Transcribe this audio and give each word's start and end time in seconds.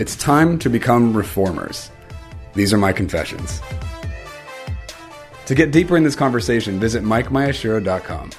It's 0.00 0.16
time 0.16 0.58
to 0.60 0.70
become 0.70 1.14
reformers. 1.14 1.90
These 2.54 2.72
are 2.72 2.78
my 2.78 2.94
confessions. 2.94 3.60
To 5.44 5.54
get 5.54 5.70
deeper 5.70 5.98
in 5.98 6.02
this 6.02 6.16
conversation, 6.16 6.80
visit 6.80 7.04
MikeMayashiro.com. 7.04 8.30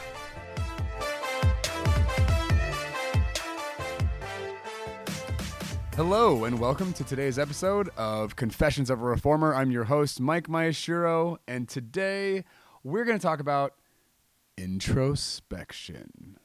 Hello, 5.96 6.44
and 6.46 6.60
welcome 6.60 6.92
to 6.94 7.04
today's 7.04 7.38
episode 7.38 7.90
of 7.98 8.36
Confessions 8.36 8.90
of 8.90 9.00
a 9.00 9.06
Reformer. 9.06 9.54
I'm 9.54 9.70
your 9.70 9.84
host, 9.84 10.20
Mike 10.20 10.48
Mayashiro, 10.48 11.38
and 11.48 11.70
today 11.70 12.46
we're 12.84 13.06
going 13.06 13.20
to 13.20 13.22
talk 13.22 13.40
about 13.40 13.76
introspection. 14.58 16.40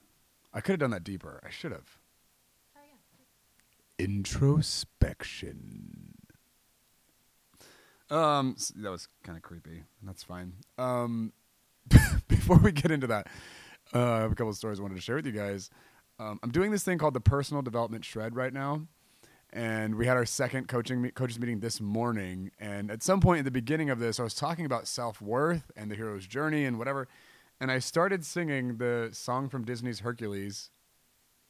I 0.52 0.60
could 0.60 0.72
have 0.72 0.80
done 0.80 0.90
that 0.90 1.04
deeper. 1.04 1.40
I 1.46 1.48
should 1.48 1.72
have. 1.72 1.97
Introspection. 3.98 6.14
Um, 8.10 8.56
that 8.76 8.90
was 8.90 9.08
kind 9.22 9.36
of 9.36 9.42
creepy. 9.42 9.82
That's 10.02 10.22
fine. 10.22 10.54
Um, 10.78 11.32
before 12.28 12.58
we 12.58 12.72
get 12.72 12.90
into 12.90 13.06
that, 13.08 13.26
uh, 13.94 14.12
I 14.12 14.20
have 14.20 14.32
a 14.32 14.34
couple 14.34 14.50
of 14.50 14.56
stories 14.56 14.78
I 14.78 14.82
wanted 14.82 14.96
to 14.96 15.00
share 15.00 15.16
with 15.16 15.26
you 15.26 15.32
guys. 15.32 15.70
Um, 16.18 16.40
I'm 16.42 16.50
doing 16.50 16.70
this 16.70 16.84
thing 16.84 16.98
called 16.98 17.14
the 17.14 17.20
Personal 17.20 17.62
Development 17.62 18.04
Shred 18.04 18.34
right 18.34 18.52
now, 18.52 18.86
and 19.52 19.94
we 19.94 20.06
had 20.06 20.16
our 20.16 20.26
second 20.26 20.68
coaching 20.68 21.02
me- 21.02 21.10
coaches 21.10 21.38
meeting 21.38 21.60
this 21.60 21.80
morning. 21.80 22.50
And 22.58 22.90
at 22.90 23.02
some 23.02 23.20
point 23.20 23.40
in 23.40 23.44
the 23.44 23.50
beginning 23.50 23.90
of 23.90 23.98
this, 23.98 24.18
I 24.18 24.24
was 24.24 24.34
talking 24.34 24.64
about 24.64 24.88
self 24.88 25.20
worth 25.20 25.70
and 25.76 25.90
the 25.90 25.94
hero's 25.94 26.26
journey 26.26 26.64
and 26.64 26.78
whatever, 26.78 27.08
and 27.60 27.70
I 27.70 27.78
started 27.78 28.24
singing 28.24 28.78
the 28.78 29.10
song 29.12 29.48
from 29.48 29.64
Disney's 29.64 30.00
Hercules, 30.00 30.70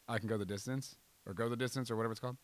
"I 0.08 0.19
Can 0.19 0.28
Go 0.28 0.36
the 0.36 0.45
Distance" 0.45 0.97
or 1.29 1.34
"Go 1.34 1.48
the 1.48 1.57
Distance" 1.57 1.91
or 1.91 1.97
whatever 1.97 2.12
it's 2.12 2.21
called 2.21 2.37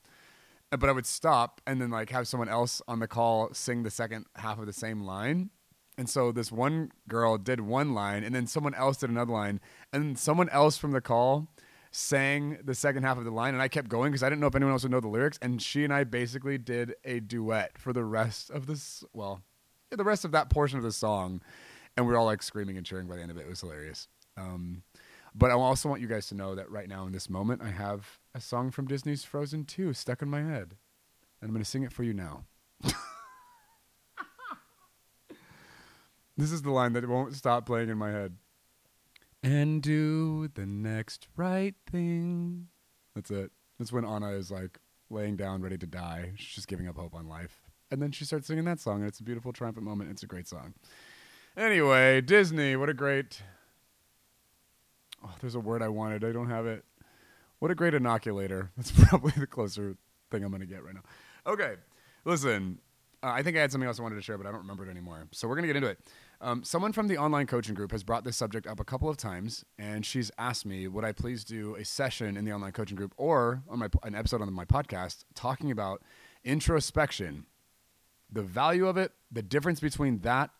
but 0.70 0.88
I 0.88 0.92
would 0.92 1.06
stop 1.06 1.60
and 1.66 1.80
then 1.80 1.90
like 1.90 2.10
have 2.10 2.28
someone 2.28 2.48
else 2.48 2.82
on 2.88 3.00
the 3.00 3.08
call 3.08 3.52
sing 3.52 3.82
the 3.82 3.90
second 3.90 4.26
half 4.36 4.58
of 4.58 4.66
the 4.66 4.72
same 4.72 5.02
line. 5.02 5.50
And 5.96 6.10
so 6.10 6.32
this 6.32 6.50
one 6.50 6.90
girl 7.08 7.38
did 7.38 7.60
one 7.60 7.94
line 7.94 8.24
and 8.24 8.34
then 8.34 8.46
someone 8.46 8.74
else 8.74 8.96
did 8.96 9.10
another 9.10 9.32
line 9.32 9.60
and 9.92 10.18
someone 10.18 10.48
else 10.48 10.76
from 10.76 10.90
the 10.92 11.00
call 11.00 11.48
sang 11.92 12.58
the 12.64 12.74
second 12.74 13.04
half 13.04 13.18
of 13.18 13.24
the 13.24 13.30
line 13.30 13.54
and 13.54 13.62
I 13.62 13.68
kept 13.68 13.88
going 13.88 14.10
because 14.10 14.24
I 14.24 14.28
didn't 14.28 14.40
know 14.40 14.48
if 14.48 14.56
anyone 14.56 14.72
else 14.72 14.82
would 14.82 14.90
know 14.90 14.98
the 14.98 15.06
lyrics 15.06 15.38
and 15.40 15.62
she 15.62 15.84
and 15.84 15.94
I 15.94 16.02
basically 16.02 16.58
did 16.58 16.94
a 17.04 17.20
duet 17.20 17.78
for 17.78 17.92
the 17.92 18.04
rest 18.04 18.50
of 18.50 18.66
this 18.66 19.04
well 19.12 19.42
yeah, 19.92 19.96
the 19.96 20.04
rest 20.04 20.24
of 20.24 20.32
that 20.32 20.50
portion 20.50 20.78
of 20.78 20.82
the 20.82 20.90
song 20.90 21.40
and 21.96 22.04
we 22.04 22.12
were 22.12 22.18
all 22.18 22.26
like 22.26 22.42
screaming 22.42 22.76
and 22.76 22.84
cheering 22.84 23.06
by 23.06 23.14
the 23.14 23.22
end 23.22 23.30
of 23.30 23.36
it. 23.36 23.42
It 23.42 23.48
was 23.48 23.60
hilarious. 23.60 24.08
Um, 24.36 24.82
but 25.32 25.52
I 25.52 25.54
also 25.54 25.88
want 25.88 26.00
you 26.00 26.08
guys 26.08 26.26
to 26.28 26.34
know 26.34 26.56
that 26.56 26.68
right 26.68 26.88
now 26.88 27.06
in 27.06 27.12
this 27.12 27.30
moment, 27.30 27.62
I 27.62 27.70
have 27.70 28.18
a 28.34 28.40
song 28.40 28.70
from 28.70 28.86
Disney's 28.86 29.24
Frozen 29.24 29.66
2 29.66 29.92
stuck 29.92 30.20
in 30.22 30.28
my 30.28 30.42
head. 30.42 30.74
And 31.40 31.48
I'm 31.48 31.50
going 31.50 31.62
to 31.62 31.70
sing 31.70 31.82
it 31.84 31.92
for 31.92 32.02
you 32.02 32.12
now. 32.12 32.44
this 36.36 36.50
is 36.50 36.62
the 36.62 36.70
line 36.70 36.94
that 36.94 37.08
won't 37.08 37.34
stop 37.34 37.66
playing 37.66 37.90
in 37.90 37.98
my 37.98 38.10
head. 38.10 38.36
And 39.42 39.82
do 39.82 40.48
the 40.48 40.66
next 40.66 41.28
right 41.36 41.74
thing. 41.90 42.68
That's 43.14 43.30
it. 43.30 43.52
That's 43.78 43.92
when 43.92 44.04
Anna 44.04 44.30
is 44.30 44.50
like 44.50 44.80
laying 45.10 45.36
down, 45.36 45.62
ready 45.62 45.78
to 45.78 45.86
die. 45.86 46.32
She's 46.36 46.54
just 46.54 46.68
giving 46.68 46.88
up 46.88 46.96
hope 46.96 47.14
on 47.14 47.28
life. 47.28 47.60
And 47.90 48.00
then 48.02 48.10
she 48.10 48.24
starts 48.24 48.46
singing 48.46 48.64
that 48.64 48.80
song, 48.80 49.00
and 49.00 49.08
it's 49.08 49.20
a 49.20 49.22
beautiful, 49.22 49.52
triumphant 49.52 49.84
moment. 49.84 50.10
It's 50.10 50.22
a 50.22 50.26
great 50.26 50.48
song. 50.48 50.74
Anyway, 51.56 52.20
Disney, 52.22 52.74
what 52.74 52.88
a 52.88 52.94
great 52.94 53.42
Oh, 55.24 55.32
there's 55.40 55.54
a 55.54 55.60
word 55.60 55.82
I 55.82 55.88
wanted. 55.88 56.22
I 56.24 56.32
don't 56.32 56.50
have 56.50 56.66
it. 56.66 56.84
What 57.64 57.70
a 57.70 57.74
great 57.74 57.94
inoculator. 57.94 58.70
That's 58.76 58.92
probably 58.92 59.32
the 59.38 59.46
closer 59.46 59.96
thing 60.30 60.44
I'm 60.44 60.50
going 60.50 60.60
to 60.60 60.66
get 60.66 60.84
right 60.84 60.92
now. 60.92 61.00
Okay, 61.46 61.76
listen. 62.26 62.78
Uh, 63.22 63.28
I 63.28 63.42
think 63.42 63.56
I 63.56 63.60
had 63.60 63.72
something 63.72 63.88
else 63.88 63.98
I 63.98 64.02
wanted 64.02 64.16
to 64.16 64.20
share, 64.20 64.36
but 64.36 64.46
I 64.46 64.50
don't 64.50 64.60
remember 64.60 64.86
it 64.86 64.90
anymore. 64.90 65.28
So 65.32 65.48
we're 65.48 65.54
going 65.54 65.62
to 65.62 65.68
get 65.68 65.76
into 65.76 65.88
it. 65.88 65.98
Um, 66.42 66.62
someone 66.62 66.92
from 66.92 67.08
the 67.08 67.16
online 67.16 67.46
coaching 67.46 67.74
group 67.74 67.90
has 67.92 68.04
brought 68.04 68.22
this 68.22 68.36
subject 68.36 68.66
up 68.66 68.80
a 68.80 68.84
couple 68.84 69.08
of 69.08 69.16
times, 69.16 69.64
and 69.78 70.04
she's 70.04 70.30
asked 70.36 70.66
me, 70.66 70.86
would 70.88 71.06
I 71.06 71.12
please 71.12 71.42
do 71.42 71.74
a 71.76 71.86
session 71.86 72.36
in 72.36 72.44
the 72.44 72.52
online 72.52 72.72
coaching 72.72 72.98
group 72.98 73.14
or 73.16 73.62
on 73.70 73.78
my 73.78 73.88
an 74.02 74.14
episode 74.14 74.42
on 74.42 74.52
my 74.52 74.66
podcast 74.66 75.24
talking 75.34 75.70
about 75.70 76.02
introspection, 76.44 77.46
the 78.30 78.42
value 78.42 78.86
of 78.86 78.98
it, 78.98 79.12
the 79.32 79.40
difference 79.40 79.80
between 79.80 80.18
that, 80.18 80.50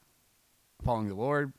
following 0.83 1.09
the 1.09 1.15
Lord, 1.15 1.53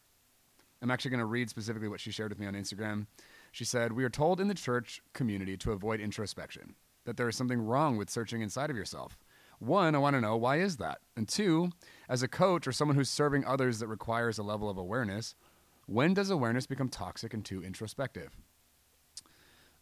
I'm 0.81 0.91
actually 0.91 1.11
going 1.11 1.19
to 1.19 1.25
read 1.25 1.49
specifically 1.49 1.87
what 1.87 1.99
she 1.99 2.11
shared 2.11 2.31
with 2.31 2.39
me 2.39 2.47
on 2.47 2.53
Instagram. 2.53 3.07
She 3.55 3.63
said, 3.63 3.93
We 3.93 4.03
are 4.03 4.09
told 4.09 4.41
in 4.41 4.49
the 4.49 4.53
church 4.53 5.01
community 5.13 5.55
to 5.59 5.71
avoid 5.71 6.01
introspection, 6.01 6.75
that 7.05 7.15
there 7.15 7.29
is 7.29 7.37
something 7.37 7.61
wrong 7.61 7.95
with 7.95 8.09
searching 8.09 8.41
inside 8.41 8.69
of 8.69 8.75
yourself. 8.75 9.17
One, 9.59 9.95
I 9.95 9.97
want 9.97 10.17
to 10.17 10.19
know 10.19 10.35
why 10.35 10.59
is 10.59 10.75
that? 10.75 10.97
And 11.15 11.25
two, 11.25 11.69
as 12.09 12.21
a 12.21 12.27
coach 12.27 12.67
or 12.67 12.73
someone 12.73 12.97
who's 12.97 13.09
serving 13.09 13.45
others 13.45 13.79
that 13.79 13.87
requires 13.87 14.37
a 14.37 14.43
level 14.43 14.69
of 14.69 14.77
awareness, 14.77 15.35
when 15.85 16.13
does 16.13 16.29
awareness 16.29 16.65
become 16.65 16.89
toxic 16.89 17.33
and 17.33 17.45
too 17.45 17.63
introspective? 17.63 18.35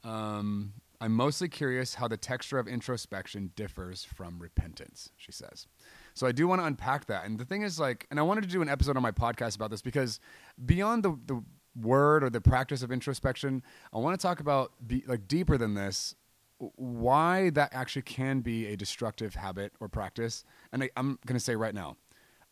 Um, 0.04 0.74
I'm 1.02 1.14
mostly 1.14 1.50
curious 1.50 1.96
how 1.96 2.08
the 2.08 2.16
texture 2.16 2.60
of 2.60 2.68
introspection 2.68 3.54
differs 3.56 4.04
from 4.04 4.38
repentance, 4.38 5.10
she 5.18 5.32
says. 5.32 5.66
So 6.14 6.28
I 6.28 6.32
do 6.32 6.48
want 6.48 6.62
to 6.62 6.68
unpack 6.68 7.08
that. 7.08 7.26
And 7.26 7.40
the 7.40 7.46
thing 7.46 7.64
is, 7.64 7.80
like, 7.80 8.06
and 8.12 8.20
I 8.20 8.24
wanted 8.24 8.44
to 8.44 8.50
do 8.52 8.62
an 8.62 8.70
episode 8.70 8.98
on 8.98 9.02
my 9.02 9.12
podcast 9.12 9.56
about 9.56 9.72
this 9.72 9.82
because 9.82 10.20
beyond 10.64 11.02
the, 11.02 11.18
the 11.26 11.44
word 11.76 12.24
or 12.24 12.30
the 12.30 12.42
practice 12.42 12.84
of 12.84 12.92
introspection, 12.92 13.64
I 13.94 13.98
want 13.98 14.20
to 14.20 14.22
talk 14.22 14.40
about, 14.40 14.74
be, 14.86 15.04
like, 15.08 15.28
deeper 15.28 15.58
than 15.58 15.74
this, 15.74 16.16
why 16.58 17.50
that 17.52 17.74
actually 17.74 18.04
can 18.04 18.42
be 18.42 18.68
a 18.68 18.78
destructive 18.78 19.36
habit 19.36 19.74
or 19.80 19.90
practice. 19.90 20.46
And 20.72 20.84
I, 20.84 20.90
I'm 20.96 21.20
going 21.26 21.36
to 21.36 21.44
say 21.44 21.56
right 21.56 21.74
now, 21.74 21.98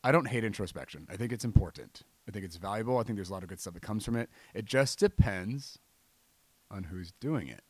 I 0.03 0.11
don't 0.11 0.27
hate 0.27 0.43
introspection. 0.43 1.07
I 1.09 1.15
think 1.15 1.31
it's 1.31 1.45
important. 1.45 2.01
I 2.27 2.31
think 2.31 2.43
it's 2.43 2.57
valuable. 2.57 2.97
I 2.97 3.03
think 3.03 3.17
there's 3.17 3.29
a 3.29 3.33
lot 3.33 3.43
of 3.43 3.49
good 3.49 3.59
stuff 3.59 3.73
that 3.75 3.83
comes 3.83 4.03
from 4.03 4.15
it. 4.15 4.29
It 4.53 4.65
just 4.65 4.99
depends 4.99 5.77
on 6.69 6.83
who's 6.83 7.11
doing 7.19 7.47
it. 7.47 7.61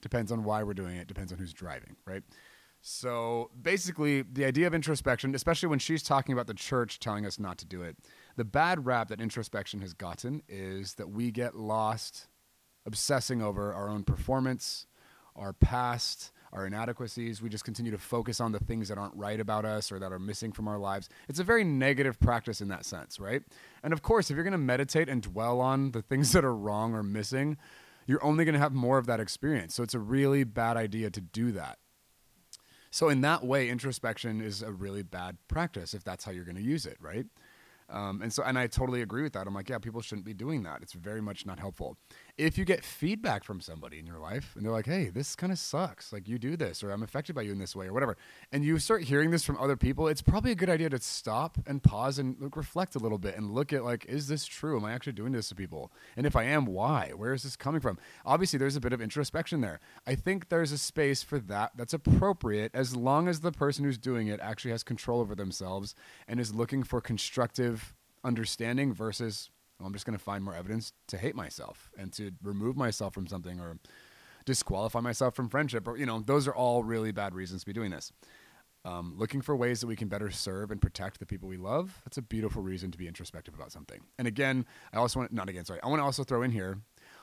Depends 0.00 0.30
on 0.30 0.44
why 0.44 0.62
we're 0.62 0.74
doing 0.74 0.96
it. 0.96 1.06
Depends 1.06 1.32
on 1.32 1.38
who's 1.38 1.52
driving, 1.52 1.96
right? 2.06 2.22
So 2.80 3.50
basically, 3.62 4.22
the 4.22 4.44
idea 4.44 4.66
of 4.66 4.74
introspection, 4.74 5.34
especially 5.34 5.68
when 5.70 5.78
she's 5.78 6.02
talking 6.02 6.34
about 6.34 6.46
the 6.46 6.54
church 6.54 6.98
telling 6.98 7.24
us 7.24 7.38
not 7.38 7.56
to 7.58 7.64
do 7.64 7.82
it, 7.82 7.96
the 8.36 8.44
bad 8.44 8.86
rap 8.86 9.08
that 9.08 9.20
introspection 9.20 9.80
has 9.80 9.92
gotten 9.92 10.42
is 10.48 10.94
that 10.94 11.10
we 11.10 11.30
get 11.30 11.56
lost 11.56 12.28
obsessing 12.86 13.42
over 13.42 13.72
our 13.72 13.88
own 13.88 14.04
performance, 14.04 14.86
our 15.36 15.52
past, 15.52 16.32
our 16.52 16.66
inadequacies. 16.66 17.42
We 17.42 17.48
just 17.48 17.64
continue 17.64 17.90
to 17.92 17.98
focus 17.98 18.40
on 18.40 18.52
the 18.52 18.58
things 18.58 18.88
that 18.88 18.98
aren't 18.98 19.16
right 19.16 19.40
about 19.40 19.64
us 19.64 19.90
or 19.90 19.98
that 19.98 20.12
are 20.12 20.18
missing 20.18 20.52
from 20.52 20.68
our 20.68 20.78
lives. 20.78 21.08
It's 21.28 21.40
a 21.40 21.44
very 21.44 21.64
negative 21.64 22.20
practice 22.20 22.60
in 22.60 22.68
that 22.68 22.84
sense, 22.84 23.18
right? 23.18 23.42
And 23.82 23.92
of 23.92 24.02
course, 24.02 24.30
if 24.30 24.36
you're 24.36 24.44
going 24.44 24.52
to 24.52 24.58
meditate 24.58 25.08
and 25.08 25.22
dwell 25.22 25.60
on 25.60 25.90
the 25.92 26.02
things 26.02 26.32
that 26.32 26.44
are 26.44 26.54
wrong 26.54 26.94
or 26.94 27.02
missing, 27.02 27.56
you're 28.06 28.24
only 28.24 28.44
going 28.44 28.54
to 28.54 28.60
have 28.60 28.72
more 28.72 28.98
of 28.98 29.06
that 29.06 29.20
experience. 29.20 29.74
So 29.74 29.82
it's 29.82 29.94
a 29.94 29.98
really 29.98 30.44
bad 30.44 30.76
idea 30.76 31.10
to 31.10 31.20
do 31.20 31.52
that. 31.52 31.78
So 32.90 33.08
in 33.08 33.22
that 33.22 33.44
way, 33.44 33.68
introspection 33.68 34.40
is 34.40 34.62
a 34.62 34.70
really 34.70 35.02
bad 35.02 35.36
practice 35.48 35.94
if 35.94 36.04
that's 36.04 36.24
how 36.24 36.30
you're 36.30 36.44
going 36.44 36.56
to 36.56 36.62
use 36.62 36.86
it, 36.86 36.96
right? 37.00 37.26
Um, 37.94 38.22
and 38.22 38.32
so, 38.32 38.42
and 38.42 38.58
I 38.58 38.66
totally 38.66 39.02
agree 39.02 39.22
with 39.22 39.32
that. 39.34 39.46
I'm 39.46 39.54
like, 39.54 39.68
yeah, 39.68 39.78
people 39.78 40.02
shouldn't 40.02 40.26
be 40.26 40.34
doing 40.34 40.64
that. 40.64 40.82
It's 40.82 40.94
very 40.94 41.22
much 41.22 41.46
not 41.46 41.60
helpful. 41.60 41.96
If 42.36 42.58
you 42.58 42.64
get 42.64 42.84
feedback 42.84 43.44
from 43.44 43.60
somebody 43.60 44.00
in 44.00 44.06
your 44.06 44.18
life 44.18 44.54
and 44.56 44.64
they're 44.64 44.72
like, 44.72 44.86
hey, 44.86 45.08
this 45.08 45.36
kind 45.36 45.52
of 45.52 45.58
sucks, 45.58 46.12
like 46.12 46.26
you 46.26 46.36
do 46.36 46.56
this, 46.56 46.82
or 46.82 46.90
I'm 46.90 47.04
affected 47.04 47.36
by 47.36 47.42
you 47.42 47.52
in 47.52 47.60
this 47.60 47.76
way, 47.76 47.86
or 47.86 47.92
whatever, 47.92 48.16
and 48.50 48.64
you 48.64 48.76
start 48.80 49.04
hearing 49.04 49.30
this 49.30 49.44
from 49.44 49.56
other 49.58 49.76
people, 49.76 50.08
it's 50.08 50.20
probably 50.20 50.50
a 50.50 50.56
good 50.56 50.68
idea 50.68 50.90
to 50.90 50.98
stop 50.98 51.58
and 51.64 51.80
pause 51.80 52.18
and 52.18 52.36
look, 52.40 52.56
reflect 52.56 52.96
a 52.96 52.98
little 52.98 53.18
bit 53.18 53.36
and 53.36 53.52
look 53.52 53.72
at 53.72 53.84
like, 53.84 54.04
is 54.06 54.26
this 54.26 54.46
true? 54.46 54.76
Am 54.76 54.84
I 54.84 54.92
actually 54.92 55.12
doing 55.12 55.30
this 55.30 55.48
to 55.50 55.54
people? 55.54 55.92
And 56.16 56.26
if 56.26 56.34
I 56.34 56.42
am, 56.42 56.66
why? 56.66 57.12
Where 57.14 57.34
is 57.34 57.44
this 57.44 57.54
coming 57.54 57.80
from? 57.80 57.98
Obviously, 58.26 58.58
there's 58.58 58.74
a 58.74 58.80
bit 58.80 58.92
of 58.92 59.00
introspection 59.00 59.60
there. 59.60 59.78
I 60.04 60.16
think 60.16 60.48
there's 60.48 60.72
a 60.72 60.78
space 60.78 61.22
for 61.22 61.38
that 61.38 61.72
that's 61.76 61.94
appropriate 61.94 62.72
as 62.74 62.96
long 62.96 63.28
as 63.28 63.40
the 63.40 63.52
person 63.52 63.84
who's 63.84 63.98
doing 63.98 64.26
it 64.26 64.40
actually 64.40 64.72
has 64.72 64.82
control 64.82 65.20
over 65.20 65.36
themselves 65.36 65.94
and 66.26 66.40
is 66.40 66.52
looking 66.52 66.82
for 66.82 67.00
constructive 67.00 67.94
understanding 68.24 68.92
versus 68.92 69.50
well, 69.84 69.88
I'm 69.88 69.92
just 69.92 70.06
going 70.06 70.18
to 70.18 70.24
find 70.24 70.42
more 70.42 70.54
evidence 70.54 70.94
to 71.08 71.18
hate 71.18 71.36
myself 71.36 71.90
and 71.98 72.10
to 72.14 72.30
remove 72.42 72.74
myself 72.74 73.12
from 73.12 73.26
something 73.26 73.60
or 73.60 73.76
disqualify 74.46 75.00
myself 75.00 75.34
from 75.34 75.50
friendship 75.50 75.86
or 75.86 75.98
you 75.98 76.06
know 76.06 76.20
those 76.20 76.48
are 76.48 76.54
all 76.54 76.82
really 76.84 77.12
bad 77.12 77.34
reasons 77.34 77.60
to 77.62 77.66
be 77.66 77.72
doing 77.74 77.90
this. 77.90 78.10
um, 78.84 79.14
looking 79.16 79.40
for 79.40 79.56
ways 79.56 79.80
that 79.80 79.86
we 79.86 79.96
can 79.96 80.08
better 80.08 80.30
serve 80.30 80.70
and 80.70 80.80
protect 80.80 81.18
the 81.18 81.26
people 81.26 81.48
we 81.48 81.56
love. 81.56 82.00
That's 82.04 82.18
a 82.18 82.22
beautiful 82.22 82.62
reason 82.62 82.90
to 82.90 82.98
be 82.98 83.08
introspective 83.08 83.54
about 83.54 83.72
something. 83.72 84.00
And 84.18 84.28
again, 84.28 84.66
I 84.92 84.98
also 84.98 85.20
want 85.20 85.32
not 85.32 85.48
again, 85.48 85.64
sorry, 85.64 85.80
I 85.82 85.88
want 85.88 86.00
to 86.00 86.04
also 86.04 86.24
throw 86.24 86.42
in 86.42 86.50
here. 86.50 86.78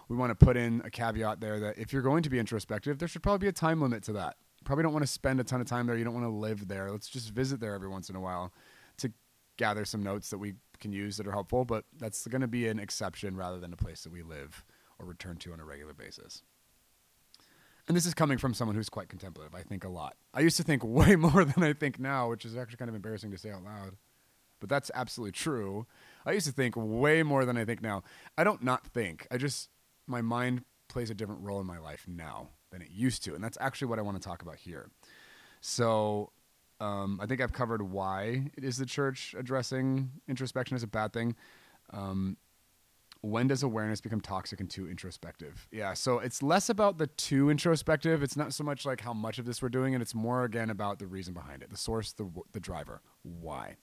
We 0.10 0.18
want 0.18 0.32
to 0.38 0.46
put 0.46 0.58
in 0.58 0.82
a 0.84 0.90
caveat 0.90 1.40
there 1.40 1.60
that 1.60 1.78
if 1.78 1.94
you're 1.94 2.02
going 2.02 2.24
to 2.24 2.30
be 2.30 2.40
introspective, 2.40 2.98
there 3.00 3.08
should 3.08 3.24
probably 3.24 3.46
be 3.46 3.50
a 3.50 3.54
time 3.54 3.82
limit 3.82 4.04
to 4.04 4.14
that. 4.14 4.38
Probably 4.64 4.84
don't 4.84 4.94
want 4.94 5.04
to 5.04 5.12
spend 5.12 5.40
a 5.40 5.44
ton 5.44 5.62
of 5.62 5.68
time 5.68 5.88
there. 5.88 5.98
You 5.98 6.04
don't 6.04 6.14
want 6.14 6.26
to 6.26 6.30
live 6.30 6.68
there. 6.68 6.92
Let's 6.92 7.10
just 7.10 7.30
visit 7.32 7.60
there 7.60 7.74
every 7.76 7.90
once 7.90 8.10
in 8.10 8.16
a 8.16 8.20
while 8.22 8.52
to 8.98 9.12
gather 9.58 9.86
some 9.86 10.04
notes 10.04 10.30
that 10.32 10.38
we 10.40 10.56
can 10.82 10.92
use 10.92 11.18
that 11.18 11.28
are 11.28 11.32
helpful. 11.32 11.64
But 11.64 11.86
that's 11.98 12.28
going 12.28 12.42
to 12.42 12.48
be 12.48 12.68
an 12.68 12.80
exception 12.80 13.36
rather 13.36 13.60
than 13.60 13.72
a 13.72 13.78
place 13.78 14.04
that 14.04 14.12
we 14.12 14.24
live 14.24 14.64
or 15.00 15.06
return 15.06 15.38
to 15.38 15.54
on 15.54 15.60
a 15.60 15.66
regular 15.66 15.94
basis. 15.94 16.44
And 17.88 17.98
this 17.98 18.06
is 18.06 18.14
coming 18.14 18.38
from 18.38 18.54
someone 18.54 18.76
who's 18.76 18.90
quite 18.90 19.10
contemplative. 19.10 19.56
I 19.56 19.64
think 19.64 19.84
a 19.84 19.90
lot. 19.90 20.16
I 20.34 20.42
used 20.42 20.58
to 20.58 20.64
think 20.64 20.84
way 20.86 21.16
more 21.16 21.46
than 21.46 21.64
I 21.64 21.74
think 21.74 22.00
now, 22.00 22.30
which 22.30 22.46
is 22.46 22.56
actually 22.56 22.78
kind 22.78 22.90
of 22.90 22.96
embarrassing 22.96 23.32
to 23.32 23.38
say 23.38 23.52
out 23.52 23.64
loud. 23.64 23.96
But 24.60 24.70
that's 24.70 24.92
absolutely 24.94 25.32
true. 25.32 25.88
I 26.26 26.34
used 26.34 26.46
to 26.46 26.52
think 26.52 26.76
way 26.78 27.24
more 27.24 27.46
than 27.46 27.58
I 27.58 27.66
think 27.66 27.82
now. 27.82 28.04
I 28.38 28.44
don't 28.44 28.64
not 28.64 28.86
think. 28.88 29.28
I 29.32 29.38
just 29.38 29.70
my 30.08 30.22
mind 30.22 30.64
plays 30.88 31.10
a 31.10 31.16
different 31.16 31.42
role 31.42 31.60
in 31.60 31.66
my 31.66 31.80
life 31.80 32.06
now 32.08 32.50
than 32.72 32.82
it 32.82 32.90
used 32.92 33.24
to, 33.24 33.34
and 33.34 33.44
that's 33.44 33.58
actually 33.60 33.88
what 33.88 33.98
I 33.98 34.04
want 34.04 34.22
to 34.22 34.28
talk 34.28 34.42
about 34.42 34.58
here. 34.58 34.90
So, 35.62 36.32
um, 36.82 37.20
I 37.22 37.28
think 37.28 37.42
I've 37.42 37.54
covered 37.54 37.84
why 37.84 38.50
it 38.58 38.64
is 38.64 38.78
the 38.78 38.88
church 38.88 39.36
addressing 39.38 40.10
introspection 40.28 40.76
as 40.76 40.82
a 40.82 40.88
bad 40.88 41.14
thing. 41.14 41.36
Um, 41.92 42.38
when 43.22 43.48
does 43.48 43.62
awareness 43.62 44.02
become 44.02 44.20
toxic 44.20 44.60
and 44.60 44.68
too 44.68 44.90
introspective? 44.90 45.68
Yeah, 45.72 45.94
so 45.94 46.18
it's 46.18 46.42
less 46.42 46.70
about 46.70 46.98
the 46.98 47.06
too 47.06 47.52
introspective. 47.52 48.24
It's 48.24 48.36
not 48.36 48.52
so 48.52 48.64
much 48.64 48.84
like 48.84 49.02
how 49.02 49.14
much 49.14 49.38
of 49.38 49.46
this 49.46 49.62
we're 49.62 49.70
doing, 49.70 49.94
and 49.94 50.02
it's 50.02 50.16
more 50.16 50.44
again 50.44 50.72
about 50.72 50.98
the 50.98 51.06
reason 51.06 51.36
behind 51.36 51.62
it, 51.62 51.70
the 51.70 51.78
source, 51.78 52.14
the 52.14 52.28
the 52.52 52.60
driver, 52.60 53.02
why. 53.22 53.76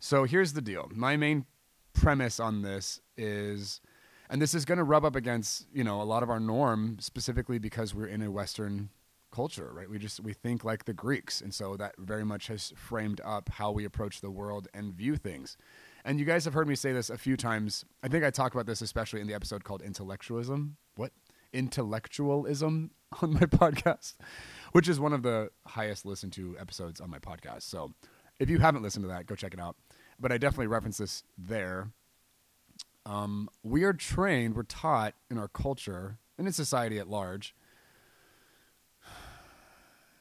So 0.00 0.24
here's 0.24 0.54
the 0.54 0.60
deal. 0.60 0.90
My 0.92 1.16
main 1.16 1.46
premise 1.92 2.40
on 2.40 2.62
this 2.62 3.00
is, 3.16 3.80
and 4.28 4.42
this 4.42 4.54
is 4.54 4.64
going 4.64 4.78
to 4.78 4.84
rub 4.84 5.04
up 5.04 5.14
against 5.14 5.68
you 5.72 5.84
know 5.84 6.02
a 6.02 6.04
lot 6.04 6.24
of 6.24 6.30
our 6.30 6.40
norm, 6.40 6.96
specifically 6.98 7.60
because 7.60 7.94
we're 7.94 8.08
in 8.08 8.22
a 8.22 8.30
Western 8.30 8.90
culture, 9.34 9.70
right? 9.72 9.90
We 9.90 9.98
just 9.98 10.20
we 10.20 10.32
think 10.32 10.64
like 10.64 10.84
the 10.84 10.94
Greeks, 10.94 11.40
and 11.40 11.52
so 11.52 11.76
that 11.76 11.94
very 11.98 12.24
much 12.24 12.46
has 12.46 12.72
framed 12.76 13.20
up 13.24 13.48
how 13.48 13.72
we 13.72 13.84
approach 13.84 14.20
the 14.20 14.30
world 14.30 14.68
and 14.72 14.94
view 14.94 15.16
things. 15.16 15.56
And 16.04 16.20
you 16.20 16.24
guys 16.24 16.44
have 16.44 16.54
heard 16.54 16.68
me 16.68 16.76
say 16.76 16.92
this 16.92 17.10
a 17.10 17.18
few 17.18 17.36
times. 17.36 17.84
I 18.02 18.08
think 18.08 18.24
I 18.24 18.30
talked 18.30 18.54
about 18.54 18.66
this 18.66 18.80
especially 18.80 19.20
in 19.20 19.26
the 19.26 19.34
episode 19.34 19.64
called 19.64 19.82
Intellectualism. 19.82 20.76
What? 20.96 21.12
Intellectualism 21.52 22.92
on 23.22 23.32
my 23.32 23.40
podcast, 23.40 24.14
which 24.72 24.88
is 24.88 25.00
one 25.00 25.12
of 25.12 25.22
the 25.22 25.50
highest 25.66 26.06
listened 26.06 26.32
to 26.34 26.56
episodes 26.58 27.00
on 27.00 27.10
my 27.10 27.18
podcast. 27.18 27.62
So 27.62 27.92
if 28.38 28.48
you 28.48 28.58
haven't 28.58 28.82
listened 28.82 29.04
to 29.04 29.08
that, 29.08 29.26
go 29.26 29.34
check 29.34 29.54
it 29.54 29.60
out. 29.60 29.76
But 30.20 30.30
I 30.30 30.38
definitely 30.38 30.68
reference 30.68 30.98
this 30.98 31.24
there. 31.36 31.90
Um, 33.04 33.48
we 33.62 33.82
are 33.82 33.92
trained, 33.92 34.54
we're 34.54 34.62
taught 34.62 35.14
in 35.28 35.38
our 35.38 35.48
culture 35.48 36.18
and 36.38 36.46
in 36.46 36.52
society 36.52 36.98
at 36.98 37.08
large 37.08 37.54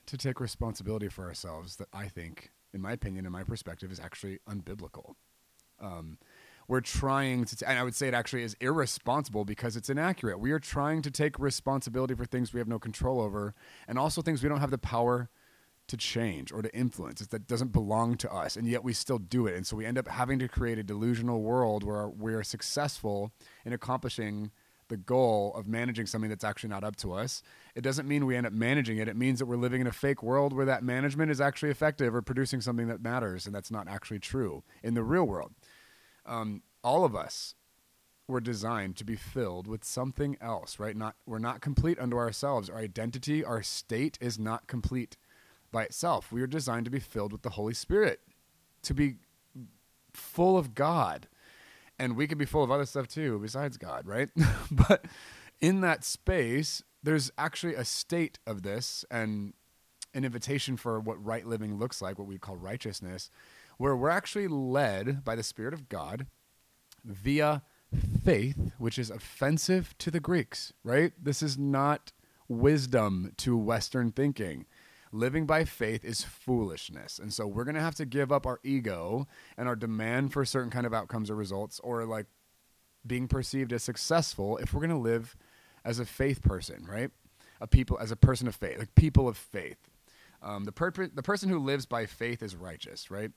to 0.05 0.17
take 0.17 0.39
responsibility 0.39 1.07
for 1.07 1.25
ourselves 1.25 1.77
that 1.77 1.87
I 1.93 2.07
think, 2.07 2.51
in 2.73 2.81
my 2.81 2.91
opinion, 2.91 3.25
in 3.25 3.31
my 3.31 3.43
perspective, 3.43 3.91
is 3.91 3.99
actually 3.99 4.39
unbiblical. 4.47 5.15
Um, 5.79 6.17
we're 6.67 6.81
trying 6.81 7.45
to, 7.45 7.55
t- 7.55 7.65
and 7.65 7.77
I 7.77 7.83
would 7.83 7.95
say 7.95 8.07
it 8.07 8.13
actually 8.13 8.43
is 8.43 8.55
irresponsible 8.61 9.43
because 9.45 9.75
it's 9.75 9.89
inaccurate. 9.89 10.39
We 10.39 10.51
are 10.51 10.59
trying 10.59 11.01
to 11.01 11.11
take 11.11 11.37
responsibility 11.37 12.15
for 12.15 12.25
things 12.25 12.53
we 12.53 12.59
have 12.59 12.67
no 12.67 12.79
control 12.79 13.19
over 13.19 13.53
and 13.87 13.99
also 13.99 14.21
things 14.21 14.41
we 14.41 14.49
don't 14.49 14.61
have 14.61 14.71
the 14.71 14.77
power 14.77 15.29
to 15.87 15.97
change 15.97 16.51
or 16.51 16.61
to 16.61 16.73
influence. 16.73 17.19
It's 17.19 17.29
that 17.31 17.47
doesn't 17.47 17.73
belong 17.73 18.15
to 18.17 18.31
us, 18.31 18.55
and 18.55 18.67
yet 18.67 18.83
we 18.83 18.93
still 18.93 19.17
do 19.19 19.47
it. 19.47 19.55
And 19.55 19.67
so 19.67 19.75
we 19.75 19.85
end 19.85 19.97
up 19.97 20.07
having 20.07 20.39
to 20.39 20.47
create 20.47 20.79
a 20.79 20.83
delusional 20.83 21.41
world 21.41 21.83
where 21.83 22.07
we're 22.07 22.43
successful 22.43 23.33
in 23.65 23.73
accomplishing 23.73 24.51
the 24.87 24.97
goal 24.97 25.53
of 25.55 25.67
managing 25.67 26.05
something 26.05 26.29
that's 26.29 26.43
actually 26.43 26.69
not 26.69 26.83
up 26.83 26.95
to 26.97 27.13
us. 27.13 27.41
It 27.75 27.81
doesn't 27.81 28.07
mean 28.07 28.25
we 28.25 28.35
end 28.35 28.47
up 28.47 28.53
managing 28.53 28.97
it. 28.97 29.07
It 29.07 29.15
means 29.15 29.39
that 29.39 29.45
we're 29.45 29.57
living 29.57 29.81
in 29.81 29.87
a 29.87 29.91
fake 29.91 30.23
world 30.23 30.53
where 30.53 30.65
that 30.65 30.83
management 30.83 31.31
is 31.31 31.41
actually 31.41 31.71
effective 31.71 32.13
or 32.13 32.21
producing 32.21 32.61
something 32.61 32.87
that 32.87 33.01
matters, 33.01 33.45
and 33.45 33.53
that's 33.53 33.71
not 33.71 33.87
actually 33.87 34.19
true 34.19 34.63
in 34.81 34.93
the 34.93 35.03
real 35.03 35.25
world. 35.25 35.53
Um, 36.25 36.61
all 36.83 37.05
of 37.05 37.15
us 37.15 37.55
were 38.27 38.41
designed 38.41 38.95
to 38.97 39.03
be 39.03 39.15
filled 39.15 39.67
with 39.67 39.83
something 39.83 40.37
else, 40.39 40.79
right? 40.79 40.95
Not 40.95 41.15
we're 41.25 41.39
not 41.39 41.61
complete 41.61 41.99
unto 41.99 42.17
ourselves. 42.17 42.69
Our 42.69 42.77
identity, 42.77 43.43
our 43.43 43.61
state 43.61 44.17
is 44.21 44.39
not 44.39 44.67
complete 44.67 45.17
by 45.71 45.83
itself. 45.83 46.31
We 46.31 46.41
are 46.41 46.47
designed 46.47 46.85
to 46.85 46.91
be 46.91 46.99
filled 46.99 47.31
with 47.33 47.41
the 47.41 47.51
Holy 47.51 47.73
Spirit, 47.73 48.21
to 48.83 48.93
be 48.93 49.15
full 50.13 50.57
of 50.57 50.75
God. 50.75 51.27
And 52.03 52.17
we 52.17 52.27
can 52.27 52.37
be 52.37 52.43
full 52.43 52.65
of 52.65 52.69
other 52.69 52.85
stuff 52.85 53.07
too, 53.07 53.39
besides 53.39 53.77
God, 53.77 54.05
right? 54.05 54.27
but 54.71 55.05
in 55.61 55.79
that 55.81 56.03
space, 56.03 56.83
there's 57.01 57.31
actually 57.37 57.75
a 57.75 57.85
state 57.85 58.39
of 58.45 58.61
this 58.61 59.05
and 59.09 59.53
an 60.13 60.25
invitation 60.25 60.75
for 60.75 60.99
what 60.99 61.23
right 61.23 61.47
living 61.47 61.79
looks 61.79 62.01
like, 62.01 62.19
what 62.19 62.27
we 62.27 62.37
call 62.37 62.57
righteousness, 62.57 63.29
where 63.77 63.95
we're 63.95 64.09
actually 64.09 64.49
led 64.49 65.23
by 65.23 65.33
the 65.33 65.43
Spirit 65.43 65.73
of 65.73 65.87
God 65.87 66.27
via 67.05 67.61
faith, 68.25 68.73
which 68.77 68.99
is 68.99 69.09
offensive 69.09 69.97
to 69.99 70.11
the 70.11 70.19
Greeks, 70.19 70.73
right? 70.83 71.13
This 71.17 71.41
is 71.41 71.57
not 71.57 72.11
wisdom 72.49 73.31
to 73.37 73.55
Western 73.55 74.11
thinking. 74.11 74.65
Living 75.13 75.45
by 75.45 75.63
faith 75.63 76.03
is 76.03 76.23
foolishness. 76.23 77.19
And 77.19 77.31
so 77.31 77.45
we're 77.45 77.65
going 77.65 77.75
to 77.75 77.81
have 77.81 77.93
to 77.95 78.05
give 78.05 78.31
up 78.31 78.47
our 78.47 78.59
ego 78.63 79.27
and 79.55 79.67
our 79.67 79.75
demand 79.75 80.33
for 80.33 80.43
certain 80.43 80.71
kind 80.71 80.87
of 80.87 80.93
outcomes 80.93 81.29
or 81.29 81.35
results 81.35 81.79
or 81.83 82.03
like 82.05 82.25
being 83.05 83.27
perceived 83.27 83.71
as 83.73 83.83
successful 83.83 84.57
if 84.57 84.73
we're 84.73 84.79
going 84.79 84.89
to 84.89 84.97
live 84.97 85.37
as 85.85 85.99
a 85.99 86.05
faith 86.05 86.41
person, 86.41 86.83
right? 86.89 87.11
A 87.61 87.67
people 87.67 87.99
as 87.99 88.09
a 88.09 88.15
person 88.15 88.47
of 88.47 88.55
faith, 88.55 88.79
like 88.79 88.95
people 88.95 89.27
of 89.27 89.37
faith. 89.37 89.77
Um, 90.41 90.63
the, 90.63 91.11
the 91.13 91.21
person 91.21 91.47
who 91.47 91.59
lives 91.59 91.85
by 91.85 92.07
faith 92.07 92.41
is 92.41 92.55
righteous, 92.55 93.11
right? 93.11 93.29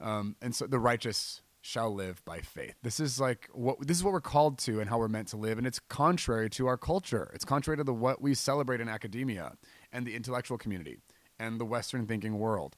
Um, 0.00 0.34
and 0.42 0.52
so 0.52 0.66
the 0.66 0.80
righteous 0.80 1.40
shall 1.60 1.94
live 1.94 2.22
by 2.24 2.40
faith. 2.40 2.74
This 2.82 2.98
is 2.98 3.20
like 3.20 3.48
what 3.52 3.86
this 3.86 3.96
is 3.96 4.02
what 4.02 4.12
we're 4.12 4.20
called 4.20 4.58
to 4.58 4.80
and 4.80 4.90
how 4.90 4.98
we're 4.98 5.06
meant 5.06 5.28
to 5.28 5.36
live, 5.36 5.58
and 5.58 5.66
it's 5.66 5.78
contrary 5.78 6.50
to 6.50 6.66
our 6.66 6.76
culture. 6.76 7.30
It's 7.32 7.44
contrary 7.44 7.76
to 7.76 7.84
the 7.84 7.94
what 7.94 8.20
we 8.20 8.34
celebrate 8.34 8.80
in 8.80 8.88
academia 8.88 9.52
and 9.92 10.04
the 10.04 10.16
intellectual 10.16 10.58
community 10.58 10.98
and 11.42 11.60
the 11.60 11.64
Western 11.64 12.06
thinking 12.06 12.38
world. 12.38 12.76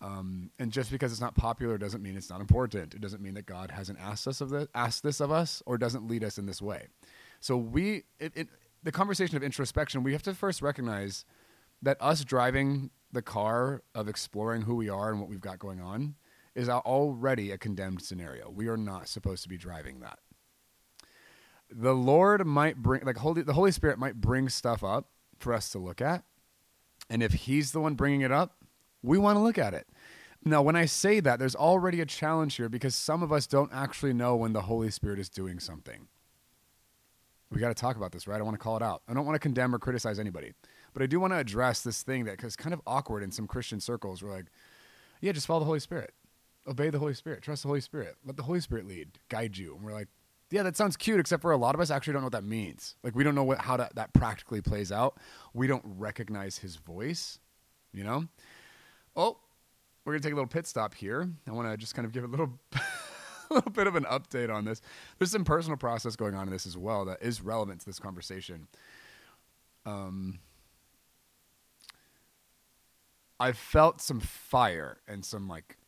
Um, 0.00 0.50
and 0.58 0.70
just 0.70 0.90
because 0.90 1.12
it's 1.12 1.20
not 1.20 1.34
popular 1.34 1.78
doesn't 1.78 2.02
mean 2.02 2.16
it's 2.16 2.28
not 2.28 2.40
important. 2.40 2.94
It 2.94 3.00
doesn't 3.00 3.22
mean 3.22 3.34
that 3.34 3.46
God 3.46 3.70
hasn't 3.70 3.98
asked 4.00 4.26
us 4.28 4.40
of 4.40 4.50
this, 4.50 4.66
asked 4.74 5.02
this 5.02 5.20
of 5.20 5.30
us, 5.30 5.62
or 5.64 5.78
doesn't 5.78 6.06
lead 6.06 6.24
us 6.24 6.36
in 6.36 6.46
this 6.46 6.60
way. 6.60 6.88
So 7.40 7.56
we, 7.56 8.02
it, 8.18 8.32
it, 8.34 8.48
the 8.82 8.92
conversation 8.92 9.36
of 9.36 9.42
introspection, 9.42 10.02
we 10.02 10.12
have 10.12 10.22
to 10.24 10.34
first 10.34 10.60
recognize 10.60 11.24
that 11.80 11.96
us 12.00 12.24
driving 12.24 12.90
the 13.12 13.22
car 13.22 13.82
of 13.94 14.08
exploring 14.08 14.62
who 14.62 14.74
we 14.74 14.88
are 14.88 15.10
and 15.10 15.20
what 15.20 15.28
we've 15.28 15.40
got 15.40 15.58
going 15.58 15.80
on 15.80 16.16
is 16.54 16.68
already 16.68 17.50
a 17.50 17.58
condemned 17.58 18.02
scenario. 18.02 18.50
We 18.50 18.68
are 18.68 18.76
not 18.76 19.08
supposed 19.08 19.42
to 19.44 19.48
be 19.48 19.56
driving 19.56 20.00
that. 20.00 20.18
The 21.70 21.94
Lord 21.94 22.46
might 22.46 22.76
bring, 22.76 23.04
like 23.04 23.16
Holy, 23.16 23.42
the 23.42 23.54
Holy 23.54 23.72
Spirit 23.72 23.98
might 23.98 24.20
bring 24.20 24.48
stuff 24.48 24.84
up 24.84 25.08
for 25.38 25.52
us 25.52 25.70
to 25.70 25.78
look 25.78 26.00
at, 26.00 26.24
and 27.10 27.22
if 27.22 27.32
He's 27.32 27.72
the 27.72 27.80
one 27.80 27.94
bringing 27.94 28.20
it 28.22 28.32
up, 28.32 28.56
we 29.02 29.18
want 29.18 29.36
to 29.36 29.42
look 29.42 29.58
at 29.58 29.74
it. 29.74 29.86
Now, 30.44 30.62
when 30.62 30.76
I 30.76 30.84
say 30.84 31.20
that, 31.20 31.38
there's 31.38 31.54
already 31.54 32.00
a 32.00 32.06
challenge 32.06 32.56
here 32.56 32.68
because 32.68 32.94
some 32.94 33.22
of 33.22 33.32
us 33.32 33.46
don't 33.46 33.72
actually 33.72 34.12
know 34.12 34.36
when 34.36 34.52
the 34.52 34.62
Holy 34.62 34.90
Spirit 34.90 35.18
is 35.18 35.28
doing 35.28 35.58
something. 35.58 36.08
We 37.50 37.60
got 37.60 37.68
to 37.68 37.74
talk 37.74 37.96
about 37.96 38.12
this, 38.12 38.26
right? 38.26 38.38
I 38.38 38.42
want 38.42 38.54
to 38.54 38.62
call 38.62 38.76
it 38.76 38.82
out. 38.82 39.02
I 39.08 39.14
don't 39.14 39.24
want 39.24 39.36
to 39.36 39.40
condemn 39.40 39.74
or 39.74 39.78
criticize 39.78 40.18
anybody, 40.18 40.52
but 40.92 41.02
I 41.02 41.06
do 41.06 41.18
want 41.20 41.32
to 41.32 41.38
address 41.38 41.82
this 41.82 42.02
thing 42.02 42.24
that 42.24 42.42
is 42.42 42.56
kind 42.56 42.74
of 42.74 42.80
awkward 42.86 43.22
in 43.22 43.30
some 43.30 43.46
Christian 43.46 43.80
circles. 43.80 44.22
We're 44.22 44.32
like, 44.32 44.46
yeah, 45.20 45.32
just 45.32 45.46
follow 45.46 45.60
the 45.60 45.66
Holy 45.66 45.80
Spirit 45.80 46.12
obey 46.66 46.90
the 46.90 46.98
Holy 46.98 47.14
Spirit, 47.14 47.42
trust 47.42 47.62
the 47.62 47.68
Holy 47.68 47.80
Spirit, 47.80 48.16
let 48.24 48.36
the 48.36 48.42
Holy 48.42 48.60
Spirit 48.60 48.86
lead, 48.86 49.18
guide 49.28 49.56
you. 49.56 49.74
And 49.74 49.84
we're 49.84 49.92
like, 49.92 50.08
yeah, 50.54 50.62
that 50.62 50.76
sounds 50.76 50.96
cute, 50.96 51.18
except 51.18 51.42
for 51.42 51.50
a 51.50 51.56
lot 51.56 51.74
of 51.74 51.80
us 51.80 51.90
actually 51.90 52.12
don't 52.12 52.22
know 52.22 52.26
what 52.26 52.32
that 52.32 52.44
means. 52.44 52.94
Like, 53.02 53.16
we 53.16 53.24
don't 53.24 53.34
know 53.34 53.42
what, 53.42 53.58
how 53.58 53.76
that, 53.76 54.12
practically 54.12 54.60
plays 54.60 54.92
out. 54.92 55.18
We 55.52 55.66
don't 55.66 55.82
recognize 55.84 56.58
his 56.58 56.76
voice, 56.76 57.40
you 57.92 58.04
know? 58.04 58.28
Oh, 59.16 59.36
we're 60.04 60.12
going 60.12 60.22
to 60.22 60.28
take 60.28 60.32
a 60.32 60.36
little 60.36 60.46
pit 60.48 60.68
stop 60.68 60.94
here. 60.94 61.28
I 61.48 61.50
want 61.50 61.68
to 61.68 61.76
just 61.76 61.96
kind 61.96 62.06
of 62.06 62.12
give 62.12 62.22
a 62.22 62.28
little. 62.28 62.52
a 62.72 62.80
little 63.50 63.72
bit 63.72 63.88
of 63.88 63.96
an 63.96 64.04
update 64.04 64.48
on 64.48 64.64
this. 64.64 64.80
There's 65.18 65.32
some 65.32 65.44
personal 65.44 65.76
process 65.76 66.14
going 66.14 66.36
on 66.36 66.46
in 66.46 66.52
this 66.52 66.66
as 66.66 66.78
well 66.78 67.04
that 67.06 67.20
is 67.20 67.42
relevant 67.42 67.80
to 67.80 67.86
this 67.86 67.98
conversation. 67.98 68.68
Um, 69.84 70.38
I've 73.40 73.58
felt 73.58 74.00
some 74.00 74.20
fire 74.20 74.98
and 75.08 75.24
some 75.24 75.48
like 75.48 75.78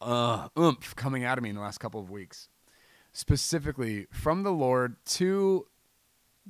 uh, 0.00 0.48
oomph 0.58 0.96
coming 0.96 1.22
out 1.24 1.38
of 1.38 1.44
me 1.44 1.50
in 1.50 1.54
the 1.54 1.62
last 1.62 1.78
couple 1.78 2.00
of 2.00 2.10
weeks, 2.10 2.48
specifically 3.14 4.06
from 4.10 4.42
the 4.42 4.52
Lord 4.52 4.96
to 5.06 5.66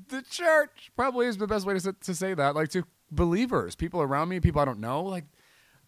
the 0.08 0.22
church. 0.22 0.90
Probably 0.96 1.26
is 1.26 1.36
the 1.36 1.46
best 1.46 1.64
way 1.66 1.78
to, 1.78 1.92
to 1.92 2.14
say 2.14 2.34
that. 2.34 2.56
Like 2.56 2.70
to 2.70 2.84
believers, 3.12 3.76
people 3.76 4.02
around 4.02 4.30
me, 4.30 4.40
people 4.40 4.60
I 4.60 4.64
don't 4.64 4.80
know. 4.80 5.02
Like 5.02 5.26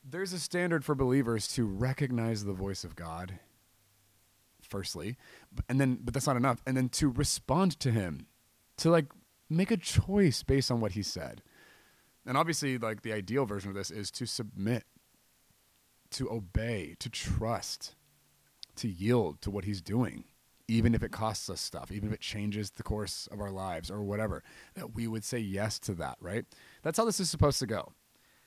there's 0.08 0.32
a 0.32 0.38
standard 0.38 0.84
for 0.84 0.94
believers 0.94 1.48
to 1.54 1.66
recognize 1.66 2.44
the 2.44 2.52
voice 2.52 2.84
of 2.84 2.94
God, 2.94 3.40
firstly, 4.62 5.16
and 5.68 5.80
then, 5.80 5.98
but 6.04 6.14
that's 6.14 6.26
not 6.26 6.36
enough. 6.36 6.62
And 6.66 6.76
then 6.76 6.90
to 6.90 7.08
respond 7.08 7.80
to 7.80 7.90
Him, 7.90 8.26
to 8.76 8.90
like 8.90 9.06
make 9.48 9.70
a 9.70 9.76
choice 9.76 10.42
based 10.42 10.70
on 10.70 10.80
what 10.80 10.92
He 10.92 11.02
said. 11.02 11.42
And 12.26 12.36
obviously, 12.36 12.76
like 12.76 13.02
the 13.02 13.12
ideal 13.12 13.46
version 13.46 13.70
of 13.70 13.76
this 13.76 13.90
is 13.90 14.10
to 14.12 14.26
submit, 14.26 14.84
to 16.10 16.30
obey, 16.30 16.96
to 16.98 17.08
trust, 17.08 17.94
to 18.76 18.88
yield 18.88 19.40
to 19.40 19.50
what 19.50 19.64
He's 19.64 19.80
doing 19.80 20.24
even 20.68 20.94
if 20.94 21.02
it 21.02 21.12
costs 21.12 21.48
us 21.48 21.60
stuff, 21.60 21.92
even 21.92 22.08
if 22.08 22.14
it 22.14 22.20
changes 22.20 22.70
the 22.70 22.82
course 22.82 23.28
of 23.30 23.40
our 23.40 23.50
lives 23.50 23.90
or 23.90 24.02
whatever, 24.02 24.42
that 24.74 24.94
we 24.94 25.06
would 25.06 25.24
say 25.24 25.38
yes 25.38 25.78
to 25.78 25.94
that, 25.94 26.16
right? 26.20 26.44
That's 26.82 26.98
how 26.98 27.04
this 27.04 27.20
is 27.20 27.30
supposed 27.30 27.58
to 27.60 27.66
go. 27.66 27.92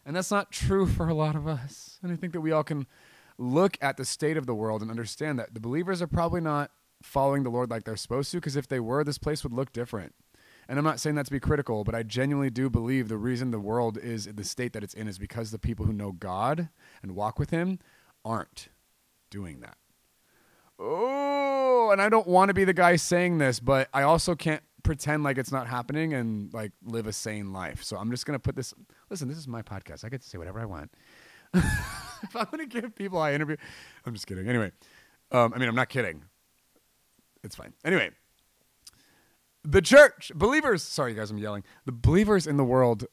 And 0.06 0.16
that's 0.16 0.32
not 0.32 0.52
true 0.52 0.86
for 0.86 1.08
a 1.08 1.14
lot 1.14 1.36
of 1.36 1.48
us. 1.48 2.00
And 2.02 2.12
I 2.12 2.16
think 2.16 2.34
that 2.34 2.42
we 2.42 2.52
all 2.52 2.64
can 2.64 2.88
look 3.38 3.78
at 3.82 3.96
the 3.98 4.06
state 4.06 4.38
of 4.38 4.46
the 4.46 4.56
world 4.56 4.82
and 4.82 4.92
understand 4.92 5.40
that 5.40 5.54
the 5.54 5.60
believers 5.60 6.02
are 6.02 6.08
probably 6.08 6.42
not 6.42 6.72
following 7.02 7.44
the 7.44 7.50
Lord 7.50 7.70
like 7.70 7.86
they're 7.86 7.96
supposed 7.96 8.32
to, 8.32 8.38
because 8.38 8.58
if 8.58 8.68
they 8.68 8.80
were, 8.80 9.04
this 9.04 9.18
place 9.18 9.44
would 9.44 9.54
look 9.54 9.72
different. 9.72 10.14
And 10.68 10.78
I'm 10.78 10.86
not 10.86 11.00
saying 11.00 11.16
that 11.16 11.26
to 11.26 11.32
be 11.32 11.40
critical, 11.40 11.84
but 11.84 11.96
I 11.96 12.04
genuinely 12.04 12.50
do 12.50 12.70
believe 12.70 13.08
the 13.08 13.18
reason 13.18 13.52
the 13.52 13.60
world 13.60 13.98
is 13.98 14.26
the 14.26 14.44
state 14.44 14.74
that 14.74 14.84
it's 14.84 14.94
in 14.94 15.08
is 15.08 15.18
because 15.18 15.52
the 15.52 15.58
people 15.58 15.86
who 15.86 15.94
know 15.94 16.12
God 16.12 16.70
and 17.02 17.16
walk 17.16 17.40
with 17.40 17.50
Him 17.50 17.80
aren't 18.26 18.68
doing 19.32 19.62
that 19.62 19.78
oh, 20.80 21.90
and 21.92 22.02
I 22.02 22.10
don't 22.10 22.28
want 22.28 22.50
to 22.50 22.54
be 22.54 22.64
the 22.64 22.74
guy 22.74 22.96
saying 22.96 23.38
this, 23.38 23.60
but 23.60 23.90
I 23.94 24.04
also 24.04 24.36
can't 24.36 24.64
pretend 24.84 25.24
like 25.24 25.38
it's 25.38 25.52
not 25.52 25.68
happening 25.68 26.14
and 26.14 26.54
like 26.54 26.72
live 26.84 27.06
a 27.08 27.14
sane 27.14 27.54
life. 27.54 27.84
So 27.84 27.98
I'm 27.98 28.10
just 28.12 28.26
gonna 28.26 28.40
put 28.40 28.56
this. 28.56 28.74
Listen, 29.10 29.28
this 29.28 29.38
is 29.38 29.48
my 29.48 29.62
podcast. 29.62 30.06
I 30.06 30.10
get 30.10 30.22
to 30.22 30.28
say 30.28 30.38
whatever 30.38 30.60
I 30.60 30.66
want. 30.66 30.92
if 31.54 32.36
I'm 32.36 32.48
gonna 32.52 32.66
give 32.66 32.96
people 32.96 33.20
I 33.20 33.34
interview, 33.34 33.58
I'm 34.06 34.14
just 34.14 34.28
kidding. 34.28 34.48
Anyway, 34.48 34.72
um, 35.32 35.54
I 35.54 35.60
mean, 35.60 35.70
I'm 35.70 35.76
not 35.76 35.90
kidding. 35.90 36.24
It's 37.44 37.56
fine. 37.56 37.74
Anyway, 37.86 38.12
the 39.64 39.82
church 39.82 40.32
believers. 40.36 40.84
Sorry, 40.84 41.14
guys, 41.14 41.32
I'm 41.32 41.38
yelling. 41.38 41.64
The 41.86 41.92
believers 41.92 42.48
in 42.48 42.58
the 42.58 42.64
world 42.66 43.06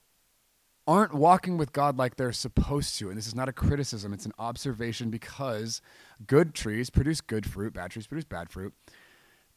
aren't 0.86 1.14
walking 1.14 1.56
with 1.56 1.72
God 1.72 1.98
like 1.98 2.16
they're 2.16 2.32
supposed 2.32 2.98
to. 2.98 3.08
And 3.08 3.18
this 3.18 3.26
is 3.26 3.34
not 3.34 3.48
a 3.48 3.52
criticism, 3.52 4.12
it's 4.12 4.26
an 4.26 4.32
observation 4.38 5.10
because 5.10 5.80
good 6.26 6.54
trees 6.54 6.90
produce 6.90 7.20
good 7.20 7.46
fruit, 7.46 7.72
bad 7.72 7.90
trees 7.90 8.06
produce 8.06 8.24
bad 8.24 8.50
fruit. 8.50 8.72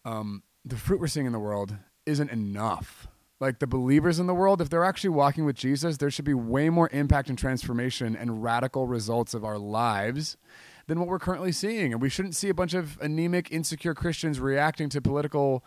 Um, 0.05 0.43
the 0.65 0.75
fruit 0.77 0.99
we're 0.99 1.07
seeing 1.07 1.25
in 1.25 1.33
the 1.33 1.39
world 1.39 1.75
isn't 2.05 2.31
enough. 2.31 3.07
Like 3.39 3.59
the 3.59 3.67
believers 3.67 4.19
in 4.19 4.27
the 4.27 4.33
world, 4.33 4.61
if 4.61 4.69
they're 4.69 4.83
actually 4.83 5.11
walking 5.11 5.45
with 5.45 5.55
Jesus, 5.55 5.97
there 5.97 6.11
should 6.11 6.25
be 6.25 6.33
way 6.33 6.69
more 6.69 6.89
impact 6.91 7.29
and 7.29 7.37
transformation 7.37 8.15
and 8.15 8.43
radical 8.43 8.85
results 8.85 9.33
of 9.33 9.45
our 9.45 9.57
lives 9.57 10.35
than 10.87 10.99
what 10.99 11.07
we're 11.07 11.19
currently 11.19 11.53
seeing. 11.53 11.93
And 11.93 12.01
we 12.01 12.09
shouldn't 12.09 12.35
see 12.35 12.49
a 12.49 12.53
bunch 12.53 12.73
of 12.73 12.99
anemic, 12.99 13.49
insecure 13.51 13.93
Christians 13.93 14.41
reacting 14.41 14.89
to 14.89 15.01
political 15.01 15.63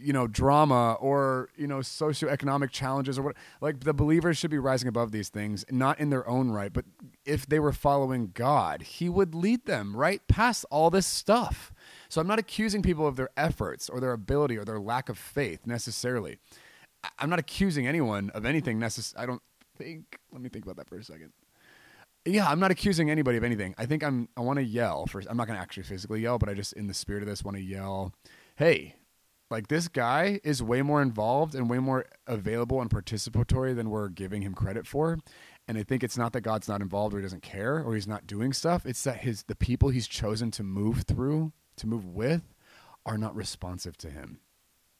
you 0.00 0.12
know 0.12 0.26
drama 0.26 0.94
or 1.00 1.48
you 1.56 1.66
know 1.66 1.78
socioeconomic 1.78 2.70
challenges 2.70 3.18
or 3.18 3.22
what 3.22 3.36
like 3.60 3.80
the 3.80 3.92
believers 3.92 4.38
should 4.38 4.50
be 4.50 4.58
rising 4.58 4.88
above 4.88 5.12
these 5.12 5.28
things 5.28 5.64
not 5.70 5.98
in 5.98 6.10
their 6.10 6.28
own 6.28 6.50
right 6.50 6.72
but 6.72 6.84
if 7.24 7.46
they 7.46 7.58
were 7.58 7.72
following 7.72 8.30
god 8.34 8.82
he 8.82 9.08
would 9.08 9.34
lead 9.34 9.64
them 9.66 9.96
right 9.96 10.26
past 10.28 10.64
all 10.70 10.90
this 10.90 11.06
stuff 11.06 11.72
so 12.08 12.20
i'm 12.20 12.26
not 12.26 12.38
accusing 12.38 12.82
people 12.82 13.06
of 13.06 13.16
their 13.16 13.30
efforts 13.36 13.88
or 13.88 14.00
their 14.00 14.12
ability 14.12 14.56
or 14.56 14.64
their 14.64 14.80
lack 14.80 15.08
of 15.08 15.18
faith 15.18 15.66
necessarily 15.66 16.38
i'm 17.18 17.30
not 17.30 17.38
accusing 17.38 17.86
anyone 17.86 18.30
of 18.30 18.44
anything 18.44 18.78
necessary 18.78 19.22
i 19.22 19.26
don't 19.26 19.42
think 19.76 20.18
let 20.32 20.40
me 20.40 20.48
think 20.48 20.64
about 20.64 20.76
that 20.76 20.88
for 20.88 20.96
a 20.96 21.04
second 21.04 21.32
yeah, 22.24 22.48
I'm 22.48 22.60
not 22.60 22.70
accusing 22.70 23.10
anybody 23.10 23.38
of 23.38 23.44
anything. 23.44 23.74
I 23.78 23.86
think 23.86 24.02
I'm. 24.02 24.28
I 24.36 24.40
want 24.40 24.58
to 24.58 24.64
yell 24.64 25.06
first. 25.06 25.28
I'm 25.30 25.36
not 25.36 25.46
going 25.46 25.56
to 25.56 25.62
actually 25.62 25.84
physically 25.84 26.20
yell, 26.20 26.38
but 26.38 26.48
I 26.48 26.54
just, 26.54 26.74
in 26.74 26.86
the 26.86 26.94
spirit 26.94 27.22
of 27.22 27.28
this, 27.28 27.42
want 27.42 27.56
to 27.56 27.62
yell, 27.62 28.12
"Hey, 28.56 28.96
like 29.50 29.68
this 29.68 29.88
guy 29.88 30.40
is 30.44 30.62
way 30.62 30.82
more 30.82 31.00
involved 31.00 31.54
and 31.54 31.70
way 31.70 31.78
more 31.78 32.06
available 32.26 32.80
and 32.80 32.90
participatory 32.90 33.74
than 33.74 33.90
we're 33.90 34.08
giving 34.08 34.42
him 34.42 34.54
credit 34.54 34.86
for. 34.86 35.18
And 35.66 35.76
I 35.78 35.82
think 35.82 36.02
it's 36.02 36.18
not 36.18 36.32
that 36.32 36.42
God's 36.42 36.68
not 36.68 36.80
involved 36.80 37.14
or 37.14 37.18
he 37.18 37.22
doesn't 37.22 37.42
care 37.42 37.82
or 37.82 37.94
he's 37.94 38.06
not 38.06 38.26
doing 38.26 38.52
stuff. 38.52 38.86
It's 38.86 39.04
that 39.04 39.18
his 39.18 39.44
the 39.44 39.54
people 39.54 39.90
he's 39.90 40.08
chosen 40.08 40.50
to 40.52 40.62
move 40.62 41.02
through, 41.02 41.52
to 41.76 41.86
move 41.86 42.06
with, 42.06 42.54
are 43.04 43.18
not 43.18 43.34
responsive 43.34 43.96
to 43.98 44.10
him. 44.10 44.40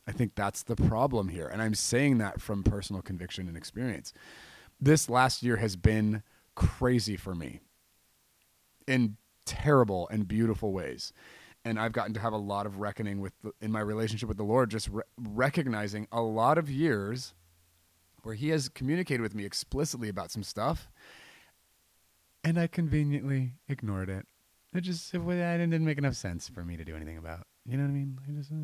I 0.07 0.13
think 0.13 0.35
that's 0.35 0.63
the 0.63 0.77
problem 0.77 1.29
here. 1.29 1.47
And 1.47 1.61
I'm 1.61 1.75
saying 1.75 2.19
that 2.19 2.41
from 2.41 2.63
personal 2.63 3.03
conviction 3.03 3.49
and 3.49 3.57
experience. 3.57 4.15
This 4.81 5.09
last 5.09 5.43
year 5.43 5.57
has 5.57 5.77
been 5.77 6.23
crazy 6.55 7.17
for 7.17 7.35
me 7.35 7.61
in 8.87 9.17
terrible 9.45 10.09
and 10.11 10.27
beautiful 10.27 10.73
ways 10.73 11.13
and 11.69 11.79
I've 11.79 11.93
gotten 11.93 12.15
to 12.15 12.21
have 12.21 12.33
a 12.33 12.39
lot 12.39 12.65
of 12.65 12.81
reckoning 12.81 13.21
with 13.21 13.35
the, 13.43 13.53
in 13.61 13.71
my 13.71 13.81
relationship 13.81 14.29
with 14.29 14.39
the 14.39 14.45
Lord, 14.45 14.71
just 14.71 14.89
re- 14.89 15.03
recognizing 15.19 16.09
a 16.11 16.23
lot 16.23 16.57
of 16.57 16.71
years 16.71 17.35
where 18.23 18.35
He 18.35 18.49
has 18.49 18.69
communicated 18.69 19.21
with 19.21 19.35
me 19.35 19.45
explicitly 19.45 20.09
about 20.09 20.31
some 20.31 20.43
stuff, 20.43 20.89
and 22.43 22.59
I 22.59 22.67
conveniently 22.67 23.53
ignored 23.69 24.09
it. 24.09 24.27
It 24.75 24.81
just 24.81 25.15
it, 25.15 25.19
didn't 25.27 25.85
make 25.85 25.99
enough 25.99 26.15
sense 26.15 26.49
for 26.49 26.65
me 26.65 26.77
to 26.77 26.85
do 26.85 26.97
anything 26.97 27.19
about. 27.19 27.47
You 27.67 27.77
know 27.77 27.85
what 27.85 27.91
I 27.91 27.93
mean? 27.93 28.19
I 28.27 28.33
just 28.33 28.51
I. 28.51 28.55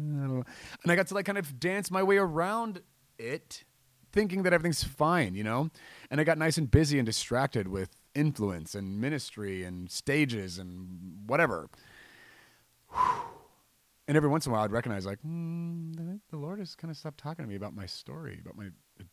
And 0.82 0.92
I 0.92 0.96
got 0.96 1.08
to 1.08 1.14
like 1.14 1.26
kind 1.26 1.38
of 1.38 1.60
dance 1.60 1.90
my 1.90 2.02
way 2.02 2.16
around 2.16 2.80
it, 3.18 3.64
thinking 4.12 4.42
that 4.44 4.52
everything's 4.52 4.82
fine, 4.82 5.34
you 5.34 5.44
know. 5.44 5.70
And 6.10 6.20
I 6.20 6.24
got 6.24 6.38
nice 6.38 6.56
and 6.56 6.70
busy 6.70 6.98
and 6.98 7.04
distracted 7.04 7.68
with 7.68 7.90
influence 8.14 8.74
and 8.74 9.00
ministry 9.00 9.64
and 9.64 9.90
stages 9.90 10.58
and 10.58 11.18
whatever 11.26 11.68
and 14.06 14.16
every 14.16 14.28
once 14.28 14.46
in 14.46 14.52
a 14.52 14.54
while, 14.54 14.64
I'd 14.64 14.72
recognize 14.72 15.06
like 15.06 15.20
mm, 15.22 16.20
the 16.30 16.36
Lord 16.36 16.58
has 16.58 16.74
kind 16.74 16.90
of 16.90 16.96
stopped 16.96 17.18
talking 17.18 17.44
to 17.44 17.48
me 17.48 17.56
about 17.56 17.74
my 17.74 17.86
story, 17.86 18.38
about 18.40 18.56
my 18.56 18.68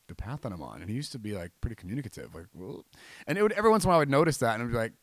the 0.07 0.15
path 0.15 0.41
that 0.41 0.51
I'm 0.51 0.61
on. 0.61 0.81
And 0.81 0.89
he 0.89 0.95
used 0.95 1.11
to 1.13 1.19
be 1.19 1.33
like 1.33 1.51
pretty 1.61 1.75
communicative, 1.75 2.35
like, 2.35 2.47
well, 2.53 2.85
and 3.27 3.37
it 3.37 3.41
would 3.41 3.53
every 3.53 3.69
once 3.69 3.83
in 3.83 3.87
a 3.87 3.89
while 3.89 3.97
I 3.97 3.99
would 3.99 4.09
notice 4.09 4.37
that, 4.37 4.55
and 4.55 4.63
I'd 4.63 4.71
be 4.71 4.77
like, 4.77 4.93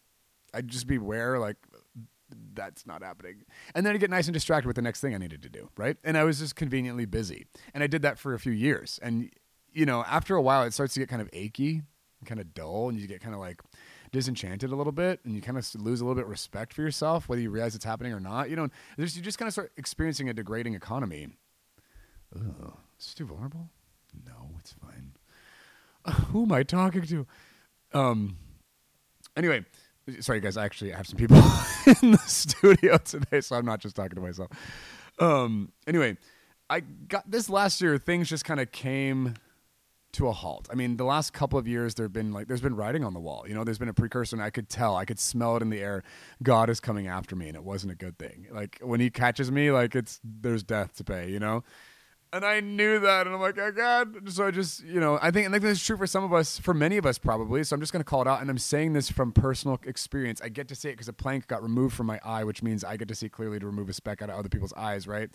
I'd 0.52 0.68
just 0.68 0.86
be 0.86 0.96
aware, 0.96 1.38
like 1.38 1.56
that's 2.52 2.86
not 2.86 3.02
happening. 3.02 3.44
And 3.74 3.86
then 3.86 3.94
I'd 3.94 4.00
get 4.00 4.10
nice 4.10 4.26
and 4.26 4.34
distracted 4.34 4.66
with 4.66 4.76
the 4.76 4.82
next 4.82 5.00
thing 5.00 5.14
I 5.14 5.18
needed 5.18 5.42
to 5.42 5.48
do, 5.48 5.70
right? 5.78 5.96
And 6.04 6.18
I 6.18 6.24
was 6.24 6.38
just 6.38 6.56
conveniently 6.56 7.06
busy, 7.06 7.46
and 7.72 7.82
I 7.82 7.86
did 7.86 8.02
that 8.02 8.18
for 8.18 8.34
a 8.34 8.38
few 8.38 8.52
years. 8.52 8.98
And 9.02 9.30
you 9.72 9.86
know, 9.86 10.04
after 10.06 10.34
a 10.34 10.42
while, 10.42 10.62
it 10.64 10.72
starts 10.72 10.94
to 10.94 11.00
get 11.00 11.08
kind 11.08 11.22
of 11.22 11.30
achy, 11.32 11.82
kind 12.24 12.40
of 12.40 12.52
dull, 12.54 12.88
and 12.88 12.98
you 12.98 13.06
get 13.06 13.20
kind 13.20 13.34
of 13.34 13.40
like 13.40 13.60
disenchanted 14.12 14.70
a 14.70 14.76
little 14.76 14.92
bit 14.92 15.20
and 15.24 15.34
you 15.34 15.42
kind 15.42 15.58
of 15.58 15.74
lose 15.74 16.00
a 16.00 16.04
little 16.04 16.14
bit 16.14 16.24
of 16.24 16.30
respect 16.30 16.72
for 16.72 16.82
yourself, 16.82 17.28
whether 17.28 17.40
you 17.40 17.50
realize 17.50 17.74
it's 17.74 17.84
happening 17.84 18.12
or 18.12 18.20
not. 18.20 18.50
You 18.50 18.56
know, 18.56 18.68
you 18.96 19.06
just 19.06 19.38
kind 19.38 19.46
of 19.46 19.52
start 19.52 19.72
experiencing 19.76 20.28
a 20.28 20.34
degrading 20.34 20.74
economy. 20.74 21.28
Ugh, 22.34 22.72
it's 22.96 23.14
too 23.14 23.26
vulnerable. 23.26 23.70
No, 24.26 24.50
it's 24.58 24.72
fine. 24.72 25.12
Uh, 26.04 26.12
who 26.32 26.44
am 26.44 26.52
I 26.52 26.62
talking 26.62 27.02
to? 27.02 27.26
Um. 27.92 28.36
Anyway, 29.36 29.64
sorry 30.20 30.40
guys. 30.40 30.56
I 30.56 30.64
actually 30.64 30.90
have 30.90 31.06
some 31.06 31.16
people 31.16 31.36
in 32.02 32.12
the 32.12 32.22
studio 32.26 32.98
today, 32.98 33.40
so 33.40 33.56
I'm 33.56 33.64
not 33.64 33.80
just 33.80 33.96
talking 33.96 34.16
to 34.16 34.20
myself. 34.20 34.50
Um. 35.18 35.72
Anyway, 35.86 36.16
I 36.68 36.80
got 36.80 37.30
this 37.30 37.48
last 37.48 37.80
year. 37.80 37.98
Things 37.98 38.28
just 38.28 38.44
kind 38.44 38.60
of 38.60 38.70
came 38.72 39.34
to 40.12 40.28
a 40.28 40.32
halt. 40.32 40.68
I 40.70 40.74
mean, 40.74 40.96
the 40.96 41.04
last 41.04 41.32
couple 41.32 41.58
of 41.58 41.68
years 41.68 41.94
there've 41.94 42.12
been 42.12 42.32
like 42.32 42.48
there's 42.48 42.60
been 42.60 42.76
writing 42.76 43.04
on 43.04 43.14
the 43.14 43.20
wall. 43.20 43.44
You 43.46 43.54
know, 43.54 43.64
there's 43.64 43.78
been 43.78 43.88
a 43.88 43.94
precursor 43.94 44.36
and 44.36 44.42
I 44.42 44.50
could 44.50 44.68
tell, 44.68 44.96
I 44.96 45.04
could 45.04 45.18
smell 45.18 45.56
it 45.56 45.62
in 45.62 45.70
the 45.70 45.80
air. 45.80 46.02
God 46.42 46.70
is 46.70 46.80
coming 46.80 47.06
after 47.06 47.36
me 47.36 47.48
and 47.48 47.56
it 47.56 47.64
wasn't 47.64 47.92
a 47.92 47.96
good 47.96 48.18
thing. 48.18 48.46
Like 48.50 48.78
when 48.82 49.00
he 49.00 49.10
catches 49.10 49.50
me, 49.50 49.70
like 49.70 49.94
it's 49.94 50.20
there's 50.24 50.62
death 50.62 50.96
to 50.96 51.04
pay, 51.04 51.30
you 51.30 51.38
know? 51.38 51.62
And 52.30 52.44
I 52.44 52.60
knew 52.60 53.00
that 53.00 53.26
and 53.26 53.34
I'm 53.34 53.40
like, 53.40 53.58
"Oh 53.58 53.72
god." 53.72 54.30
So 54.30 54.46
I 54.46 54.50
just, 54.50 54.84
you 54.84 55.00
know, 55.00 55.18
I 55.20 55.30
think 55.30 55.46
and 55.46 55.54
I 55.54 55.58
think 55.58 55.70
this 55.70 55.78
is 55.78 55.86
true 55.86 55.96
for 55.96 56.06
some 56.06 56.24
of 56.24 56.32
us, 56.34 56.58
for 56.58 56.74
many 56.74 56.98
of 56.98 57.06
us 57.06 57.18
probably. 57.18 57.64
So 57.64 57.74
I'm 57.74 57.80
just 57.80 57.92
going 57.92 58.00
to 58.00 58.08
call 58.08 58.20
it 58.20 58.28
out 58.28 58.40
and 58.40 58.50
I'm 58.50 58.58
saying 58.58 58.92
this 58.92 59.10
from 59.10 59.32
personal 59.32 59.78
experience. 59.84 60.40
I 60.42 60.48
get 60.48 60.68
to 60.68 60.74
say 60.74 60.90
it 60.90 60.96
cuz 60.96 61.08
a 61.08 61.12
plank 61.12 61.46
got 61.46 61.62
removed 61.62 61.94
from 61.94 62.06
my 62.06 62.20
eye, 62.24 62.44
which 62.44 62.62
means 62.62 62.84
I 62.84 62.96
get 62.96 63.08
to 63.08 63.14
see 63.14 63.28
clearly 63.28 63.58
to 63.58 63.66
remove 63.66 63.88
a 63.88 63.94
speck 63.94 64.20
out 64.20 64.30
of 64.30 64.36
other 64.36 64.48
people's 64.50 64.74
eyes, 64.74 65.06
right? 65.06 65.30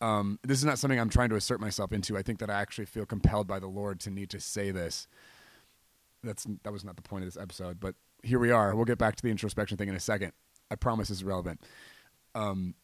Um, 0.00 0.38
this 0.42 0.58
is 0.58 0.64
not 0.64 0.78
something 0.78 0.98
I'm 0.98 1.10
trying 1.10 1.28
to 1.30 1.36
assert 1.36 1.60
myself 1.60 1.92
into. 1.92 2.16
I 2.16 2.22
think 2.22 2.38
that 2.38 2.50
I 2.50 2.60
actually 2.60 2.86
feel 2.86 3.04
compelled 3.04 3.46
by 3.46 3.58
the 3.58 3.66
Lord 3.66 4.00
to 4.00 4.10
need 4.10 4.30
to 4.30 4.40
say 4.40 4.70
this. 4.70 5.06
That's 6.22 6.46
that 6.64 6.72
was 6.72 6.84
not 6.84 6.96
the 6.96 7.02
point 7.02 7.24
of 7.24 7.32
this 7.32 7.40
episode, 7.40 7.80
but 7.80 7.94
here 8.22 8.38
we 8.38 8.50
are. 8.50 8.74
We'll 8.74 8.84
get 8.84 8.98
back 8.98 9.16
to 9.16 9.22
the 9.22 9.30
introspection 9.30 9.76
thing 9.76 9.88
in 9.88 9.94
a 9.94 10.00
second. 10.00 10.32
I 10.70 10.76
promise 10.76 11.10
it's 11.10 11.22
relevant. 11.22 11.60
Um, 12.34 12.74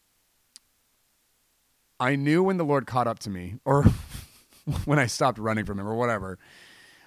I 1.99 2.15
knew 2.15 2.43
when 2.43 2.57
the 2.57 2.65
Lord 2.65 2.85
caught 2.85 3.07
up 3.07 3.19
to 3.19 3.29
me, 3.29 3.55
or 3.65 3.83
when 4.85 4.99
I 4.99 5.07
stopped 5.07 5.39
running 5.39 5.65
from 5.65 5.79
Him, 5.79 5.87
or 5.87 5.95
whatever, 5.95 6.37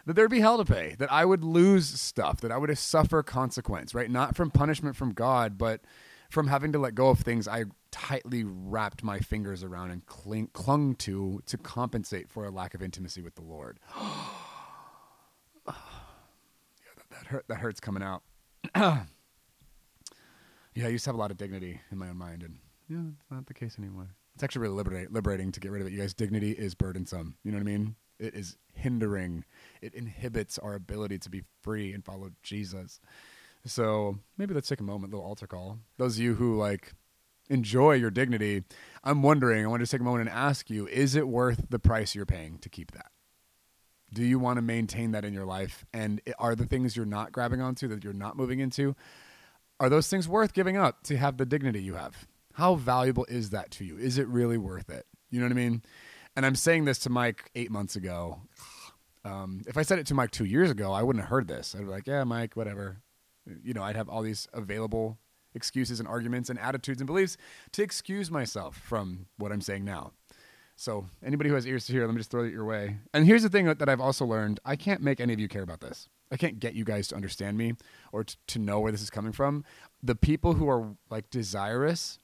that 0.07 0.15
there'd 0.15 0.31
be 0.31 0.41
hell 0.41 0.59
to 0.63 0.65
pay. 0.65 0.97
That 0.99 1.13
I 1.13 1.25
would 1.25 1.45
lose 1.45 1.89
stuff. 1.89 2.41
That 2.41 2.51
I 2.51 2.59
would 2.59 2.77
suffer 2.79 3.23
consequence. 3.23 3.95
Right, 3.95 4.11
not 4.11 4.37
from 4.37 4.51
punishment 4.51 4.97
from 4.97 5.13
God, 5.13 5.59
but 5.59 5.83
from 6.31 6.47
having 6.47 6.73
to 6.73 6.79
let 6.79 6.95
go 6.95 7.09
of 7.11 7.19
things 7.19 7.47
I 7.47 7.65
tightly 7.91 8.45
wrapped 8.45 9.03
my 9.03 9.19
fingers 9.19 9.63
around 9.63 9.91
and 9.91 10.07
cling, 10.07 10.49
clung 10.53 10.95
to 10.97 11.43
to 11.47 11.59
compensate 11.59 12.31
for 12.31 12.45
a 12.45 12.51
lack 12.51 12.73
of 12.73 12.83
intimacy 12.83 13.21
with 13.21 13.35
the 13.35 13.43
Lord. 13.43 13.79
yeah, 13.99 14.15
that, 15.67 17.11
that 17.11 17.27
hurt. 17.27 17.45
That 17.49 17.57
hurts 17.57 17.81
coming 17.81 18.03
out. 18.03 18.23
yeah, 18.77 19.05
I 20.83 20.89
used 20.89 21.05
to 21.05 21.09
have 21.11 21.17
a 21.17 21.19
lot 21.19 21.31
of 21.31 21.37
dignity 21.37 21.81
in 21.91 21.99
my 21.99 22.09
own 22.09 22.17
mind, 22.17 22.43
and 22.43 22.59
yeah, 22.89 23.11
it's 23.21 23.31
not 23.31 23.47
the 23.47 23.55
case 23.55 23.77
anymore. 23.79 24.09
It's 24.35 24.45
actually 24.45 24.63
really 24.63 24.77
liberate, 24.77 25.13
liberating 25.13 25.53
to 25.53 25.61
get 25.61 25.73
rid 25.73 25.83
of 25.83 25.89
it. 25.89 25.93
You 25.93 25.99
guys, 25.99 26.15
dignity 26.15 26.53
is 26.53 26.75
burdensome. 26.75 27.37
You 27.45 27.51
know 27.51 27.59
what 27.59 27.63
I 27.63 27.65
mean? 27.65 27.97
It 28.21 28.35
is 28.35 28.57
hindering. 28.75 29.45
It 29.83 29.95
inhibits 29.95 30.59
our 30.59 30.75
ability 30.75 31.19
to 31.19 31.31
be 31.31 31.43
free 31.63 31.93
and 31.93 32.05
follow 32.05 32.31
Jesus. 32.43 33.01
So 33.67 34.19
maybe 34.39 34.55
let's 34.55 34.69
take 34.69 34.81
a 34.81 34.85
moment, 34.85 35.13
little 35.13 35.27
altar 35.27 35.47
call. 35.47 35.79
Those 35.99 36.17
of 36.17 36.23
you 36.23 36.35
who 36.35 36.57
like 36.57 36.95
enjoy 37.49 37.95
your 37.95 38.11
dignity, 38.11 38.65
I'm 39.05 39.23
wondering, 39.23 39.65
I 39.65 39.69
want 39.69 39.85
to 39.85 39.91
take 39.91 40.01
a 40.01 40.05
moment 40.05 40.29
and 40.29 40.37
ask 40.37 40.71
you, 40.71 40.87
is 40.87 41.15
it 41.15 41.29
worth 41.29 41.67
the 41.69 41.79
price 41.79 42.15
you're 42.15 42.27
paying 42.27 42.59
to 42.59 42.69
keep 42.69 42.93
that? 42.93 43.11
Do 44.13 44.25
you 44.25 44.39
want 44.39 44.57
to 44.57 44.63
maintain 44.63 45.13
that 45.13 45.25
in 45.25 45.35
your 45.35 45.45
life? 45.45 45.85
And 45.93 46.21
are 46.39 46.55
the 46.55 46.67
things 46.67 46.97
you're 46.97 47.07
not 47.07 47.33
grabbing 47.33 47.61
onto 47.61 47.87
that 47.89 48.03
you're 48.03 48.13
not 48.13 48.37
moving 48.37 48.61
into, 48.61 48.97
are 49.79 49.89
those 49.89 50.09
things 50.09 50.29
worth 50.29 50.53
giving 50.53 50.77
up 50.77 51.03
to 51.05 51.17
have 51.17 51.37
the 51.37 51.47
dignity 51.47 51.83
you 51.83 51.95
have? 51.95 52.27
How 52.55 52.75
valuable 52.75 53.25
is 53.27 53.51
that 53.51 53.71
to 53.73 53.85
you? 53.85 53.97
Is 53.97 54.19
it 54.19 54.27
really 54.29 54.59
worth 54.59 54.91
it? 54.91 55.07
You 55.31 55.41
know 55.41 55.47
what 55.47 55.53
I 55.53 55.55
mean? 55.55 55.83
And 56.37 56.45
I'm 56.45 56.57
saying 56.57 56.85
this 56.85 56.99
to 57.01 57.11
Mike 57.11 57.51
eight 57.55 57.71
months 57.71 57.97
ago. 57.97 58.43
Um, 59.23 59.61
if 59.67 59.77
I 59.77 59.83
said 59.83 59.99
it 59.99 60.07
to 60.07 60.15
Mike 60.15 60.31
two 60.31 60.47
years 60.47 60.71
ago, 60.71 60.95
I 60.95 61.03
wouldn't 61.03 61.23
have 61.23 61.29
heard 61.29 61.47
this. 61.47 61.75
I'd 61.75 61.83
be 61.83 61.91
like, 61.91 62.07
yeah, 62.07 62.25
Mike, 62.25 62.57
whatever. 62.57 63.03
You 63.63 63.75
know, 63.75 63.83
I'd 63.83 63.97
have 63.97 64.09
all 64.09 64.23
these 64.23 64.49
available 64.53 65.19
excuses 65.55 65.99
and 66.01 66.09
arguments 66.09 66.51
and 66.51 66.59
attitudes 66.59 67.01
and 67.01 67.07
beliefs 67.07 67.37
to 67.73 67.83
excuse 67.83 68.31
myself 68.31 68.77
from 68.77 69.27
what 69.37 69.53
I'm 69.53 69.61
saying 69.61 69.85
now. 69.85 70.13
So, 70.77 71.07
anybody 71.23 71.51
who 71.51 71.57
has 71.57 71.67
ears 71.67 71.85
to 71.87 71.93
hear, 71.93 72.07
let 72.07 72.13
me 72.15 72.19
just 72.19 72.31
throw 72.31 72.45
it 72.45 72.53
your 72.53 72.65
way. 72.65 72.97
And 73.13 73.27
here's 73.27 73.43
the 73.43 73.51
thing 73.51 73.67
that 73.67 73.89
I've 73.89 74.01
also 74.01 74.25
learned 74.25 74.61
I 74.65 74.77
can't 74.77 75.03
make 75.03 75.21
any 75.21 75.33
of 75.33 75.41
you 75.41 75.49
care 75.49 75.63
about 75.63 75.81
this. 75.81 76.09
I 76.33 76.37
can't 76.37 76.59
get 76.59 76.75
you 76.75 76.85
guys 76.85 77.09
to 77.09 77.17
understand 77.17 77.59
me 77.59 77.75
or 78.13 78.25
t- 78.25 78.37
to 78.47 78.59
know 78.59 78.81
where 78.81 78.93
this 78.93 79.03
is 79.03 79.11
coming 79.11 79.33
from. 79.33 79.65
The 80.03 80.15
people 80.15 80.55
who 80.55 80.69
are 80.71 80.95
like 81.11 81.29
desirous 81.29 82.19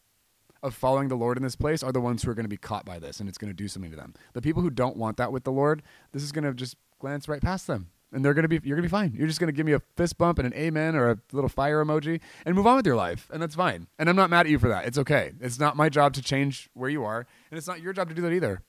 of 0.62 0.74
following 0.74 1.08
the 1.08 1.16
Lord 1.16 1.36
in 1.36 1.42
this 1.42 1.56
place 1.56 1.82
are 1.82 1.92
the 1.92 2.00
ones 2.00 2.22
who 2.22 2.30
are 2.30 2.34
going 2.34 2.44
to 2.44 2.48
be 2.48 2.56
caught 2.56 2.86
by 2.86 2.98
this 2.98 3.20
and 3.20 3.28
it's 3.28 3.36
going 3.36 3.50
to 3.50 3.54
do 3.54 3.68
something 3.68 3.90
to 3.90 3.96
them. 3.96 4.14
The 4.32 4.40
people 4.40 4.62
who 4.62 4.70
don't 4.70 4.96
want 4.96 5.16
that 5.18 5.32
with 5.32 5.44
the 5.44 5.52
Lord, 5.52 5.82
this 6.12 6.22
is 6.22 6.32
going 6.32 6.44
to 6.44 6.54
just 6.54 6.76
glance 6.98 7.28
right 7.28 7.42
past 7.42 7.66
them 7.66 7.90
and 8.12 8.24
they're 8.24 8.34
gonna 8.34 8.48
be 8.48 8.60
you're 8.62 8.76
gonna 8.76 8.86
be 8.86 8.90
fine. 8.90 9.12
You're 9.16 9.26
just 9.26 9.40
gonna 9.40 9.52
give 9.52 9.66
me 9.66 9.72
a 9.72 9.80
fist 9.96 10.18
bump 10.18 10.38
and 10.38 10.46
an 10.46 10.54
amen 10.54 10.94
or 10.94 11.10
a 11.10 11.18
little 11.32 11.48
fire 11.48 11.84
emoji 11.84 12.20
and 12.44 12.54
move 12.54 12.66
on 12.66 12.76
with 12.76 12.86
your 12.86 12.96
life, 12.96 13.28
and 13.32 13.42
that's 13.42 13.54
fine. 13.54 13.88
And 13.98 14.08
I'm 14.08 14.16
not 14.16 14.30
mad 14.30 14.46
at 14.46 14.50
you 14.50 14.58
for 14.58 14.68
that. 14.68 14.86
It's 14.86 14.98
okay. 14.98 15.32
It's 15.40 15.58
not 15.58 15.76
my 15.76 15.88
job 15.88 16.14
to 16.14 16.22
change 16.22 16.68
where 16.74 16.90
you 16.90 17.04
are, 17.04 17.26
and 17.50 17.58
it's 17.58 17.66
not 17.66 17.80
your 17.80 17.92
job 17.92 18.08
to 18.08 18.14
do 18.14 18.22
that 18.22 18.32
either. 18.32 18.62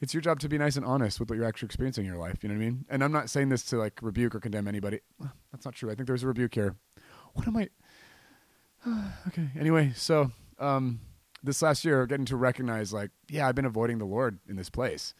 It's 0.00 0.14
your 0.14 0.22
job 0.22 0.40
to 0.40 0.48
be 0.48 0.56
nice 0.56 0.76
and 0.76 0.84
honest 0.84 1.20
with 1.20 1.28
what 1.28 1.36
you're 1.36 1.46
actually 1.46 1.66
experiencing 1.66 2.06
in 2.06 2.10
your 2.10 2.20
life. 2.20 2.42
You 2.42 2.48
know 2.48 2.54
what 2.54 2.62
I 2.62 2.64
mean? 2.64 2.84
And 2.88 3.04
I'm 3.04 3.12
not 3.12 3.28
saying 3.28 3.50
this 3.50 3.64
to 3.64 3.76
like 3.76 3.98
rebuke 4.00 4.34
or 4.34 4.40
condemn 4.40 4.66
anybody. 4.66 5.00
That's 5.52 5.66
not 5.66 5.74
true. 5.74 5.90
I 5.90 5.94
think 5.94 6.06
there's 6.06 6.22
a 6.22 6.26
rebuke 6.26 6.54
here. 6.54 6.76
What 7.34 7.46
am 7.46 7.56
I? 7.56 7.68
okay. 9.28 9.50
Anyway, 9.58 9.92
so 9.94 10.32
um, 10.58 11.00
this 11.42 11.60
last 11.60 11.84
year, 11.84 12.06
getting 12.06 12.24
to 12.26 12.36
recognize 12.36 12.92
like, 12.92 13.10
yeah, 13.28 13.46
I've 13.46 13.54
been 13.54 13.66
avoiding 13.66 13.98
the 13.98 14.06
Lord 14.06 14.38
in 14.48 14.56
this 14.56 14.70
place, 14.70 15.14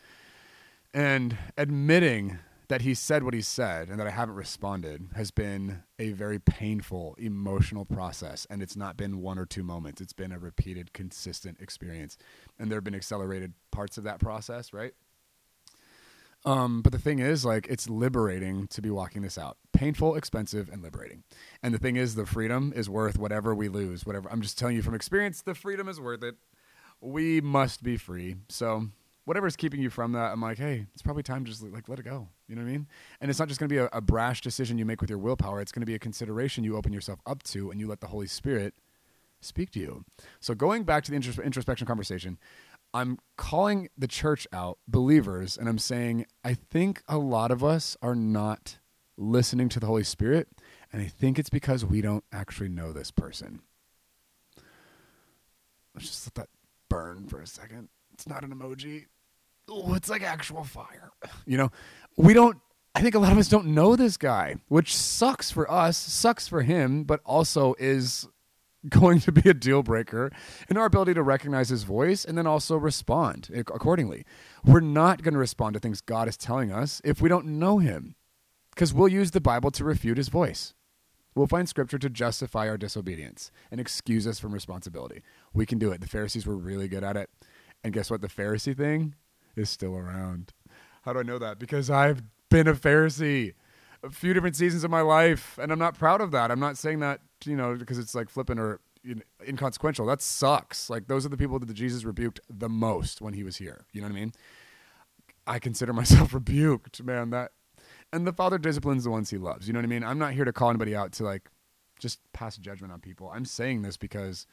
and 0.95 1.37
admitting 1.59 2.39
that 2.71 2.83
he 2.83 2.95
said 2.95 3.25
what 3.25 3.35
he 3.35 3.43
said 3.43 3.89
and 3.89 3.99
that 3.99 4.07
I 4.07 4.11
haven't 4.11 4.37
responded 4.37 5.09
has 5.17 5.33
been 5.33 5.83
a 5.99 6.13
very 6.13 6.39
painful 6.39 7.17
emotional 7.19 7.85
process. 7.85 8.47
And 8.49 8.63
it's 8.63 8.77
not 8.77 8.97
been 8.97 9.21
one 9.21 9.41
or 9.41 9.45
two 9.45 9.65
moments, 9.65 10.01
it's 10.01 10.13
been 10.13 10.31
a 10.31 10.39
repeated, 10.39 10.93
consistent 10.93 11.61
experience. 11.61 12.17
And 12.61 12.71
there 12.71 12.77
have 12.77 12.85
been 12.85 12.95
accelerated 12.95 13.55
parts 13.73 13.99
of 13.99 14.05
that 14.05 14.21
process, 14.21 14.73
right? 14.73 14.93
Um, 16.45 16.81
but 16.81 16.93
the 16.93 16.99
thing 16.99 17.19
is, 17.19 17.45
like, 17.45 17.67
it's 17.67 17.91
liberating 17.91 18.69
to 18.69 18.81
be 18.81 18.89
walking 18.89 19.23
this 19.23 19.37
out. 19.37 19.59
Painful, 19.73 20.15
expensive, 20.15 20.69
and 20.73 20.81
liberating. 20.81 21.25
And 21.65 21.75
the 21.75 21.79
thing 21.79 21.97
is, 21.97 22.15
the 22.15 22.25
freedom 22.25 22.73
is 22.75 22.89
worth 22.89 23.19
whatever 23.19 23.53
we 23.53 23.69
lose. 23.69 24.07
Whatever. 24.07 24.31
I'm 24.31 24.43
just 24.43 24.59
telling 24.59 24.77
you 24.77 24.83
from 24.83 24.95
experience, 24.95 25.43
the 25.43 25.57
freedom 25.57 25.89
is 25.89 26.01
worth 26.01 26.23
it. 26.23 26.37
We 27.01 27.41
must 27.41 27.83
be 27.83 27.97
free. 27.97 28.37
So 28.49 28.91
whatever's 29.25 29.57
keeping 29.57 29.83
you 29.83 29.91
from 29.91 30.13
that, 30.13 30.33
I'm 30.33 30.41
like, 30.41 30.59
hey, 30.59 30.87
it's 30.95 31.03
probably 31.03 31.25
time 31.25 31.45
to 31.45 31.51
just 31.51 31.65
like 31.65 31.89
let 31.89 31.99
it 31.99 32.05
go. 32.05 32.29
You 32.51 32.57
know 32.57 32.63
what 32.63 32.69
I 32.69 32.73
mean? 32.73 32.89
And 33.21 33.31
it's 33.31 33.39
not 33.39 33.47
just 33.47 33.61
going 33.61 33.69
to 33.69 33.73
be 33.73 33.79
a, 33.79 33.89
a 33.93 34.01
brash 34.01 34.41
decision 34.41 34.77
you 34.77 34.85
make 34.85 35.01
with 35.01 35.09
your 35.09 35.21
willpower. 35.21 35.61
It's 35.61 35.71
going 35.71 35.83
to 35.83 35.87
be 35.87 35.95
a 35.95 36.01
consideration 36.01 36.65
you 36.65 36.77
open 36.77 36.93
yourself 36.93 37.21
up 37.25 37.45
to, 37.45 37.71
and 37.71 37.79
you 37.79 37.87
let 37.87 38.01
the 38.01 38.09
Holy 38.09 38.27
Spirit 38.27 38.75
speak 39.41 39.71
to 39.71 39.79
you. 39.79 40.05
So 40.41 40.57
going 40.57 40.83
back 40.83 41.05
to 41.05 41.13
the 41.13 41.17
intros- 41.17 41.43
introspection 41.43 41.87
conversation, 41.87 42.41
I'm 42.93 43.19
calling 43.37 43.89
the 43.97 44.09
church 44.09 44.49
out, 44.53 44.79
believers, 44.89 45.57
and 45.57 45.69
I'm 45.69 45.79
saying 45.79 46.27
I 46.43 46.55
think 46.55 47.05
a 47.07 47.19
lot 47.19 47.53
of 47.53 47.63
us 47.63 47.97
are 48.03 48.17
not 48.17 48.79
listening 49.17 49.69
to 49.69 49.79
the 49.79 49.87
Holy 49.87 50.03
Spirit, 50.03 50.49
and 50.93 51.01
I 51.01 51.07
think 51.07 51.39
it's 51.39 51.51
because 51.51 51.85
we 51.85 52.01
don't 52.01 52.25
actually 52.33 52.69
know 52.69 52.93
this 52.93 53.13
person. 53.13 53.61
Let's 55.95 56.09
just 56.09 56.27
let 56.27 56.35
that 56.35 56.49
burn 56.89 57.29
for 57.29 57.41
a 57.41 57.47
second. 57.47 57.91
It's 58.13 58.27
not 58.27 58.43
an 58.43 58.53
emoji 58.53 59.05
oh, 59.71 59.95
it's 59.95 60.09
like 60.09 60.23
actual 60.23 60.65
fire. 60.65 61.11
You 61.47 61.57
know, 61.57 61.71
we 62.17 62.35
don't, 62.35 62.59
I 62.95 63.03
think 63.03 63.15
a 63.15 63.19
lot 63.19 63.33
of 63.33 63.39
us 63.39 63.49
don't 63.49 63.69
know 63.69 63.97
this 63.97 64.17
guy, 64.17 64.57
which 64.69 64.95
sucks 64.97 65.51
for 65.51 65.71
us, 65.71 65.97
sucks 65.97 66.49
for 66.49 66.63
him, 66.63 67.05
but 67.05 67.21
also 67.25 67.75
is 67.79 68.29
going 68.89 69.21
to 69.21 69.33
be 69.33 69.49
a 69.49 69.55
deal 69.55 69.83
breaker 69.83 70.31
in 70.69 70.77
our 70.77 70.87
ability 70.87 71.15
to 71.15 71.23
recognize 71.23 71.69
his 71.69 71.83
voice 71.83 72.25
and 72.25 72.37
then 72.37 72.47
also 72.47 72.77
respond 72.77 73.51
accordingly. 73.55 74.25
We're 74.65 74.81
not 74.81 75.23
going 75.23 75.35
to 75.35 75.41
respond 75.41 75.75
to 75.75 75.81
things 75.81 76.01
God 76.01 76.29
is 76.29 76.37
telling 76.37 76.73
us 76.73 77.01
if 77.05 77.21
we 77.21 77.29
don't 77.29 77.47
know 77.47 77.79
him 77.79 78.15
because 78.75 78.95
we'll 78.95 79.09
use 79.09 79.33
the 79.33 79.41
Bible 79.41 79.71
to 79.73 79.85
refute 79.85 80.17
his 80.17 80.29
voice. 80.29 80.75
We'll 81.35 81.47
find 81.47 81.69
scripture 81.69 81.99
to 81.99 82.11
justify 82.11 82.69
our 82.69 82.77
disobedience 82.77 83.53
and 83.71 83.81
excuse 83.81 84.27
us 84.27 84.41
from 84.41 84.53
responsibility. 84.53 85.23
We 85.53 85.67
can 85.67 85.79
do 85.79 85.93
it. 85.93 86.01
The 86.01 86.09
Pharisees 86.09 86.47
were 86.47 86.57
really 86.57 86.89
good 86.89 87.05
at 87.05 87.17
it. 87.17 87.31
And 87.85 87.93
guess 87.93 88.11
what? 88.11 88.21
The 88.21 88.29
Pharisee 88.29 88.77
thing 88.77 89.15
is 89.57 89.71
still 89.71 89.95
around. 89.95 90.53
How 91.03 91.13
do 91.13 91.21
I 91.21 91.23
know 91.23 91.39
that? 91.39 91.59
Because 91.59 91.91
I've 91.91 92.23
been 92.49 92.69
a 92.69 92.75
Pharisee 92.75 93.55
a 94.03 94.11
few 94.11 94.33
different 94.33 94.57
seasons 94.57 94.85
of 94.85 94.91
my 94.91 95.01
life, 95.01 95.59
and 95.61 95.71
I'm 95.71 95.79
not 95.79 95.99
proud 95.99 96.21
of 96.21 96.31
that. 96.31 96.51
I'm 96.51 96.61
not 96.61 96.79
saying 96.79 97.01
that 97.01 97.21
you 97.45 97.57
know 97.57 97.75
because 97.75 97.99
it's 97.99 98.15
like 98.15 98.29
flippant 98.29 98.61
or 98.61 98.81
you 99.03 99.17
know, 99.17 99.23
inconsequential. 99.47 100.07
That 100.07 100.23
sucks. 100.23 100.91
Like 100.91 101.07
those 101.07 101.27
are 101.27 101.29
the 101.29 101.37
people 101.37 101.59
that 101.59 101.73
Jesus 101.73 102.05
rebuked 102.05 102.41
the 102.49 102.69
most 102.69 103.21
when 103.21 103.35
he 103.35 103.43
was 103.43 103.57
here. 103.57 103.85
You 103.93 104.01
know 104.01 104.09
what 104.09 104.17
I 104.17 104.21
mean? 104.21 104.33
I 105.47 105.59
consider 105.59 105.93
myself 105.95 106.35
rebuked, 106.35 107.03
man. 107.03 107.31
That 107.31 107.53
and 108.13 108.27
the 108.27 108.33
Father 108.33 108.59
disciplines 108.59 109.05
the 109.05 109.11
ones 109.11 109.31
he 109.31 109.39
loves. 109.39 109.67
You 109.67 109.73
know 109.73 109.79
what 109.79 109.85
I 109.85 109.89
mean? 109.89 110.05
I'm 110.05 110.19
not 110.19 110.33
here 110.33 110.45
to 110.45 110.53
call 110.53 110.71
anybody 110.71 110.95
out 110.95 111.13
to 111.13 111.25
like 111.25 111.49
just 111.99 112.21
pass 112.33 112.57
judgment 112.57 112.93
on 112.93 113.01
people. 113.01 113.31
I'm 113.33 113.45
saying 113.45 113.83
this 113.83 113.97
because 113.97 114.47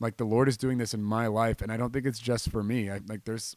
like 0.00 0.16
the 0.16 0.24
Lord 0.24 0.48
is 0.48 0.56
doing 0.56 0.78
this 0.78 0.94
in 0.94 1.02
my 1.02 1.26
life, 1.26 1.62
and 1.62 1.72
I 1.72 1.76
don't 1.76 1.92
think 1.92 2.06
it's 2.06 2.18
just 2.18 2.50
for 2.50 2.62
me. 2.62 2.90
I, 2.90 3.00
like 3.08 3.24
there's 3.24 3.56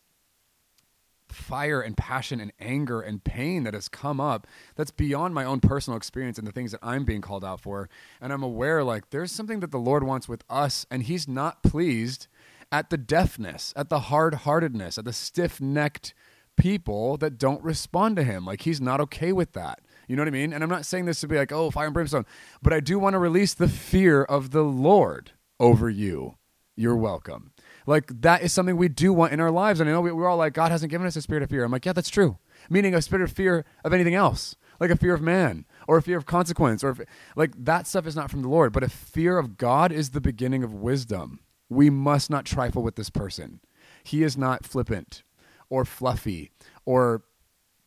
fire 1.29 1.81
and 1.81 1.97
passion 1.97 2.39
and 2.39 2.51
anger 2.59 3.01
and 3.01 3.23
pain 3.23 3.63
that 3.63 3.73
has 3.73 3.89
come 3.89 4.19
up 4.19 4.47
that's 4.75 4.91
beyond 4.91 5.33
my 5.33 5.43
own 5.43 5.59
personal 5.59 5.97
experience 5.97 6.38
and 6.38 6.47
the 6.47 6.51
things 6.51 6.71
that 6.71 6.79
I'm 6.83 7.05
being 7.05 7.21
called 7.21 7.43
out 7.43 7.61
for. 7.61 7.89
And 8.21 8.31
I'm 8.31 8.43
aware 8.43 8.83
like 8.83 9.09
there's 9.09 9.31
something 9.31 9.59
that 9.59 9.71
the 9.71 9.77
Lord 9.77 10.03
wants 10.03 10.27
with 10.27 10.43
us, 10.49 10.85
and 10.89 11.03
He's 11.03 11.27
not 11.27 11.63
pleased 11.63 12.27
at 12.71 12.89
the 12.89 12.97
deafness, 12.97 13.73
at 13.75 13.89
the 13.89 14.01
hard 14.01 14.33
heartedness, 14.33 14.97
at 14.97 15.05
the 15.05 15.13
stiff 15.13 15.61
necked 15.61 16.13
people 16.57 17.17
that 17.17 17.38
don't 17.38 17.63
respond 17.63 18.15
to 18.15 18.23
Him. 18.23 18.45
Like 18.45 18.61
He's 18.61 18.81
not 18.81 19.01
okay 19.01 19.31
with 19.31 19.53
that. 19.53 19.81
You 20.07 20.15
know 20.15 20.21
what 20.21 20.27
I 20.27 20.31
mean? 20.31 20.53
And 20.53 20.63
I'm 20.63 20.69
not 20.69 20.85
saying 20.85 21.05
this 21.05 21.21
to 21.21 21.27
be 21.27 21.35
like, 21.35 21.51
oh, 21.51 21.71
fire 21.71 21.85
and 21.85 21.93
brimstone, 21.93 22.25
but 22.61 22.73
I 22.73 22.79
do 22.79 22.99
want 22.99 23.13
to 23.15 23.19
release 23.19 23.53
the 23.53 23.67
fear 23.67 24.23
of 24.23 24.51
the 24.51 24.63
Lord 24.63 25.31
over 25.59 25.89
you. 25.89 26.35
You're 26.75 26.95
welcome. 26.95 27.51
Like 27.86 28.21
that 28.21 28.41
is 28.41 28.54
something 28.54 28.78
we 28.78 28.88
do 28.88 29.13
want 29.13 29.34
in 29.34 29.39
our 29.39 29.52
lives. 29.52 29.80
And 29.80 29.89
I 29.89 29.93
know 29.93 30.02
we, 30.02 30.12
we're 30.12 30.28
all 30.28 30.38
like, 30.38 30.54
God 30.54 30.71
hasn't 30.71 30.89
given 30.89 31.08
us 31.08 31.15
a 31.15 31.21
spirit 31.21 31.43
of 31.43 31.50
fear. 31.50 31.63
I'm 31.63 31.71
like, 31.71 31.86
yeah, 31.86 31.93
that's 31.93 32.10
true. 32.10 32.38
Meaning 32.69 32.95
a 32.95 33.02
spirit 33.02 33.24
of 33.24 33.32
fear 33.32 33.65
of 33.84 33.93
anything 33.93 34.15
else, 34.15 34.56
like 34.80 34.89
a 34.89 34.95
fear 34.95 35.13
of 35.13 35.21
man 35.21 35.65
or 35.88 35.98
a 35.98 36.02
fear 36.02 36.17
of 36.17 36.26
consequence, 36.26 36.84
or 36.84 36.89
if, 36.91 37.02
like 37.36 37.52
that 37.58 37.88
stuff 37.88 38.08
is 38.08 38.15
not 38.15 38.32
from 38.32 38.41
the 38.41 38.50
Lord. 38.50 38.74
But 38.74 38.84
a 38.84 38.89
fear 38.89 39.38
of 39.38 39.58
God 39.58 39.91
is 39.91 40.12
the 40.12 40.21
beginning 40.21 40.63
of 40.63 40.74
wisdom. 40.74 41.39
We 41.69 41.89
must 41.89 42.30
not 42.30 42.45
trifle 42.45 42.84
with 42.84 42.95
this 42.95 43.10
person. 43.10 43.60
He 44.04 44.24
is 44.24 44.38
not 44.38 44.65
flippant 44.65 45.24
or 45.69 45.86
fluffy 45.86 46.52
or, 46.86 47.24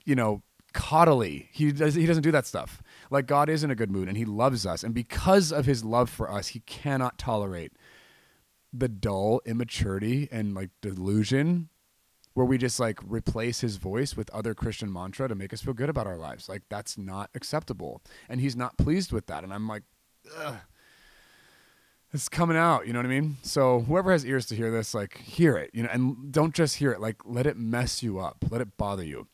you 0.04 0.14
know, 0.14 0.42
coddly. 0.74 1.48
He 1.50 1.72
does 1.72 1.94
he 1.94 2.06
doesn't 2.06 2.22
do 2.22 2.32
that 2.32 2.46
stuff. 2.46 2.82
Like 3.10 3.26
God 3.26 3.48
is 3.48 3.64
in 3.64 3.70
a 3.70 3.74
good 3.74 3.90
mood 3.90 4.08
and 4.08 4.16
he 4.16 4.24
loves 4.24 4.66
us. 4.66 4.82
And 4.82 4.94
because 4.94 5.52
of 5.52 5.66
his 5.66 5.84
love 5.84 6.10
for 6.10 6.30
us, 6.30 6.48
he 6.48 6.60
cannot 6.60 7.18
tolerate 7.18 7.72
the 8.72 8.88
dull 8.88 9.40
immaturity 9.46 10.28
and 10.30 10.54
like 10.54 10.70
delusion 10.80 11.68
where 12.34 12.46
we 12.46 12.56
just 12.56 12.78
like 12.78 13.00
replace 13.04 13.60
his 13.62 13.76
voice 13.76 14.16
with 14.16 14.30
other 14.30 14.54
Christian 14.54 14.92
mantra 14.92 15.26
to 15.26 15.34
make 15.34 15.52
us 15.52 15.60
feel 15.60 15.74
good 15.74 15.88
about 15.88 16.06
our 16.06 16.16
lives. 16.16 16.48
Like 16.48 16.62
that's 16.68 16.96
not 16.96 17.30
acceptable. 17.34 18.00
And 18.28 18.40
he's 18.40 18.54
not 18.54 18.78
pleased 18.78 19.10
with 19.10 19.26
that. 19.26 19.42
And 19.42 19.52
I'm 19.52 19.66
like, 19.66 19.82
Ugh. 20.36 20.54
it's 22.12 22.28
coming 22.28 22.56
out. 22.56 22.86
You 22.86 22.92
know 22.92 23.00
what 23.00 23.06
I 23.06 23.08
mean? 23.08 23.38
So 23.42 23.80
whoever 23.80 24.12
has 24.12 24.24
ears 24.24 24.46
to 24.46 24.54
hear 24.54 24.70
this, 24.70 24.94
like 24.94 25.18
hear 25.18 25.56
it, 25.56 25.70
you 25.72 25.82
know, 25.82 25.88
and 25.90 26.30
don't 26.30 26.54
just 26.54 26.76
hear 26.76 26.92
it, 26.92 27.00
like 27.00 27.16
let 27.24 27.44
it 27.44 27.56
mess 27.56 28.04
you 28.04 28.20
up. 28.20 28.44
Let 28.48 28.60
it 28.60 28.76
bother 28.76 29.04
you. 29.04 29.26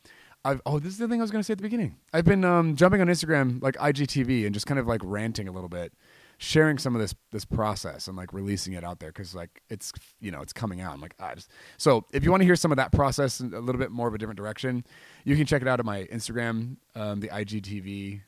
I've, 0.43 0.61
oh, 0.65 0.79
this 0.79 0.93
is 0.93 0.99
the 0.99 1.07
thing 1.07 1.19
I 1.19 1.23
was 1.23 1.31
going 1.31 1.41
to 1.41 1.43
say 1.43 1.53
at 1.53 1.57
the 1.57 1.63
beginning. 1.63 1.97
I've 2.13 2.25
been 2.25 2.45
um, 2.45 2.75
jumping 2.75 3.01
on 3.01 3.07
Instagram, 3.07 3.61
like 3.63 3.75
IGTV, 3.77 4.45
and 4.45 4.53
just 4.53 4.67
kind 4.67 4.79
of 4.79 4.87
like 4.87 5.01
ranting 5.03 5.47
a 5.47 5.51
little 5.51 5.69
bit, 5.69 5.91
sharing 6.37 6.77
some 6.77 6.95
of 6.95 7.01
this 7.01 7.15
this 7.31 7.45
process 7.45 8.07
and 8.07 8.17
like 8.17 8.33
releasing 8.33 8.73
it 8.73 8.83
out 8.83 8.99
there 8.99 9.11
because 9.11 9.33
like 9.33 9.61
it's 9.69 9.91
you 10.19 10.31
know 10.31 10.41
it's 10.41 10.53
coming 10.53 10.81
out. 10.81 10.93
I'm 10.93 11.01
like, 11.01 11.15
I 11.19 11.35
just 11.35 11.49
so 11.77 12.05
if 12.11 12.23
you 12.23 12.31
want 12.31 12.41
to 12.41 12.45
hear 12.45 12.55
some 12.55 12.71
of 12.71 12.77
that 12.77 12.91
process 12.91 13.39
in 13.39 13.53
a 13.53 13.59
little 13.59 13.79
bit 13.79 13.91
more 13.91 14.07
of 14.07 14.13
a 14.13 14.17
different 14.17 14.37
direction, 14.37 14.85
you 15.23 15.35
can 15.35 15.45
check 15.45 15.61
it 15.61 15.67
out 15.67 15.79
on 15.79 15.85
my 15.85 16.03
Instagram, 16.05 16.77
um, 16.95 17.19
the 17.19 17.29
IGTV 17.29 18.21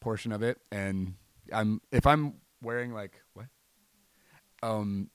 portion 0.00 0.32
of 0.32 0.42
it, 0.42 0.58
and 0.70 1.14
I'm 1.52 1.80
if 1.90 2.06
I'm 2.06 2.34
wearing 2.62 2.92
like 2.92 3.20
what, 3.34 3.46
um, 4.62 5.10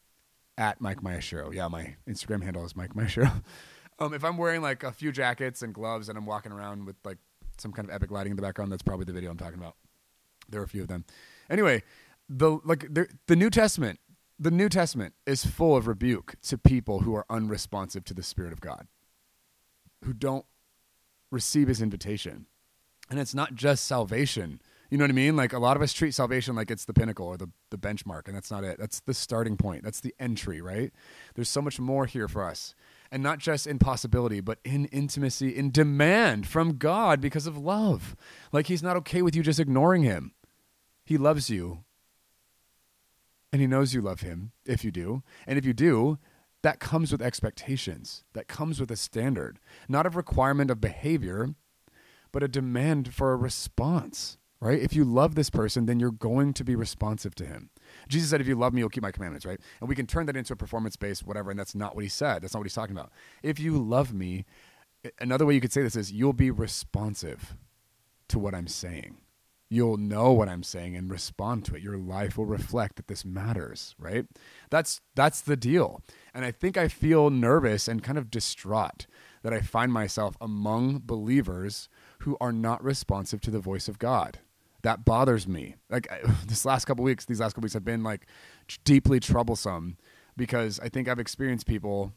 at 0.58 0.82
Mike 0.82 1.02
Mayashiro. 1.02 1.54
Yeah, 1.54 1.68
my 1.68 1.96
Instagram 2.08 2.44
handle 2.44 2.66
is 2.66 2.76
Mike 2.76 2.94
Mayashiro. 2.94 3.44
Um, 4.00 4.14
if 4.14 4.24
I'm 4.24 4.38
wearing 4.38 4.62
like 4.62 4.84
a 4.84 4.92
few 4.92 5.12
jackets 5.12 5.64
and 5.64 5.74
gloves 5.74 6.08
and 6.08 6.20
I'm 6.20 6.26
walking 6.28 6.52
around 6.52 6.86
with 6.86 6.98
like 7.04 7.18
some 7.58 7.72
kind 7.72 7.90
of 7.90 7.96
epic 7.96 8.12
lighting 8.12 8.30
in 8.30 8.36
the 8.36 8.44
background, 8.44 8.72
that's 8.72 8.84
probably 8.84 9.06
the 9.06 9.12
video 9.12 9.32
I'm 9.32 9.38
talking 9.38 9.58
about. 9.58 9.76
There 10.48 10.62
are 10.62 10.64
a 10.64 10.68
few 10.68 10.84
of 10.84 10.88
them. 10.88 11.04
Anyway, 11.50 11.82
the 12.30 12.60
like 12.64 12.94
the, 12.94 13.36
New 13.36 13.50
Testament, 13.50 14.00
the 14.40 14.52
New 14.52 14.70
Testament 14.70 15.14
is 15.26 15.46
full 15.46 15.76
of 15.76 15.88
rebuke 15.88 16.36
to 16.44 16.58
people 16.58 17.00
who 17.02 17.16
are 17.16 17.26
unresponsive 17.30 18.04
to 18.06 18.14
the 18.14 18.24
Spirit 18.24 18.54
of 18.54 18.62
God, 18.62 18.88
who 20.04 20.14
don't 20.14 20.46
receive 21.32 21.68
His 21.68 21.82
invitation, 21.82 22.46
and 23.10 23.20
it's 23.20 23.36
not 23.36 23.56
just 23.56 23.86
salvation. 23.86 24.62
You 24.90 24.98
know 24.98 25.04
what 25.04 25.12
I 25.12 25.16
mean? 25.16 25.36
Like 25.36 25.52
a 25.52 25.60
lot 25.60 25.76
of 25.76 25.84
us 25.84 25.92
treat 25.92 26.14
salvation 26.14 26.56
like 26.56 26.72
it's 26.72 26.86
the 26.86 26.94
pinnacle 26.94 27.28
or 27.28 27.36
the, 27.36 27.50
the 27.72 27.78
benchmark, 27.78 28.28
and 28.28 28.36
that's 28.36 28.50
not 28.50 28.64
it. 28.64 28.78
That's 28.80 29.02
the 29.02 29.14
starting 29.14 29.58
point. 29.58 29.84
That's 29.84 30.00
the 30.00 30.16
entry, 30.18 30.62
right? 30.62 30.94
There's 31.36 31.50
so 31.50 31.62
much 31.62 31.78
more 31.78 32.06
here 32.06 32.30
for 32.30 32.44
us 32.44 32.74
and 33.12 33.24
not 33.24 33.40
just 33.40 33.68
in 33.68 33.80
possibility, 33.80 34.40
but 34.42 34.60
in 34.64 34.86
intimacy, 34.86 35.56
in 35.56 35.72
demand 35.72 36.48
from 36.48 36.78
God 36.78 37.22
because 37.22 37.48
of 37.48 37.58
love. 37.58 38.16
Like 38.52 38.68
He's 38.68 38.84
not 38.84 38.98
okay 38.98 39.22
with 39.22 39.36
you 39.36 39.44
just 39.44 39.60
ignoring 39.60 40.04
Him. 40.04 40.34
He 41.06 41.18
loves 41.18 41.50
you, 41.50 41.84
and 43.52 43.62
He 43.62 43.68
knows 43.68 43.94
you 43.94 44.02
love 44.02 44.22
Him 44.22 44.52
if 44.66 44.84
you 44.84 44.92
do. 44.92 45.24
And 45.46 45.58
if 45.58 45.66
you 45.66 45.74
do, 45.74 46.18
that 46.64 46.80
comes 46.80 47.12
with 47.12 47.22
expectations, 47.22 48.24
that 48.34 48.48
comes 48.48 48.80
with 48.80 48.92
a 48.92 48.96
standard, 48.96 49.60
not 49.88 50.06
a 50.06 50.10
requirement 50.10 50.72
of 50.72 50.82
behavior, 50.82 51.56
but 52.32 52.44
a 52.44 52.48
demand 52.48 53.14
for 53.14 53.32
a 53.32 53.38
response 53.38 54.38
right? 54.60 54.80
If 54.80 54.94
you 54.94 55.04
love 55.04 55.36
this 55.36 55.50
person, 55.50 55.86
then 55.86 56.00
you're 56.00 56.12
going 56.12 56.54
to 56.54 56.64
be 56.64 56.76
responsive 56.76 57.36
to 57.36 57.46
him. 57.46 57.70
Jesus 58.08 58.30
said, 58.30 58.42
If 58.42 58.48
you 58.48 58.56
love 58.56 58.74
me, 58.74 58.82
you'll 58.82 58.90
keep 58.90 59.04
my 59.04 59.12
commandments, 59.12 59.46
right? 59.46 59.60
And 59.80 59.90
we 59.90 59.96
can 59.96 60.08
turn 60.08 60.26
that 60.26 60.36
into 60.36 60.54
a 60.54 60.58
performance 60.58 60.96
based 60.96 61.26
whatever, 61.26 61.52
and 61.52 61.60
that's 61.60 61.76
not 61.76 61.96
what 61.96 62.04
he 62.04 62.10
said. 62.10 62.42
That's 62.42 62.54
not 62.54 62.60
what 62.60 62.66
he's 62.66 62.74
talking 62.74 62.96
about. 62.96 63.12
If 63.44 63.60
you 63.60 63.78
love 63.78 64.14
me, 64.14 64.46
another 65.20 65.46
way 65.46 65.54
you 65.54 65.62
could 65.62 65.74
say 65.74 65.84
this 65.84 65.96
is 65.96 66.12
you'll 66.12 66.34
be 66.34 66.52
responsive 66.52 67.56
to 68.30 68.40
what 68.40 68.56
I'm 68.56 68.68
saying. 68.68 69.18
You'll 69.70 69.98
know 69.98 70.32
what 70.32 70.48
I'm 70.48 70.64
saying 70.64 70.96
and 70.96 71.12
respond 71.12 71.66
to 71.66 71.76
it. 71.76 71.82
Your 71.82 71.98
life 71.98 72.38
will 72.38 72.46
reflect 72.46 72.96
that 72.96 73.08
this 73.08 73.26
matters, 73.26 73.96
right? 74.00 74.26
That's 74.70 75.02
that's 75.16 75.42
the 75.42 75.58
deal. 75.58 76.02
And 76.34 76.46
I 76.46 76.52
think 76.52 76.78
I 76.78 76.88
feel 76.88 77.30
nervous 77.30 77.88
and 77.88 78.04
kind 78.04 78.18
of 78.18 78.32
distraught 78.32 79.08
that 79.44 79.54
I 79.54 79.60
find 79.60 79.92
myself 79.92 80.38
among 80.40 81.02
believers 81.06 81.90
who 82.20 82.38
are 82.40 82.54
not 82.54 82.84
responsive 82.84 83.42
to 83.42 83.52
the 83.52 83.60
voice 83.60 83.88
of 83.88 84.00
God 84.00 84.40
that 84.84 85.04
bothers 85.04 85.48
me. 85.48 85.76
Like 85.90 86.08
this 86.48 86.66
last 86.66 86.86
couple 86.86 87.04
weeks, 87.04 87.26
these 87.26 87.40
last 87.42 87.54
couple 87.54 87.66
weeks 87.66 87.74
have 87.74 87.86
been 87.86 88.04
like 88.04 88.28
deeply 88.84 89.20
troublesome 89.20 89.98
because 90.36 90.80
I 90.80 90.90
think 90.90 91.08
I've 91.08 91.20
experienced 91.20 91.66
people, 91.66 92.14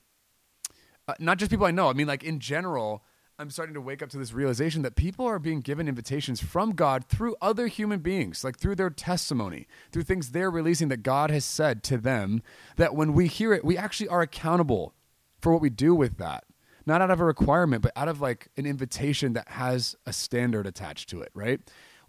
uh, 1.08 1.14
not 1.18 1.38
just 1.38 1.50
people 1.50 1.66
I 1.66 1.70
know. 1.70 1.88
I 1.88 1.94
mean, 1.94 2.06
like 2.06 2.22
in 2.22 2.38
general, 2.38 3.02
I'm 3.40 3.50
starting 3.50 3.74
to 3.74 3.80
wake 3.80 4.02
up 4.02 4.10
to 4.10 4.18
this 4.18 4.34
realization 4.34 4.82
that 4.82 4.96
people 4.96 5.26
are 5.26 5.38
being 5.38 5.62
given 5.62 5.88
invitations 5.88 6.42
from 6.42 6.72
God 6.72 7.06
through 7.06 7.36
other 7.40 7.68
human 7.68 8.00
beings, 8.00 8.44
like 8.44 8.58
through 8.58 8.74
their 8.76 8.90
testimony, 8.90 9.66
through 9.90 10.02
things 10.02 10.30
they're 10.30 10.50
releasing 10.50 10.88
that 10.88 11.02
God 11.02 11.30
has 11.30 11.44
said 11.44 11.82
to 11.84 11.96
them. 11.96 12.42
That 12.76 12.94
when 12.94 13.14
we 13.14 13.28
hear 13.28 13.54
it, 13.54 13.64
we 13.64 13.78
actually 13.78 14.08
are 14.08 14.20
accountable 14.20 14.94
for 15.40 15.52
what 15.52 15.62
we 15.62 15.70
do 15.70 15.94
with 15.94 16.18
that 16.18 16.44
not 16.86 17.02
out 17.02 17.10
of 17.10 17.20
a 17.20 17.24
requirement, 17.24 17.82
but 17.82 17.92
out 17.94 18.08
of 18.08 18.20
like 18.20 18.48
an 18.56 18.66
invitation 18.66 19.34
that 19.34 19.46
has 19.48 19.94
a 20.06 20.12
standard 20.12 20.66
attached 20.66 21.08
to 21.10 21.20
it, 21.20 21.30
right? 21.34 21.60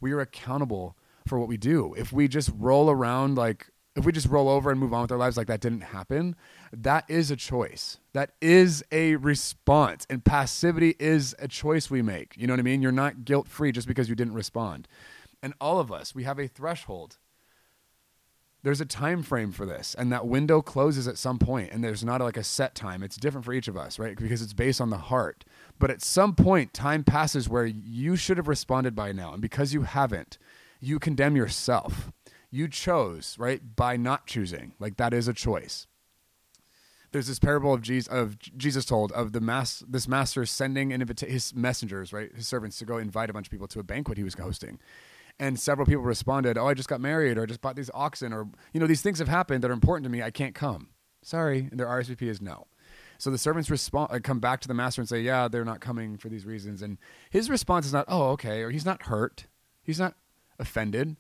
we 0.02 0.12
are 0.12 0.20
accountable 0.20 0.98
for 1.28 1.40
what 1.40 1.48
we 1.48 1.56
do. 1.56 1.94
If 1.94 2.12
we 2.12 2.28
just 2.28 2.52
roll 2.58 2.90
around 2.90 3.38
like 3.38 3.70
if 3.96 4.06
we 4.06 4.12
just 4.12 4.28
roll 4.28 4.48
over 4.48 4.72
and 4.72 4.80
move 4.80 4.94
on 4.94 5.02
with 5.02 5.12
our 5.12 5.18
lives 5.18 5.38
like 5.38 5.48
that 5.48 5.60
didn't 5.60 5.82
happen, 5.82 6.36
that 6.72 7.04
is 7.10 7.30
a 7.30 7.36
choice. 7.36 7.98
That 8.14 8.32
is 8.42 8.84
a 8.92 9.18
response. 9.18 10.08
And 10.10 10.24
passivity 10.24 10.96
is 11.00 11.36
a 11.40 11.48
choice 11.48 11.90
we 11.90 12.02
make. 12.02 12.36
You 12.38 12.48
know 12.48 12.54
what 12.54 12.60
I 12.60 12.64
mean? 12.64 12.82
You're 12.82 12.92
not 12.92 13.26
guilt 13.26 13.48
free 13.48 13.72
just 13.72 13.88
because 13.88 14.08
you 14.08 14.16
didn't 14.16 14.34
respond. 14.34 14.88
And 15.44 15.54
all 15.60 15.80
of 15.80 15.92
us, 15.92 16.16
we 16.16 16.24
have 16.24 16.40
a 16.40 16.48
threshold 16.48 17.18
there's 18.64 18.82
a 18.82 18.86
time 18.86 19.24
frame 19.24 19.52
for 19.52 19.66
this 19.66 19.96
and 19.96 20.12
that 20.12 20.28
window 20.28 20.62
closes 20.62 21.08
at 21.08 21.18
some 21.18 21.40
point 21.40 21.72
and 21.72 21.84
there's 21.84 22.04
not 22.04 22.22
like 22.22 22.38
a 22.38 22.44
set 22.44 22.76
time 22.76 23.04
it's 23.04 23.16
different 23.16 23.46
for 23.46 23.54
each 23.54 23.68
of 23.68 23.78
us 23.78 23.98
right 23.98 24.18
because 24.18 24.42
it's 24.42 24.54
based 24.54 24.80
on 24.82 24.90
the 24.90 24.98
heart 24.98 25.44
but 25.80 25.90
at 25.90 26.02
some 26.02 26.36
point 26.36 26.74
time 26.74 27.04
passes 27.04 27.50
where 27.50 27.66
you 27.66 28.16
should 28.16 28.38
have 28.38 28.48
responded 28.48 28.96
by 28.96 29.12
now 29.12 29.34
and 29.34 29.42
because 29.42 29.74
you 29.74 29.82
haven't 29.82 30.38
you 30.80 31.00
condemn 31.00 31.36
yourself 31.36 32.12
you 32.52 32.68
chose 32.68 33.36
right 33.40 33.76
by 33.76 33.98
not 33.98 34.28
choosing 34.28 34.74
like 34.80 34.98
that 34.98 35.14
is 35.14 35.28
a 35.28 35.34
choice 35.34 35.88
there's 37.12 37.28
this 37.28 37.40
parable 37.40 37.74
of 37.74 37.82
Jesus, 37.82 38.08
of 38.08 38.38
Jesus 38.40 38.86
told 38.86 39.12
of 39.12 39.34
the 39.34 39.42
mass 39.42 39.84
this 39.88 40.08
master 40.08 40.46
sending 40.46 40.92
invita- 40.92 41.26
his 41.26 41.54
messengers 41.56 42.14
right 42.14 42.34
his 42.36 42.48
servants 42.48 42.78
to 42.78 42.86
go 42.86 42.98
invite 42.98 43.30
a 43.30 43.34
bunch 43.34 43.48
of 43.48 43.52
people 43.52 43.68
to 43.68 43.80
a 43.80 43.84
banquet 43.84 44.18
he 44.18 44.24
was 44.24 44.36
hosting 44.36 44.80
and 45.42 45.60
several 45.60 45.86
people 45.86 46.04
responded, 46.04 46.58
"Oh, 46.58 46.68
I 46.68 46.76
just 46.76 46.88
got 46.88 47.02
married, 47.02 47.38
or 47.38 47.44
I 47.44 47.46
just 47.48 47.62
bought 47.62 47.76
these 47.76 47.90
oxen, 47.94 48.32
or 48.32 48.48
you 48.74 48.80
know, 48.80 48.88
these 48.88 49.02
things 49.02 49.20
have 49.20 49.28
happened 49.28 49.64
that 49.64 49.72
are 49.72 49.74
important 49.74 50.04
to 50.06 50.10
me. 50.10 50.22
I 50.22 50.30
can't 50.30 50.56
come. 50.56 50.90
Sorry." 51.24 51.68
And 51.72 51.80
their 51.80 51.88
RSVP 51.88 52.28
is 52.28 52.42
no. 52.42 52.68
So 53.18 53.30
the 53.32 53.38
servants 53.38 53.70
respond, 53.70 54.12
uh, 54.12 54.20
come 54.20 54.40
back 54.40 54.62
to 54.62 54.68
the 54.68 54.74
master 54.74 55.02
and 55.02 55.10
say, 55.10 55.22
"Yeah, 55.22 55.48
they're 55.48 55.66
not 55.66 55.80
coming 55.80 56.18
for 56.18 56.30
these 56.30 56.46
reasons." 56.46 56.82
And 56.82 56.98
his 57.32 57.50
response 57.50 57.88
is 57.88 57.94
not, 57.94 58.06
"Oh, 58.08 58.30
okay," 58.32 58.62
or 58.62 58.70
he's 58.70 58.86
not 58.86 59.04
hurt, 59.04 59.48
he's 59.84 60.00
not 60.00 60.16
offended, 60.60 61.18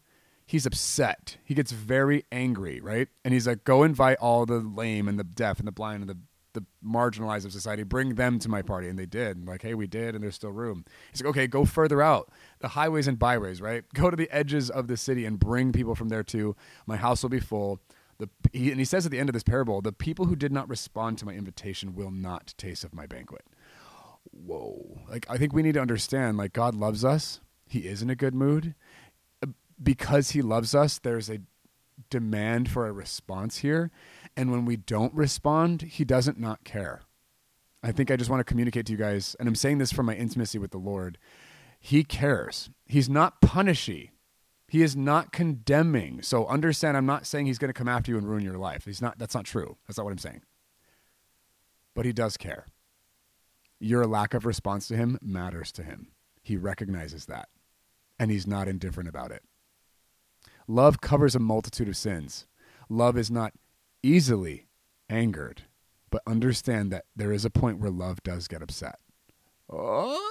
he's 0.52 0.66
upset. 0.66 1.38
He 1.46 1.54
gets 1.54 1.72
very 1.72 2.26
angry, 2.30 2.82
right? 2.82 3.08
And 3.24 3.34
he's 3.34 3.48
like, 3.48 3.64
"Go 3.64 3.84
invite 3.84 4.18
all 4.18 4.46
the 4.46 4.60
lame 4.60 5.08
and 5.08 5.18
the 5.18 5.24
deaf 5.24 5.60
and 5.60 5.68
the 5.68 5.72
blind 5.72 6.02
and 6.02 6.10
the 6.10 6.18
the 6.54 6.66
marginalized 6.86 7.46
of 7.46 7.54
society, 7.54 7.84
bring 7.84 8.16
them 8.16 8.38
to 8.38 8.50
my 8.50 8.62
party. 8.62 8.90
And 8.90 9.00
they 9.00 9.06
did. 9.06 9.38
And 9.38 9.48
like, 9.48 9.62
hey, 9.62 9.74
we 9.74 9.88
did, 9.88 10.16
and 10.16 10.22
there's 10.22 10.36
still 10.36 10.52
room. 10.52 10.84
He's 11.10 11.22
like, 11.22 11.30
okay, 11.30 11.48
go 11.48 11.64
further 11.64 12.02
out, 12.02 12.30
the 12.60 12.68
highways 12.68 13.08
and 13.08 13.18
byways, 13.18 13.62
right? 13.62 13.86
Go 13.94 14.10
to 14.10 14.18
the 14.18 14.30
edges 14.32 14.70
of 14.70 14.88
the 14.88 14.98
city 14.98 15.24
and 15.24 15.40
bring 15.40 15.72
people 15.72 15.96
from 15.96 16.10
there 16.10 16.24
too. 16.24 16.58
My 16.86 16.98
house 16.98 17.24
will 17.24 17.30
be 17.30 17.40
full. 17.40 17.80
The, 18.18 18.28
he, 18.52 18.70
and 18.70 18.80
he 18.80 18.86
says 18.86 19.06
at 19.06 19.14
the 19.14 19.20
end 19.20 19.30
of 19.30 19.34
this 19.34 19.44
parable, 19.44 19.82
the 19.82 19.94
people 19.94 20.26
who 20.26 20.36
did 20.36 20.52
not 20.52 20.68
respond 20.68 21.18
to 21.20 21.26
my 21.26 21.34
invitation 21.34 21.96
will 21.96 22.12
not 22.12 22.54
taste 22.58 22.84
of 22.84 22.94
my 22.94 23.06
banquet. 23.06 23.46
Whoa. 24.32 25.00
Like, 25.10 25.26
I 25.30 25.38
think 25.38 25.54
we 25.54 25.64
need 25.64 25.76
to 25.76 25.82
understand, 25.82 26.38
like, 26.38 26.52
God 26.52 26.76
loves 26.76 27.06
us. 27.06 27.40
He 27.72 27.80
is 27.88 28.02
in 28.02 28.10
a 28.10 28.16
good 28.16 28.36
mood. 28.36 28.76
Because 29.82 30.32
he 30.32 30.42
loves 30.42 30.76
us, 30.76 31.00
there's 31.00 31.30
a 31.30 31.40
demand 32.10 32.70
for 32.70 32.88
a 32.88 32.92
response 32.92 33.58
here. 33.58 33.92
And 34.36 34.52
when 34.52 34.66
we 34.66 34.76
don't 34.76 35.14
respond, 35.14 35.82
he 35.84 36.06
doesn't 36.06 36.40
not 36.40 36.64
care. 36.64 37.02
I 37.84 37.92
think 37.92 38.12
I 38.12 38.16
just 38.16 38.30
want 38.30 38.40
to 38.40 38.46
communicate 38.46 38.86
to 38.88 38.92
you 38.92 38.98
guys, 38.98 39.36
and 39.40 39.48
I'm 39.48 39.56
saying 39.56 39.80
this 39.80 39.92
from 39.92 40.06
my 40.06 40.16
intimacy 40.16 40.60
with 40.60 40.72
the 40.72 40.78
Lord. 40.78 41.18
He 41.80 42.04
cares. 42.04 42.70
He's 42.86 43.10
not 43.10 43.42
punishy. 43.42 44.12
He 44.68 44.84
is 44.84 44.96
not 44.96 45.32
condemning. 45.32 46.22
So 46.22 46.46
understand, 46.46 46.96
I'm 46.96 47.08
not 47.08 47.26
saying 47.26 47.48
he's 47.48 47.58
going 47.58 47.70
to 47.70 47.78
come 47.78 47.88
after 47.88 48.12
you 48.12 48.18
and 48.18 48.30
ruin 48.30 48.44
your 48.44 48.58
life. 48.58 48.86
He's 48.86 49.02
not. 49.02 49.18
That's 49.18 49.34
not 49.34 49.46
true. 49.46 49.78
That's 49.88 49.98
not 49.98 50.06
what 50.06 50.12
I'm 50.12 50.20
saying. 50.20 50.44
But 51.96 52.06
he 52.06 52.14
does 52.14 52.38
care. 52.38 52.68
Your 53.80 54.06
lack 54.06 54.36
of 54.36 54.46
response 54.46 54.88
to 54.88 54.96
him 54.96 55.18
matters 55.22 55.72
to 55.74 55.84
him. 55.84 56.10
He 56.44 56.56
recognizes 56.56 57.26
that, 57.26 57.50
and 58.20 58.30
he's 58.30 58.48
not 58.48 58.68
indifferent 58.68 59.10
about 59.10 59.32
it. 59.32 59.44
Love 60.68 61.02
covers 61.02 61.36
a 61.36 61.40
multitude 61.40 61.88
of 61.88 61.98
sins. 61.98 62.48
Love 62.90 63.18
is 63.18 63.32
not 63.32 63.54
easily 64.04 64.68
angered, 65.10 65.64
but 66.10 66.22
understand 66.28 66.92
that 66.92 67.06
there 67.16 67.32
is 67.32 67.46
a 67.46 67.50
point 67.50 67.80
where 67.80 67.92
love 67.92 68.24
does 68.24 68.48
get 68.48 68.62
upset. 68.62 69.00
Oh. 69.70 70.28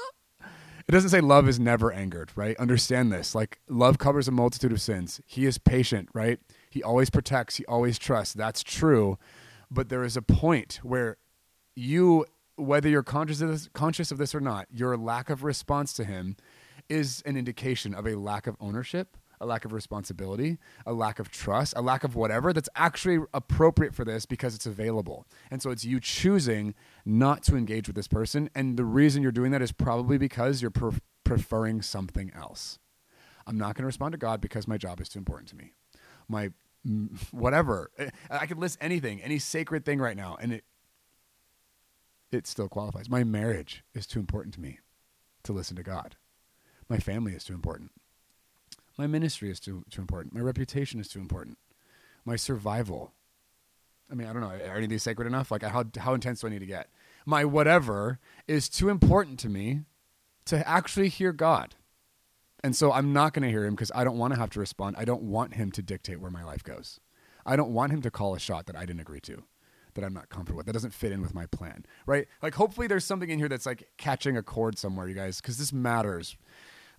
It 0.89 0.93
doesn't 0.93 1.11
say 1.11 1.21
love 1.21 1.49
is 1.49 1.61
never 1.61 1.93
angered, 1.93 2.33
right? 2.35 2.57
Understand 2.59 3.13
this. 3.13 3.35
Like, 3.35 3.61
love 3.69 3.99
covers 3.99 4.27
a 4.27 4.33
multitude 4.33 4.73
of 4.73 4.81
sins. 4.81 5.21
He 5.25 5.47
is 5.47 5.57
patient, 5.57 6.09
right? 6.13 6.41
He 6.69 6.83
always 6.83 7.11
protects, 7.11 7.57
he 7.57 7.65
always 7.67 7.99
trusts. 7.99 8.35
That's 8.35 8.63
true. 8.63 9.17
But 9.71 9.89
there 9.89 10.03
is 10.03 10.17
a 10.17 10.23
point 10.23 10.81
where 10.83 11.17
you, 11.77 12.27
whether 12.57 12.89
you're 12.89 13.05
conscious 13.05 13.41
of 13.41 13.51
this, 13.51 13.69
conscious 13.73 14.11
of 14.11 14.19
this 14.19 14.35
or 14.35 14.41
not, 14.41 14.67
your 14.71 14.97
lack 14.97 15.31
of 15.31 15.45
response 15.45 15.93
to 15.95 16.05
him 16.05 16.37
is 16.89 17.23
an 17.25 17.37
indication 17.37 17.95
of 17.95 18.07
a 18.07 18.17
lack 18.17 18.49
of 18.49 18.57
ownership 18.59 19.17
a 19.41 19.47
lack 19.47 19.65
of 19.65 19.73
responsibility, 19.73 20.59
a 20.87 20.93
lack 20.93 21.19
of 21.19 21.31
trust, 21.31 21.73
a 21.77 21.83
lack 21.83 22.05
of 22.05 22.15
whatever 22.15 22.53
that's 22.53 22.69
actually 22.77 23.25
appropriate 23.33 23.95
for 23.95 24.05
this 24.05 24.27
because 24.27 24.55
it's 24.55 24.67
available. 24.67 25.27
And 25.51 25.63
so 25.63 25.71
it's 25.71 25.85
you 25.85 25.99
choosing 26.01 26.75
not 27.05 27.43
to 27.45 27.57
engage 27.57 27.87
with 27.87 27.97
this 27.97 28.09
person. 28.09 28.51
And 28.55 28.77
the 28.77 28.85
reason 28.85 29.23
you're 29.23 29.33
doing 29.33 29.51
that 29.53 29.63
is 29.63 29.73
probably 29.73 30.19
because 30.19 30.61
you're 30.61 30.71
pre- 30.71 30.99
preferring 31.25 31.83
something 31.83 32.31
else. 32.35 32.79
I'm 33.47 33.57
not 33.57 33.75
going 33.75 33.83
to 33.83 33.87
respond 33.87 34.13
to 34.13 34.19
God 34.19 34.41
because 34.41 34.69
my 34.69 34.77
job 34.77 35.01
is 35.01 35.09
too 35.09 35.19
important 35.19 35.49
to 35.51 35.57
me. 35.57 35.73
My 36.29 36.51
whatever. 37.31 37.91
I 38.31 38.47
could 38.47 38.59
list 38.59 38.79
anything, 38.81 39.21
any 39.21 39.39
sacred 39.39 39.85
thing 39.85 39.99
right 39.99 40.17
now, 40.17 40.37
and 40.41 40.53
it 40.53 40.65
it 42.31 42.47
still 42.47 42.69
qualifies. 42.69 43.11
My 43.11 43.25
marriage 43.25 43.83
is 43.93 44.07
too 44.07 44.21
important 44.21 44.55
to 44.55 44.61
me 44.61 44.79
to 45.43 45.53
listen 45.53 45.77
to 45.77 45.83
God. 45.83 46.17
My 46.89 46.99
family 46.99 47.33
is 47.33 47.45
too 47.45 47.55
important. 47.55 47.91
My 49.01 49.07
ministry 49.07 49.51
is 49.51 49.59
too 49.59 49.83
too 49.89 50.03
important. 50.03 50.35
My 50.35 50.41
reputation 50.41 51.01
is 51.01 51.09
too 51.09 51.21
important. 51.21 51.57
My 52.27 52.37
survival. 52.37 53.15
I 54.13 54.15
mean, 54.15 54.29
I 54.29 54.35
don't 54.35 54.43
know. 54.43 54.51
Are 54.51 54.77
any 54.77 54.85
of 54.85 54.91
these 54.91 55.03
sacred 55.03 55.27
enough? 55.27 55.51
Like, 55.51 55.63
how 55.63 55.87
how 55.97 56.13
intense 56.13 56.43
do 56.43 56.49
I 56.49 56.51
need 56.51 56.59
to 56.59 56.67
get? 56.67 56.91
My 57.25 57.47
whatever 57.47 58.19
is 58.47 58.69
too 58.69 58.91
important 58.91 59.39
to 59.39 59.49
me 59.49 59.85
to 60.45 60.69
actually 60.69 61.09
hear 61.09 61.33
God. 61.33 61.77
And 62.63 62.77
so 62.77 62.93
I'm 62.93 63.15
not 63.15 63.33
going 63.33 63.43
to 63.43 63.49
hear 63.49 63.65
him 63.65 63.75
because 63.75 63.91
I 63.95 64.05
don't 64.05 64.19
want 64.19 64.35
to 64.35 64.39
have 64.39 64.51
to 64.51 64.61
respond. 64.61 64.97
I 64.99 65.07
don't 65.07 65.23
want 65.23 65.55
him 65.55 65.71
to 65.73 65.83
dictate 65.83 66.21
where 66.21 66.31
my 66.31 66.45
life 66.45 66.63
goes. 66.63 67.01
I 67.47 67.57
don't 67.57 67.73
want 67.73 67.93
him 67.93 68.03
to 68.03 68.11
call 68.11 68.35
a 68.35 68.39
shot 68.39 68.67
that 68.67 68.77
I 68.77 68.85
didn't 68.85 69.01
agree 69.01 69.21
to, 69.21 69.45
that 69.95 70.05
I'm 70.05 70.13
not 70.13 70.29
comfortable 70.29 70.59
with, 70.59 70.67
that 70.67 70.75
doesn't 70.75 70.93
fit 70.93 71.11
in 71.11 71.23
with 71.23 71.33
my 71.33 71.47
plan, 71.47 71.87
right? 72.05 72.29
Like, 72.43 72.55
hopefully, 72.55 72.87
there's 72.87 73.07
something 73.07 73.31
in 73.31 73.39
here 73.39 73.49
that's 73.49 73.65
like 73.65 73.89
catching 73.97 74.37
a 74.37 74.43
chord 74.43 74.77
somewhere, 74.77 75.09
you 75.09 75.15
guys, 75.15 75.41
because 75.41 75.57
this 75.57 75.73
matters. 75.73 76.37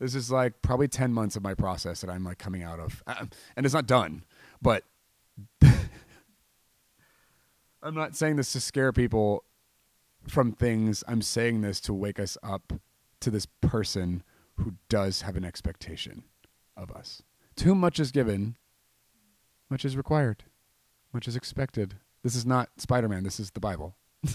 This 0.01 0.15
is 0.15 0.31
like 0.31 0.63
probably 0.63 0.87
10 0.87 1.13
months 1.13 1.35
of 1.35 1.43
my 1.43 1.53
process 1.53 2.01
that 2.01 2.09
I'm 2.09 2.23
like 2.23 2.39
coming 2.39 2.63
out 2.63 2.79
of. 2.79 3.03
Uh, 3.05 3.25
and 3.55 3.67
it's 3.67 3.75
not 3.75 3.85
done, 3.85 4.25
but 4.59 4.83
I'm 7.83 7.93
not 7.93 8.15
saying 8.15 8.37
this 8.37 8.51
to 8.53 8.59
scare 8.59 8.91
people 8.91 9.43
from 10.27 10.53
things. 10.53 11.03
I'm 11.07 11.21
saying 11.21 11.61
this 11.61 11.79
to 11.81 11.93
wake 11.93 12.19
us 12.19 12.35
up 12.41 12.73
to 13.19 13.29
this 13.29 13.45
person 13.45 14.23
who 14.55 14.73
does 14.89 15.21
have 15.21 15.35
an 15.35 15.45
expectation 15.45 16.23
of 16.75 16.89
us. 16.89 17.21
Too 17.55 17.75
much 17.75 17.99
is 17.99 18.11
given, 18.11 18.55
much 19.69 19.85
is 19.85 19.95
required, 19.95 20.45
much 21.13 21.27
is 21.27 21.35
expected. 21.35 21.97
This 22.23 22.35
is 22.35 22.43
not 22.43 22.69
Spider 22.77 23.07
Man, 23.07 23.23
this 23.23 23.39
is 23.39 23.51
the 23.51 23.59
Bible. 23.59 23.95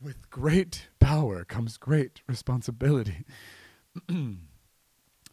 With 0.00 0.30
great 0.30 0.88
power 1.00 1.44
comes 1.44 1.76
great 1.78 2.20
responsibility. 2.26 3.24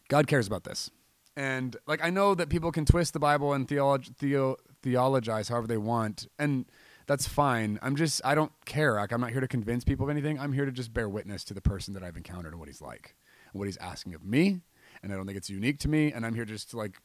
God 0.07 0.27
cares 0.27 0.47
about 0.47 0.63
this. 0.63 0.89
And 1.35 1.75
like 1.87 2.03
I 2.03 2.09
know 2.09 2.35
that 2.35 2.49
people 2.49 2.71
can 2.71 2.85
twist 2.85 3.13
the 3.13 3.19
Bible 3.19 3.53
and 3.53 3.67
theolog- 3.67 4.15
theo- 4.15 4.57
theologize 4.81 5.49
however 5.49 5.67
they 5.67 5.77
want. 5.77 6.27
And 6.37 6.65
that's 7.07 7.27
fine. 7.27 7.79
I'm 7.81 7.95
just 7.95 8.21
I 8.23 8.35
don't 8.35 8.51
care. 8.65 8.95
Like 8.95 9.11
I'm 9.11 9.21
not 9.21 9.31
here 9.31 9.41
to 9.41 9.47
convince 9.47 9.83
people 9.83 10.05
of 10.05 10.09
anything. 10.09 10.39
I'm 10.39 10.53
here 10.53 10.65
to 10.65 10.71
just 10.71 10.93
bear 10.93 11.09
witness 11.09 11.43
to 11.45 11.53
the 11.53 11.61
person 11.61 11.93
that 11.95 12.03
I've 12.03 12.17
encountered 12.17 12.53
and 12.53 12.59
what 12.59 12.69
he's 12.69 12.81
like 12.81 13.15
and 13.51 13.59
what 13.59 13.65
he's 13.65 13.77
asking 13.77 14.13
of 14.13 14.23
me. 14.23 14.61
And 15.01 15.11
I 15.11 15.15
don't 15.15 15.25
think 15.25 15.37
it's 15.37 15.49
unique 15.49 15.79
to 15.79 15.89
me. 15.89 16.13
And 16.13 16.25
I'm 16.25 16.35
here 16.35 16.45
just 16.45 16.71
to 16.71 16.77
like 16.77 17.01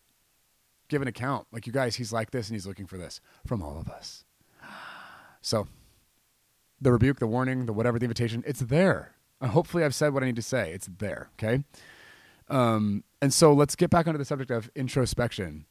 give 0.88 1.03
an 1.03 1.09
account. 1.09 1.47
Like 1.51 1.66
you 1.66 1.73
guys, 1.73 1.97
he's 1.97 2.12
like 2.12 2.31
this 2.31 2.49
and 2.49 2.55
he's 2.55 2.66
looking 2.66 2.87
for 2.87 2.99
this 2.99 3.21
from 3.47 3.62
all 3.62 3.79
of 3.79 3.88
us. 3.88 4.25
So 5.40 5.66
the 6.81 6.93
rebuke, 6.93 7.19
the 7.19 7.27
warning, 7.27 7.67
the 7.67 7.73
whatever, 7.73 7.99
the 7.99 8.05
invitation, 8.05 8.43
it's 8.47 8.61
there. 8.61 9.14
Hopefully 9.43 9.85
I've 9.85 9.95
said 9.95 10.14
what 10.14 10.23
I 10.23 10.27
need 10.27 10.37
to 10.37 10.43
say. 10.43 10.73
It's 10.73 10.88
there. 10.99 11.31
Okay. 11.35 11.62
Um, 12.49 13.05
and 13.21 13.33
so 13.33 13.53
let's 13.53 13.77
get 13.77 13.91
back 13.91 14.07
onto 14.07 14.19
the 14.19 14.25
subject 14.25 14.51
of 14.51 14.71
introspection 14.75 15.67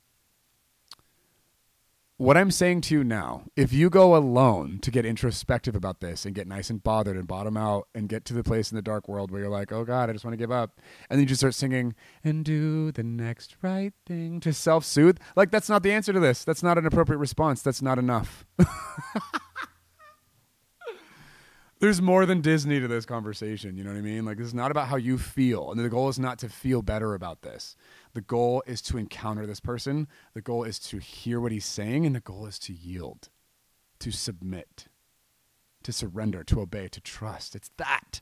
what 2.18 2.36
I'm 2.36 2.50
saying 2.50 2.82
to 2.82 2.96
you 2.96 3.04
now, 3.04 3.44
if 3.56 3.72
you 3.72 3.92
go 3.92 4.16
alone 4.16 4.80
to 4.82 4.90
get 4.90 5.06
introspective 5.06 5.76
about 5.76 6.00
this 6.00 6.26
and 6.26 6.34
get 6.34 6.48
nice 6.48 6.72
and 6.72 6.84
bothered 6.84 7.16
and 7.16 7.28
bottom 7.28 7.56
out 7.56 7.88
and 7.94 8.10
get 8.10 8.26
to 8.26 8.34
the 8.34 8.44
place 8.44 8.72
in 8.72 8.76
the 8.76 8.82
dark 8.82 9.08
world 9.08 9.30
where 9.30 9.42
you're 9.42 9.52
like, 9.52 9.72
oh 9.72 9.86
God, 9.86 10.10
I 10.10 10.14
just 10.14 10.26
want 10.26 10.34
to 10.34 10.38
give 10.38 10.52
up. 10.52 10.82
And 11.10 11.18
then 11.18 11.22
you 11.22 11.26
just 11.28 11.42
start 11.42 11.54
singing 11.54 11.94
and 12.24 12.44
do 12.44 12.92
the 12.92 13.04
next 13.04 13.56
right 13.62 13.94
thing 14.08 14.40
to 14.40 14.52
self 14.52 14.84
soothe, 14.84 15.20
like 15.36 15.52
that's 15.52 15.70
not 15.70 15.84
the 15.84 15.92
answer 15.92 16.12
to 16.12 16.20
this. 16.20 16.44
That's 16.44 16.64
not 16.64 16.80
an 16.80 16.88
appropriate 16.88 17.20
response. 17.20 17.62
That's 17.62 17.84
not 17.84 18.00
enough. 18.00 18.46
there's 21.80 22.02
more 22.02 22.26
than 22.26 22.42
Disney 22.42 22.80
to 22.80 22.88
this 22.88 23.06
conversation. 23.06 23.78
You 23.78 23.84
know 23.84 23.92
what 23.92 24.00
I 24.00 24.02
mean? 24.02 24.26
Like, 24.26 24.38
this 24.38 24.48
is 24.48 24.54
not 24.54 24.72
about 24.72 24.88
how 24.88 24.96
you 24.96 25.18
feel. 25.18 25.72
And 25.72 25.80
the 25.80 25.90
goal 25.90 26.10
is 26.10 26.18
not 26.18 26.40
to 26.40 26.50
feel 26.50 26.82
better 26.82 27.14
about 27.14 27.42
this. 27.42 27.76
The 28.14 28.22
goal 28.22 28.64
is 28.66 28.82
to 28.84 28.98
encounter 28.98 29.46
this 29.46 29.60
person. 29.60 30.08
The 30.34 30.42
goal 30.42 30.64
is 30.64 30.80
to 30.80 30.98
hear 31.00 31.40
what 31.40 31.52
he's 31.52 31.66
saying. 31.66 32.06
And 32.06 32.16
the 32.16 32.20
goal 32.20 32.46
is 32.46 32.58
to 32.60 32.74
yield, 32.74 33.30
to 34.00 34.12
submit, 34.12 34.88
to 35.84 35.94
surrender, 35.94 36.44
to 36.46 36.62
obey, 36.62 36.88
to 36.88 37.02
trust. 37.02 37.56
It's 37.56 37.72
that, 37.78 38.22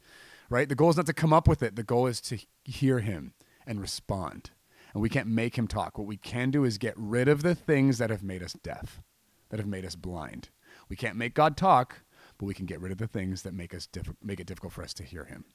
right? 0.50 0.68
The 0.68 0.76
goal 0.76 0.90
is 0.90 0.98
not 0.98 1.06
to 1.06 1.14
come 1.14 1.34
up 1.34 1.48
with 1.48 1.64
it. 1.64 1.76
The 1.76 1.84
goal 1.84 2.08
is 2.08 2.20
to 2.22 2.38
hear 2.66 3.00
him 3.00 3.34
and 3.66 3.80
respond. 3.80 4.52
And 4.94 5.02
we 5.02 5.10
can't 5.10 5.28
make 5.28 5.58
him 5.58 5.68
talk. 5.68 5.98
What 5.98 6.08
we 6.08 6.18
can 6.18 6.52
do 6.52 6.64
is 6.64 6.78
get 6.78 6.94
rid 6.98 7.28
of 7.28 7.42
the 7.42 7.56
things 7.56 7.98
that 7.98 8.10
have 8.10 8.24
made 8.24 8.44
us 8.44 8.54
deaf, 8.54 9.02
that 9.50 9.60
have 9.60 9.68
made 9.68 9.86
us 9.86 9.96
blind. 9.96 10.50
We 10.90 10.96
can't 10.96 11.18
make 11.18 11.34
God 11.34 11.58
talk 11.58 12.02
but 12.38 12.46
we 12.46 12.54
can 12.54 12.66
get 12.66 12.82
rid 12.82 12.92
of 12.92 12.98
the 12.98 13.08
things 13.08 13.44
that 13.44 13.54
make 13.54 13.74
us 13.74 13.88
diff- 13.88 14.14
make 14.22 14.40
it 14.40 14.48
difficult 14.48 14.74
for 14.74 14.84
us 14.84 14.94
to 14.96 15.04
hear 15.04 15.26
him. 15.26 15.46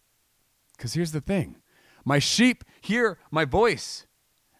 Cuz 0.79 0.95
here's 0.95 1.13
the 1.13 1.21
thing. 1.21 1.57
My 2.05 2.19
sheep 2.19 2.65
hear 2.81 3.19
my 3.31 3.45
voice. 3.45 4.07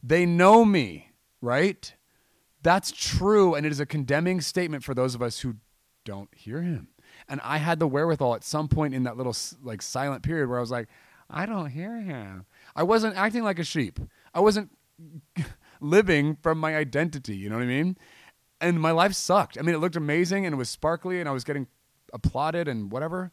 They 0.03 0.27
know 0.27 0.65
me, 0.65 1.13
right? 1.41 1.95
That's 2.63 2.93
true 2.93 3.55
and 3.55 3.65
it 3.65 3.73
is 3.73 3.81
a 3.81 3.87
condemning 3.87 4.41
statement 4.41 4.85
for 4.85 4.95
those 4.95 5.15
of 5.15 5.23
us 5.23 5.41
who 5.41 5.57
don't 6.05 6.33
hear 6.35 6.63
him. 6.63 6.89
And 7.29 7.41
I 7.43 7.59
had 7.59 7.79
the 7.79 7.89
wherewithal 7.89 8.35
at 8.35 8.45
some 8.45 8.69
point 8.69 8.95
in 8.95 9.05
that 9.05 9.17
little 9.17 9.35
like 9.63 9.83
silent 9.83 10.23
period 10.23 10.49
where 10.49 10.59
I 10.59 10.61
was 10.61 10.71
like, 10.71 10.89
I 11.29 11.47
don't 11.47 11.71
hear 11.71 12.01
him. 12.01 12.47
I 12.75 12.83
wasn't 12.83 13.17
acting 13.17 13.45
like 13.45 13.59
a 13.59 13.65
sheep. 13.65 14.01
I 14.35 14.41
wasn't 14.41 14.71
living 15.81 16.37
from 16.43 16.59
my 16.59 16.77
identity, 16.77 17.37
you 17.37 17.49
know 17.49 17.57
what 17.57 17.65
I 17.65 17.67
mean? 17.67 17.97
And 18.61 18.81
my 18.81 18.91
life 18.91 19.15
sucked. 19.15 19.57
I 19.59 19.63
mean, 19.63 19.75
it 19.75 19.79
looked 19.79 19.97
amazing 19.97 20.45
and 20.45 20.55
it 20.55 20.59
was 20.59 20.69
sparkly 20.69 21.21
and 21.21 21.29
I 21.29 21.33
was 21.33 21.45
getting 21.45 21.67
applauded 22.13 22.69
and 22.69 22.91
whatever. 22.91 23.33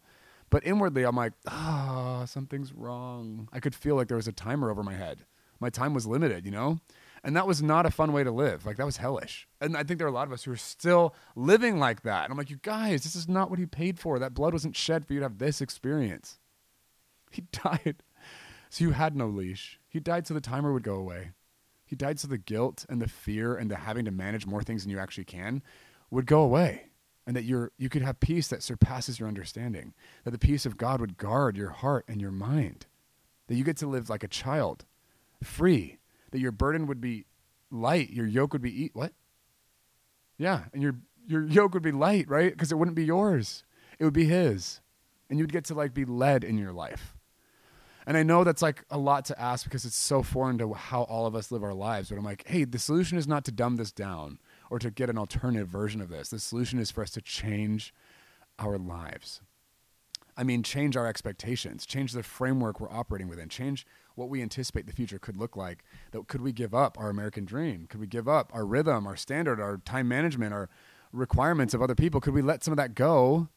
But 0.50 0.66
inwardly, 0.66 1.04
I'm 1.04 1.16
like, 1.16 1.34
ah, 1.48 2.22
oh, 2.22 2.26
something's 2.26 2.74
wrong. 2.74 3.50
I 3.52 3.60
could 3.60 3.76
feel 3.76 3.96
like 3.96 4.08
there 4.08 4.18
was 4.18 4.28
a 4.28 4.34
timer 4.34 4.70
over 4.70 4.84
my 4.84 4.94
head. 4.94 5.26
My 5.60 5.70
time 5.70 5.94
was 5.94 6.08
limited, 6.08 6.46
you 6.46 6.52
know? 6.52 6.80
And 7.24 7.36
that 7.36 7.48
was 7.48 7.62
not 7.62 7.86
a 7.86 7.92
fun 7.92 8.14
way 8.14 8.24
to 8.24 8.32
live. 8.32 8.66
Like, 8.66 8.78
that 8.78 8.86
was 8.86 8.98
hellish. 8.98 9.48
And 9.60 9.76
I 9.76 9.84
think 9.84 9.98
there 9.98 10.08
are 10.08 10.12
a 10.12 10.14
lot 10.14 10.28
of 10.28 10.34
us 10.34 10.44
who 10.44 10.52
are 10.52 10.58
still 10.58 11.16
living 11.36 11.80
like 11.80 12.04
that. 12.04 12.26
And 12.26 12.32
I'm 12.32 12.38
like, 12.38 12.50
you 12.50 12.60
guys, 12.62 13.04
this 13.04 13.16
is 13.16 13.28
not 13.28 13.50
what 13.50 13.60
he 13.60 13.66
paid 13.66 14.00
for. 14.00 14.20
That 14.20 14.34
blood 14.34 14.54
wasn't 14.54 14.76
shed 14.76 15.06
for 15.06 15.14
you 15.14 15.20
to 15.20 15.26
have 15.26 15.40
this 15.40 15.62
experience. 15.62 16.40
He 17.30 17.44
died 17.52 18.04
so 18.70 18.84
you 18.84 18.92
had 18.92 19.16
no 19.16 19.28
leash. 19.28 19.80
He 19.90 20.00
died 20.00 20.28
so 20.28 20.34
the 20.34 20.42
timer 20.42 20.74
would 20.74 20.84
go 20.84 20.96
away. 20.96 21.32
He 21.86 21.96
died 21.96 22.20
so 22.20 22.28
the 22.28 22.38
guilt 22.38 22.86
and 22.90 23.02
the 23.02 23.08
fear 23.08 23.56
and 23.56 23.72
the 23.72 23.78
having 23.78 24.06
to 24.06 24.12
manage 24.12 24.46
more 24.46 24.62
things 24.62 24.84
than 24.84 24.92
you 24.92 25.00
actually 25.00 25.24
can 25.24 25.64
would 26.12 26.26
go 26.26 26.42
away 26.42 26.87
and 27.28 27.36
that 27.36 27.44
you're 27.44 27.72
you 27.78 27.90
could 27.90 28.02
have 28.02 28.20
peace 28.20 28.48
that 28.48 28.64
surpasses 28.64 29.20
your 29.20 29.28
understanding 29.28 29.94
that 30.24 30.32
the 30.32 30.40
peace 30.40 30.66
of 30.66 30.78
god 30.78 31.00
would 31.02 31.18
guard 31.18 31.58
your 31.58 31.70
heart 31.70 32.06
and 32.08 32.22
your 32.22 32.32
mind 32.32 32.88
that 33.48 33.56
you 33.56 33.64
get 33.64 33.78
to 33.78 33.86
live 33.86 34.10
like 34.10 34.24
a 34.24 34.28
child 34.28 34.86
free 35.44 36.00
that 36.32 36.40
your 36.40 36.52
burden 36.52 36.88
would 36.88 37.02
be 37.02 37.26
light 37.70 38.10
your 38.10 38.26
yoke 38.26 38.54
would 38.54 38.62
be 38.62 38.84
eat 38.84 38.92
what? 38.96 39.14
Yeah 40.38 40.64
and 40.74 40.82
your 40.82 40.96
your 41.28 41.44
yoke 41.44 41.74
would 41.74 41.84
be 41.84 41.92
light 41.92 42.30
right? 42.30 42.52
Because 42.52 42.72
it 42.72 42.76
wouldn't 42.76 42.96
be 42.96 43.06
yours. 43.06 43.64
It 44.00 44.06
would 44.06 44.14
be 44.14 44.26
his. 44.26 44.80
And 45.30 45.38
you'd 45.38 45.52
get 45.52 45.66
to 45.66 45.74
like 45.74 45.94
be 45.94 46.06
led 46.06 46.46
in 46.46 46.58
your 46.58 46.72
life. 46.72 47.14
And 48.06 48.16
I 48.16 48.24
know 48.24 48.46
that's 48.46 48.62
like 48.62 48.86
a 48.90 48.98
lot 48.98 49.26
to 49.26 49.42
ask 49.42 49.66
because 49.66 49.84
it's 49.84 49.98
so 49.98 50.24
foreign 50.24 50.58
to 50.60 50.74
how 50.74 51.02
all 51.04 51.26
of 51.26 51.36
us 51.36 51.52
live 51.52 51.64
our 51.64 51.74
lives. 51.74 52.08
But 52.08 52.18
I'm 52.18 52.24
like, 52.24 52.48
hey, 52.48 52.64
the 52.64 52.80
solution 52.80 53.18
is 53.18 53.28
not 53.28 53.44
to 53.46 53.52
dumb 53.52 53.76
this 53.76 53.92
down 53.92 54.40
or 54.70 54.80
to 54.80 54.92
get 54.92 55.10
an 55.10 55.18
alternative 55.18 55.68
version 55.68 56.02
of 56.02 56.10
this. 56.10 56.30
The 56.30 56.40
solution 56.40 56.80
is 56.80 56.92
for 56.92 57.02
us 57.02 57.12
to 57.12 57.22
change 57.22 57.94
our 58.60 58.78
lives. 58.78 59.42
I 60.38 60.44
mean, 60.44 60.62
change 60.62 60.96
our 60.96 61.08
expectations, 61.08 61.86
change 61.86 62.12
the 62.12 62.22
framework 62.22 62.80
we're 62.80 62.92
operating 62.92 63.28
within, 63.28 63.50
change 63.50 63.88
what 64.14 64.30
we 64.30 64.42
anticipate 64.42 64.86
the 64.86 64.94
future 64.94 65.18
could 65.18 65.36
look 65.36 65.58
like. 65.58 65.84
That 66.12 66.28
could 66.28 66.42
we 66.42 66.52
give 66.52 66.76
up 66.76 66.98
our 67.00 67.10
American 67.10 67.44
dream? 67.44 67.88
Could 67.90 68.00
we 68.00 68.08
give 68.08 68.28
up 68.28 68.52
our 68.54 68.66
rhythm, 68.66 69.08
our 69.08 69.16
standard, 69.16 69.60
our 69.60 69.78
time 69.78 70.08
management, 70.08 70.54
our 70.54 70.70
requirements 71.12 71.74
of 71.74 71.82
other 71.82 71.96
people? 71.96 72.22
Could 72.22 72.36
we 72.36 72.44
let 72.44 72.64
some 72.64 72.72
of 72.72 72.78
that 72.78 72.94
go 72.94 73.50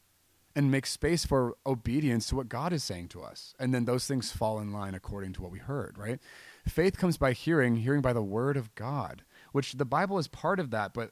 and 0.55 0.71
make 0.71 0.85
space 0.85 1.23
for 1.23 1.55
obedience 1.65 2.27
to 2.27 2.35
what 2.35 2.49
God 2.49 2.73
is 2.73 2.83
saying 2.83 3.09
to 3.09 3.21
us? 3.21 3.53
And 3.59 3.75
then 3.75 3.85
those 3.85 4.07
things 4.07 4.31
fall 4.31 4.59
in 4.59 4.73
line 4.73 4.95
according 4.95 5.33
to 5.33 5.41
what 5.43 5.51
we 5.51 5.59
heard, 5.59 5.99
right? 5.99 6.19
Faith 6.67 6.97
comes 6.97 7.17
by 7.17 7.33
hearing, 7.33 7.77
hearing 7.77 8.01
by 8.01 8.13
the 8.13 8.23
word 8.23 8.57
of 8.57 8.73
God 8.73 9.23
which 9.51 9.73
the 9.73 9.85
Bible 9.85 10.17
is 10.17 10.27
part 10.27 10.59
of 10.59 10.71
that. 10.71 10.93
But, 10.93 11.11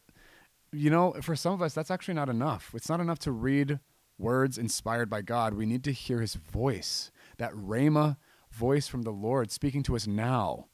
you 0.71 0.89
know, 0.89 1.13
for 1.21 1.35
some 1.35 1.53
of 1.53 1.61
us, 1.61 1.73
that's 1.73 1.91
actually 1.91 2.13
not 2.13 2.29
enough. 2.29 2.71
It's 2.73 2.89
not 2.89 2.99
enough 2.99 3.19
to 3.19 3.31
read 3.31 3.79
words 4.17 4.57
inspired 4.57 5.09
by 5.09 5.21
God. 5.21 5.53
We 5.53 5.65
need 5.65 5.83
to 5.85 5.91
hear 5.91 6.21
his 6.21 6.35
voice, 6.35 7.11
that 7.37 7.53
Rhema 7.53 8.17
voice 8.51 8.87
from 8.87 9.03
the 9.03 9.11
Lord 9.11 9.51
speaking 9.51 9.83
to 9.83 9.95
us 9.95 10.07
now. 10.07 10.65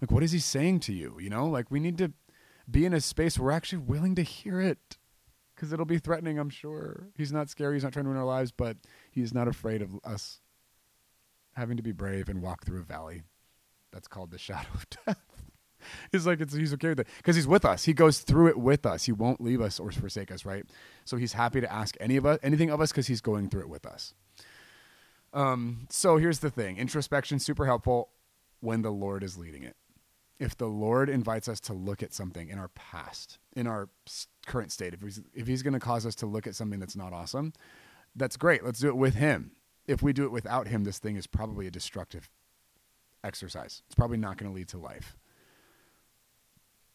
Like, 0.00 0.10
what 0.10 0.22
is 0.22 0.32
he 0.32 0.38
saying 0.38 0.80
to 0.80 0.92
you? 0.92 1.16
You 1.20 1.30
know, 1.30 1.46
like 1.46 1.70
we 1.70 1.80
need 1.80 1.98
to 1.98 2.12
be 2.70 2.84
in 2.84 2.92
a 2.92 3.00
space 3.00 3.38
where 3.38 3.46
we're 3.46 3.52
actually 3.52 3.78
willing 3.78 4.14
to 4.16 4.22
hear 4.22 4.60
it 4.60 4.98
because 5.54 5.72
it'll 5.72 5.86
be 5.86 5.98
threatening, 5.98 6.38
I'm 6.38 6.50
sure. 6.50 7.08
He's 7.16 7.32
not 7.32 7.48
scary. 7.48 7.76
He's 7.76 7.84
not 7.84 7.92
trying 7.92 8.04
to 8.04 8.10
ruin 8.10 8.20
our 8.20 8.26
lives, 8.26 8.52
but 8.52 8.76
he's 9.10 9.32
not 9.32 9.48
afraid 9.48 9.80
of 9.80 9.90
us 10.04 10.40
having 11.54 11.78
to 11.78 11.82
be 11.82 11.92
brave 11.92 12.28
and 12.28 12.42
walk 12.42 12.64
through 12.64 12.80
a 12.80 12.84
valley 12.84 13.22
that's 13.90 14.08
called 14.08 14.30
the 14.30 14.38
shadow 14.38 14.68
of 14.74 14.86
death. 15.06 15.45
he's 16.12 16.26
like, 16.26 16.40
it's, 16.40 16.54
he's 16.54 16.72
okay 16.74 16.90
with 16.90 17.00
it 17.00 17.08
because 17.18 17.36
he's 17.36 17.46
with 17.46 17.64
us. 17.64 17.84
He 17.84 17.92
goes 17.92 18.18
through 18.18 18.48
it 18.48 18.58
with 18.58 18.86
us. 18.86 19.04
He 19.04 19.12
won't 19.12 19.40
leave 19.40 19.60
us 19.60 19.78
or 19.78 19.90
forsake 19.90 20.30
us, 20.30 20.44
right? 20.44 20.64
So 21.04 21.16
he's 21.16 21.32
happy 21.32 21.60
to 21.60 21.72
ask 21.72 21.96
any 22.00 22.16
of 22.16 22.26
us, 22.26 22.38
anything 22.42 22.70
of 22.70 22.80
us 22.80 22.92
because 22.92 23.06
he's 23.06 23.20
going 23.20 23.48
through 23.48 23.62
it 23.62 23.68
with 23.68 23.86
us. 23.86 24.14
Um, 25.32 25.86
so 25.90 26.16
here's 26.16 26.38
the 26.38 26.50
thing 26.50 26.78
introspection, 26.78 27.38
super 27.38 27.66
helpful 27.66 28.10
when 28.60 28.82
the 28.82 28.90
Lord 28.90 29.22
is 29.22 29.36
leading 29.36 29.62
it 29.62 29.76
if 30.38 30.56
the 30.56 30.66
Lord 30.66 31.08
invites 31.08 31.48
us 31.48 31.60
to 31.60 31.72
look 31.72 32.02
at 32.02 32.12
something 32.12 32.48
in 32.48 32.58
our 32.58 32.68
past, 32.68 33.38
in 33.54 33.66
our 33.66 33.88
current 34.46 34.70
state, 34.70 34.94
if 34.94 35.00
he's, 35.00 35.22
if 35.34 35.46
he's 35.46 35.62
going 35.62 35.74
to 35.74 35.80
cause 35.80 36.04
us 36.04 36.14
to 36.16 36.26
look 36.26 36.46
at 36.46 36.54
something 36.54 36.78
that's 36.78 36.96
not 36.96 37.12
awesome, 37.12 37.52
that's 38.14 38.36
great. 38.36 38.64
Let's 38.64 38.80
do 38.80 38.88
it 38.88 38.96
with 38.96 39.14
him. 39.14 39.52
If 39.86 40.02
we 40.02 40.12
do 40.12 40.24
it 40.24 40.32
without 40.32 40.68
him, 40.68 40.84
this 40.84 40.98
thing 40.98 41.16
is 41.16 41.26
probably 41.26 41.66
a 41.66 41.70
destructive 41.70 42.28
exercise. 43.24 43.82
It's 43.86 43.94
probably 43.94 44.18
not 44.18 44.36
going 44.36 44.50
to 44.50 44.54
lead 44.54 44.68
to 44.68 44.78
life. 44.78 45.16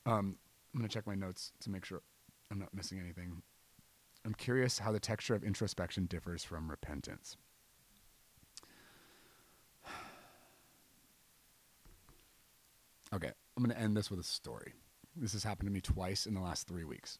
Um, 0.05 0.37
I'm 0.73 0.79
going 0.79 0.87
to 0.89 0.93
check 0.93 1.07
my 1.07 1.15
notes 1.15 1.51
to 1.61 1.69
make 1.69 1.85
sure 1.85 2.01
I'm 2.51 2.59
not 2.59 2.73
missing 2.73 2.99
anything. 2.99 3.41
I'm 4.25 4.33
curious 4.33 4.79
how 4.79 4.91
the 4.91 4.99
texture 4.99 5.35
of 5.35 5.43
introspection 5.43 6.05
differs 6.05 6.43
from 6.43 6.69
repentance. 6.69 7.37
Okay, 13.13 13.31
I'm 13.57 13.63
going 13.65 13.75
to 13.75 13.81
end 13.81 13.97
this 13.97 14.09
with 14.09 14.21
a 14.21 14.23
story. 14.23 14.71
This 15.17 15.33
has 15.33 15.43
happened 15.43 15.67
to 15.67 15.73
me 15.73 15.81
twice 15.81 16.25
in 16.25 16.33
the 16.33 16.39
last 16.39 16.65
three 16.65 16.85
weeks. 16.85 17.19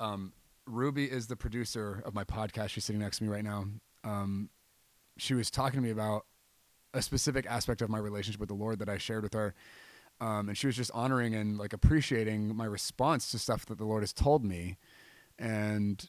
Um, 0.00 0.32
Ruby 0.66 1.04
is 1.04 1.26
the 1.26 1.36
producer 1.36 2.02
of 2.06 2.14
my 2.14 2.24
podcast. 2.24 2.70
She's 2.70 2.86
sitting 2.86 3.02
next 3.02 3.18
to 3.18 3.24
me 3.24 3.30
right 3.30 3.44
now. 3.44 3.66
Um, 4.02 4.48
she 5.18 5.34
was 5.34 5.50
talking 5.50 5.80
to 5.80 5.84
me 5.84 5.90
about 5.90 6.24
a 6.94 7.02
specific 7.02 7.44
aspect 7.46 7.82
of 7.82 7.90
my 7.90 7.98
relationship 7.98 8.40
with 8.40 8.48
the 8.48 8.54
Lord 8.54 8.78
that 8.78 8.88
I 8.88 8.98
shared 8.98 9.22
with 9.22 9.34
her. 9.34 9.54
Um, 10.20 10.48
and 10.48 10.56
she 10.56 10.66
was 10.66 10.76
just 10.76 10.90
honoring 10.94 11.34
and 11.34 11.58
like 11.58 11.72
appreciating 11.72 12.54
my 12.56 12.64
response 12.64 13.30
to 13.32 13.38
stuff 13.38 13.66
that 13.66 13.78
the 13.78 13.84
Lord 13.84 14.02
has 14.02 14.12
told 14.12 14.44
me. 14.44 14.78
And 15.38 16.08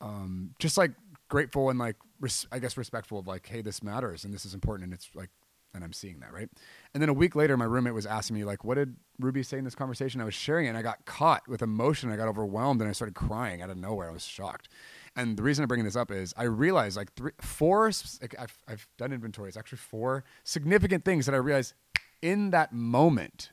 um, 0.00 0.54
just 0.58 0.78
like 0.78 0.92
grateful 1.28 1.70
and 1.70 1.78
like, 1.78 1.96
res- 2.20 2.46
I 2.52 2.58
guess, 2.58 2.76
respectful 2.76 3.18
of 3.18 3.26
like, 3.26 3.46
hey, 3.46 3.62
this 3.62 3.82
matters 3.82 4.24
and 4.24 4.32
this 4.32 4.44
is 4.44 4.54
important. 4.54 4.84
And 4.84 4.94
it's 4.94 5.10
like 5.14 5.30
and 5.74 5.82
I'm 5.82 5.92
seeing 5.92 6.20
that, 6.20 6.32
right? 6.32 6.48
And 6.92 7.02
then 7.02 7.08
a 7.08 7.14
week 7.14 7.34
later, 7.34 7.56
my 7.56 7.64
roommate 7.64 7.94
was 7.94 8.06
asking 8.06 8.36
me, 8.36 8.44
like, 8.44 8.64
what 8.64 8.74
did 8.74 8.96
Ruby 9.18 9.42
say 9.42 9.58
in 9.58 9.64
this 9.64 9.74
conversation? 9.74 10.20
I 10.20 10.24
was 10.24 10.34
sharing 10.34 10.66
it, 10.66 10.70
and 10.70 10.78
I 10.78 10.82
got 10.82 11.04
caught 11.06 11.48
with 11.48 11.62
emotion. 11.62 12.10
I 12.10 12.16
got 12.16 12.28
overwhelmed, 12.28 12.80
and 12.80 12.90
I 12.90 12.92
started 12.92 13.14
crying 13.14 13.62
out 13.62 13.70
of 13.70 13.76
nowhere. 13.76 14.10
I 14.10 14.12
was 14.12 14.24
shocked. 14.24 14.68
And 15.16 15.36
the 15.36 15.42
reason 15.42 15.62
I'm 15.62 15.68
bringing 15.68 15.84
this 15.84 15.96
up 15.96 16.10
is 16.10 16.34
I 16.36 16.44
realized, 16.44 16.96
like, 16.96 17.14
three, 17.14 17.32
four, 17.40 17.90
like, 18.20 18.34
I've, 18.38 18.58
I've 18.68 18.86
done 18.98 19.12
inventory. 19.12 19.48
It's 19.48 19.56
actually 19.56 19.78
four 19.78 20.24
significant 20.44 21.04
things 21.04 21.26
that 21.26 21.34
I 21.34 21.38
realized 21.38 21.74
in 22.22 22.50
that 22.50 22.72
moment 22.72 23.50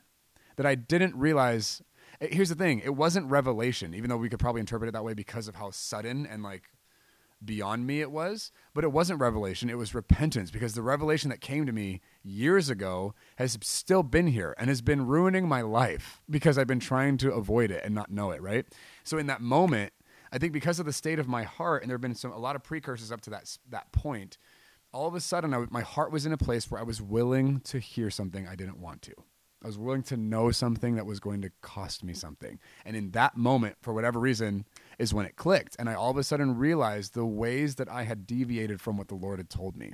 that 0.56 0.66
I 0.66 0.76
didn't 0.76 1.16
realize. 1.16 1.82
Eh, 2.22 2.28
here's 2.32 2.50
the 2.50 2.56
thing 2.56 2.80
it 2.80 2.96
wasn't 2.96 3.30
revelation, 3.30 3.94
even 3.94 4.10
though 4.10 4.18
we 4.18 4.30
could 4.30 4.40
probably 4.40 4.62
interpret 4.62 4.88
it 4.88 4.92
that 4.94 5.04
way 5.04 5.14
because 5.14 5.48
of 5.48 5.56
how 5.56 5.72
sudden 5.72 6.26
and, 6.26 6.44
like, 6.44 6.64
beyond 7.44 7.88
me 7.88 8.02
it 8.02 8.12
was, 8.12 8.52
but 8.74 8.84
it 8.84 8.92
wasn't 8.92 9.20
revelation, 9.20 9.70
it 9.70 9.78
was 9.78 9.96
repentance 9.96 10.52
because 10.52 10.74
the 10.74 10.82
revelation 10.82 11.30
that 11.30 11.42
came 11.42 11.66
to 11.66 11.72
me 11.72 12.02
years 12.24 12.70
ago 12.70 13.14
has 13.38 13.58
still 13.62 14.04
been 14.04 14.28
here 14.28 14.54
and 14.58 14.68
has 14.68 14.82
been 14.82 15.08
ruining 15.08 15.48
my 15.48 15.62
life 15.62 16.22
because 16.30 16.58
I've 16.58 16.68
been 16.68 16.80
trying 16.80 17.18
to 17.20 17.34
avoid 17.34 17.72
it 17.72 17.84
and 17.86 17.96
not 17.96 18.12
know 18.12 18.32
it, 18.32 18.42
right? 18.42 18.66
So 19.04 19.18
in 19.18 19.28
that 19.28 19.42
moment, 19.42 19.94
I 20.32 20.38
think 20.38 20.54
because 20.54 20.80
of 20.80 20.86
the 20.86 20.94
state 20.94 21.18
of 21.18 21.28
my 21.28 21.44
heart 21.44 21.82
and 21.82 21.90
there've 21.90 22.02
been 22.02 22.16
some 22.16 22.32
a 22.32 22.38
lot 22.38 22.56
of 22.56 22.64
precursors 22.64 23.12
up 23.12 23.22
to 23.22 23.30
that 23.32 23.58
that 23.70 23.92
point, 23.92 24.38
all 24.92 25.08
of 25.08 25.16
a 25.16 25.20
sudden 25.20 25.54
I, 25.54 25.66
my 25.70 25.82
heart 25.82 26.12
was 26.12 26.26
in 26.26 26.34
a 26.34 26.38
place 26.38 26.70
where 26.70 26.80
I 26.80 26.84
was 26.84 27.02
willing 27.02 27.60
to 27.62 27.80
hear 27.80 28.10
something 28.10 28.48
I 28.48 28.56
didn't 28.56 28.80
want 28.80 29.02
to. 29.04 29.14
I 29.64 29.68
was 29.68 29.78
willing 29.78 30.04
to 30.04 30.16
know 30.16 30.52
something 30.52 30.96
that 30.96 31.06
was 31.06 31.20
going 31.20 31.42
to 31.42 31.52
cost 31.62 32.02
me 32.02 32.14
something. 32.14 32.60
And 32.86 32.96
in 32.96 33.12
that 33.12 33.36
moment, 33.36 33.76
for 33.82 33.94
whatever 33.94 34.18
reason, 34.18 34.66
is 34.98 35.14
when 35.14 35.26
it 35.26 35.36
clicked. 35.36 35.76
And 35.78 35.90
I 35.90 35.96
all 35.96 36.12
of 36.12 36.18
a 36.18 36.24
sudden 36.24 36.58
realized 36.58 37.14
the 37.14 37.26
ways 37.26 37.76
that 37.76 37.90
I 37.90 38.04
had 38.04 38.26
deviated 38.26 38.80
from 38.80 38.96
what 38.96 39.10
the 39.10 39.16
Lord 39.16 39.40
had 39.40 39.50
told 39.50 39.76
me. 39.76 39.94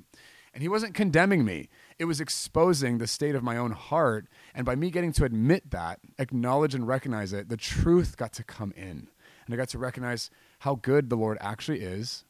And 0.53 0.61
He 0.61 0.69
wasn't 0.69 0.93
condemning 0.93 1.43
me, 1.43 1.69
it 1.97 2.05
was 2.05 2.21
exposing 2.21 2.97
the 2.97 3.07
state 3.07 3.35
of 3.35 3.43
my 3.43 3.57
own 3.57 3.71
heart. 3.71 4.27
And 4.53 4.65
by 4.65 4.75
me 4.75 4.91
getting 4.91 5.11
to 5.13 5.25
admit 5.25 5.71
that, 5.71 5.99
acknowledge 6.19 6.75
and 6.75 6.87
recognize 6.87 7.33
it, 7.33 7.49
the 7.49 7.57
truth 7.57 8.17
got 8.17 8.33
to 8.33 8.43
come 8.43 8.71
in. 8.77 9.07
And 9.45 9.53
I 9.53 9.57
got 9.57 9.69
to 9.69 9.79
recognize 9.79 10.29
how 10.59 10.75
good 10.75 11.09
the 11.09 11.17
Lord 11.17 11.37
actually 11.41 11.81
is, 11.81 12.23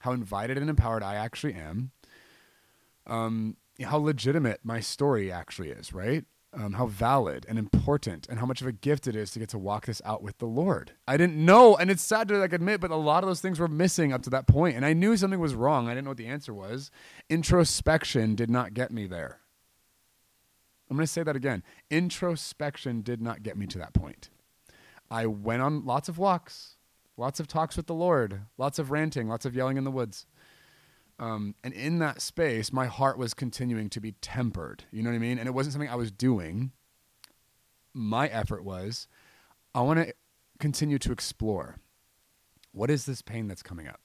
how 0.00 0.12
invited 0.12 0.58
and 0.58 0.68
empowered 0.68 1.02
I 1.02 1.14
actually 1.14 1.54
am. 1.54 1.90
Um, 3.06 3.56
how 3.82 3.98
legitimate 3.98 4.60
my 4.64 4.80
story 4.80 5.30
actually 5.30 5.70
is, 5.70 5.92
right? 5.92 6.24
um, 6.56 6.72
how 6.72 6.86
valid 6.86 7.44
and 7.48 7.58
important 7.58 8.26
and 8.28 8.38
how 8.38 8.46
much 8.46 8.62
of 8.62 8.66
a 8.66 8.72
gift 8.72 9.06
it 9.06 9.14
is 9.14 9.30
to 9.32 9.38
get 9.38 9.50
to 9.50 9.58
walk 9.58 9.86
this 9.86 10.00
out 10.04 10.22
with 10.22 10.38
the 10.38 10.46
Lord. 10.46 10.92
I 11.06 11.16
didn't 11.16 11.36
know, 11.36 11.76
and 11.76 11.90
it's 11.90 12.02
sad 12.02 12.28
to 12.28 12.38
like 12.38 12.54
admit, 12.54 12.80
but 12.80 12.90
a 12.90 12.96
lot 12.96 13.22
of 13.22 13.28
those 13.28 13.42
things 13.42 13.60
were 13.60 13.68
missing 13.68 14.12
up 14.12 14.22
to 14.22 14.30
that 14.30 14.46
point, 14.46 14.74
and 14.74 14.84
I 14.84 14.94
knew 14.94 15.16
something 15.16 15.38
was 15.38 15.54
wrong. 15.54 15.86
I 15.86 15.90
didn't 15.90 16.04
know 16.04 16.10
what 16.10 16.16
the 16.16 16.26
answer 16.26 16.54
was. 16.54 16.90
Introspection 17.28 18.34
did 18.34 18.50
not 18.50 18.74
get 18.74 18.90
me 18.90 19.06
there. 19.06 19.40
I'm 20.88 20.96
going 20.96 21.04
to 21.04 21.12
say 21.12 21.22
that 21.24 21.36
again. 21.36 21.62
Introspection 21.90 23.02
did 23.02 23.20
not 23.20 23.42
get 23.42 23.56
me 23.56 23.66
to 23.66 23.78
that 23.78 23.92
point. 23.92 24.30
I 25.10 25.26
went 25.26 25.62
on 25.62 25.84
lots 25.84 26.08
of 26.08 26.16
walks, 26.16 26.76
lots 27.16 27.38
of 27.38 27.48
talks 27.48 27.76
with 27.76 27.86
the 27.86 27.94
Lord, 27.94 28.42
lots 28.56 28.78
of 28.78 28.90
ranting, 28.90 29.28
lots 29.28 29.44
of 29.44 29.54
yelling 29.54 29.76
in 29.76 29.84
the 29.84 29.90
woods. 29.90 30.26
Um, 31.18 31.54
and 31.64 31.72
in 31.72 31.98
that 32.00 32.20
space, 32.20 32.72
my 32.72 32.86
heart 32.86 33.18
was 33.18 33.32
continuing 33.32 33.88
to 33.90 34.00
be 34.00 34.12
tempered. 34.12 34.84
You 34.90 35.02
know 35.02 35.10
what 35.10 35.16
I 35.16 35.20
mean? 35.20 35.38
And 35.38 35.48
it 35.48 35.52
wasn't 35.52 35.72
something 35.72 35.88
I 35.88 35.96
was 35.96 36.10
doing. 36.10 36.72
My 37.94 38.28
effort 38.28 38.64
was, 38.64 39.08
I 39.74 39.80
want 39.80 39.98
to 40.00 40.14
continue 40.58 40.98
to 40.98 41.12
explore. 41.12 41.76
What 42.72 42.90
is 42.90 43.06
this 43.06 43.22
pain 43.22 43.48
that's 43.48 43.62
coming 43.62 43.88
up? 43.88 44.00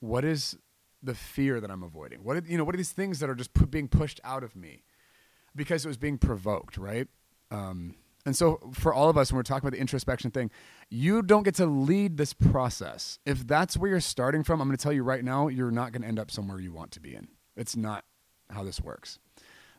What 0.00 0.24
is 0.24 0.58
the 1.02 1.14
fear 1.14 1.60
that 1.60 1.70
I'm 1.70 1.84
avoiding? 1.84 2.24
What 2.24 2.44
you 2.46 2.58
know? 2.58 2.64
What 2.64 2.74
are 2.74 2.78
these 2.78 2.92
things 2.92 3.20
that 3.20 3.30
are 3.30 3.34
just 3.36 3.50
being 3.70 3.86
pushed 3.86 4.20
out 4.24 4.42
of 4.42 4.56
me 4.56 4.82
because 5.54 5.84
it 5.84 5.88
was 5.88 5.96
being 5.96 6.18
provoked, 6.18 6.76
right? 6.76 7.06
Um, 7.52 7.94
and 8.24 8.36
so, 8.36 8.70
for 8.72 8.94
all 8.94 9.08
of 9.08 9.18
us, 9.18 9.32
when 9.32 9.36
we're 9.36 9.42
talking 9.42 9.66
about 9.66 9.74
the 9.74 9.80
introspection 9.80 10.30
thing, 10.30 10.50
you 10.90 11.22
don't 11.22 11.42
get 11.42 11.56
to 11.56 11.66
lead 11.66 12.16
this 12.16 12.32
process. 12.32 13.18
If 13.26 13.46
that's 13.46 13.76
where 13.76 13.90
you're 13.90 14.00
starting 14.00 14.44
from, 14.44 14.60
I'm 14.60 14.68
going 14.68 14.76
to 14.76 14.82
tell 14.82 14.92
you 14.92 15.02
right 15.02 15.24
now, 15.24 15.48
you're 15.48 15.72
not 15.72 15.90
going 15.92 16.02
to 16.02 16.08
end 16.08 16.20
up 16.20 16.30
somewhere 16.30 16.60
you 16.60 16.72
want 16.72 16.92
to 16.92 17.00
be 17.00 17.14
in. 17.14 17.28
It's 17.56 17.76
not 17.76 18.04
how 18.50 18.62
this 18.62 18.80
works. 18.80 19.18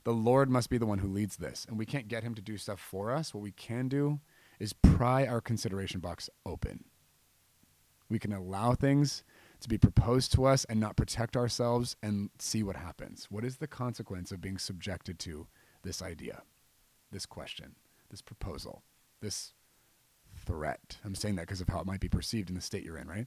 The 0.03 0.11
Lord 0.11 0.49
must 0.49 0.69
be 0.69 0.77
the 0.77 0.85
one 0.85 0.99
who 0.99 1.07
leads 1.07 1.37
this, 1.37 1.65
and 1.69 1.77
we 1.77 1.85
can't 1.85 2.09
get 2.09 2.23
Him 2.23 2.35
to 2.35 2.41
do 2.41 2.57
stuff 2.57 2.81
for 2.81 3.11
us. 3.11 3.33
What 3.33 3.43
we 3.43 3.51
can 3.51 3.87
do 3.87 4.19
is 4.59 4.73
pry 4.73 5.25
our 5.25 5.39
consideration 5.39 6.01
box 6.01 6.29
open. 6.45 6.83
We 8.09 8.19
can 8.19 8.33
allow 8.33 8.75
things 8.75 9.23
to 9.61 9.69
be 9.69 9.77
proposed 9.77 10.33
to 10.33 10.43
us 10.43 10.65
and 10.65 10.81
not 10.81 10.97
protect 10.97 11.37
ourselves 11.37 11.95
and 12.03 12.29
see 12.37 12.61
what 12.61 12.75
happens. 12.75 13.27
What 13.31 13.45
is 13.45 13.57
the 13.57 13.67
consequence 13.67 14.33
of 14.33 14.41
being 14.41 14.57
subjected 14.57 15.17
to 15.19 15.47
this 15.83 16.01
idea, 16.01 16.43
this 17.11 17.25
question? 17.25 17.75
This 18.13 18.21
proposal, 18.21 18.83
this 19.21 19.53
threat. 20.45 20.97
I'm 21.03 21.15
saying 21.15 21.35
that 21.35 21.47
because 21.47 21.61
of 21.61 21.67
how 21.67 21.79
it 21.79 21.87
might 21.87 21.99
be 21.99 22.07
perceived 22.07 22.49
in 22.49 22.55
the 22.55 22.61
state 22.61 22.83
you're 22.83 22.97
in, 22.97 23.07
right? 23.07 23.25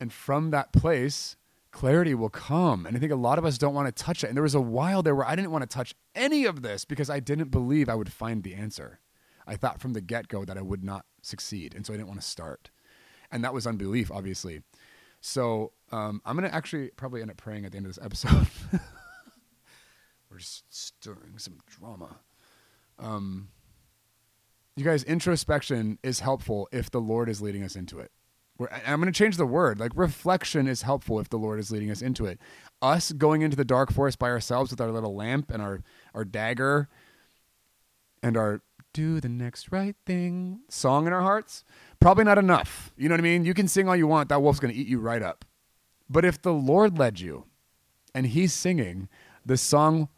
And 0.00 0.12
from 0.12 0.50
that 0.50 0.72
place, 0.72 1.36
clarity 1.72 2.14
will 2.14 2.30
come. 2.30 2.86
And 2.86 2.96
I 2.96 3.00
think 3.00 3.12
a 3.12 3.16
lot 3.16 3.38
of 3.38 3.44
us 3.44 3.58
don't 3.58 3.74
want 3.74 3.94
to 3.94 4.02
touch 4.02 4.24
it. 4.24 4.28
And 4.28 4.36
there 4.36 4.42
was 4.42 4.54
a 4.54 4.60
while 4.60 5.02
there 5.02 5.14
where 5.14 5.26
I 5.26 5.36
didn't 5.36 5.50
want 5.50 5.62
to 5.62 5.74
touch 5.74 5.94
any 6.14 6.46
of 6.46 6.62
this 6.62 6.84
because 6.84 7.10
I 7.10 7.20
didn't 7.20 7.50
believe 7.50 7.88
I 7.88 7.94
would 7.94 8.10
find 8.10 8.42
the 8.42 8.54
answer. 8.54 9.00
I 9.46 9.56
thought 9.56 9.80
from 9.80 9.92
the 9.92 10.00
get 10.00 10.28
go 10.28 10.44
that 10.44 10.58
I 10.58 10.62
would 10.62 10.82
not 10.82 11.04
succeed. 11.20 11.74
And 11.74 11.84
so 11.84 11.92
I 11.92 11.96
didn't 11.96 12.08
want 12.08 12.20
to 12.20 12.26
start. 12.26 12.70
And 13.30 13.44
that 13.44 13.52
was 13.52 13.66
unbelief, 13.66 14.10
obviously. 14.10 14.62
So 15.20 15.72
um, 15.92 16.22
I'm 16.24 16.36
going 16.36 16.48
to 16.48 16.54
actually 16.54 16.88
probably 16.96 17.20
end 17.20 17.30
up 17.30 17.36
praying 17.36 17.66
at 17.66 17.72
the 17.72 17.76
end 17.76 17.86
of 17.86 17.94
this 17.94 18.02
episode. 18.02 18.46
We're 20.30 20.38
just 20.38 20.64
stirring 20.72 21.38
some 21.38 21.58
drama. 21.66 22.16
Um, 22.98 23.48
you 24.78 24.84
guys, 24.84 25.02
introspection 25.04 25.98
is 26.02 26.20
helpful 26.20 26.68
if 26.72 26.90
the 26.90 27.00
Lord 27.00 27.28
is 27.28 27.42
leading 27.42 27.62
us 27.62 27.76
into 27.76 27.98
it. 27.98 28.10
We're, 28.58 28.68
I'm 28.86 29.00
going 29.00 29.12
to 29.12 29.16
change 29.16 29.36
the 29.36 29.46
word. 29.46 29.78
Like 29.78 29.92
reflection 29.94 30.66
is 30.66 30.82
helpful 30.82 31.20
if 31.20 31.28
the 31.28 31.36
Lord 31.36 31.60
is 31.60 31.70
leading 31.70 31.90
us 31.90 32.02
into 32.02 32.26
it. 32.26 32.38
Us 32.82 33.12
going 33.12 33.42
into 33.42 33.56
the 33.56 33.64
dark 33.64 33.92
forest 33.92 34.18
by 34.18 34.28
ourselves 34.30 34.70
with 34.70 34.80
our 34.80 34.90
little 34.90 35.14
lamp 35.14 35.50
and 35.50 35.62
our 35.62 35.82
our 36.14 36.24
dagger 36.24 36.88
and 38.22 38.36
our 38.36 38.62
do 38.92 39.20
the 39.20 39.28
next 39.28 39.70
right 39.70 39.94
thing 40.06 40.60
song 40.68 41.06
in 41.06 41.12
our 41.12 41.22
hearts, 41.22 41.62
probably 42.00 42.24
not 42.24 42.38
enough. 42.38 42.92
You 42.96 43.08
know 43.08 43.12
what 43.12 43.20
I 43.20 43.22
mean? 43.22 43.44
You 43.44 43.54
can 43.54 43.68
sing 43.68 43.88
all 43.88 43.94
you 43.94 44.06
want, 44.06 44.28
that 44.30 44.42
wolf's 44.42 44.58
going 44.58 44.74
to 44.74 44.80
eat 44.80 44.88
you 44.88 44.98
right 44.98 45.22
up. 45.22 45.44
But 46.10 46.24
if 46.24 46.40
the 46.40 46.52
Lord 46.54 46.98
led 46.98 47.20
you 47.20 47.44
and 48.14 48.26
he's 48.26 48.52
singing, 48.52 49.08
the 49.44 49.56
song 49.56 50.08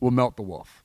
We'll 0.00 0.10
melt 0.10 0.36
the 0.36 0.42
wolf. 0.42 0.84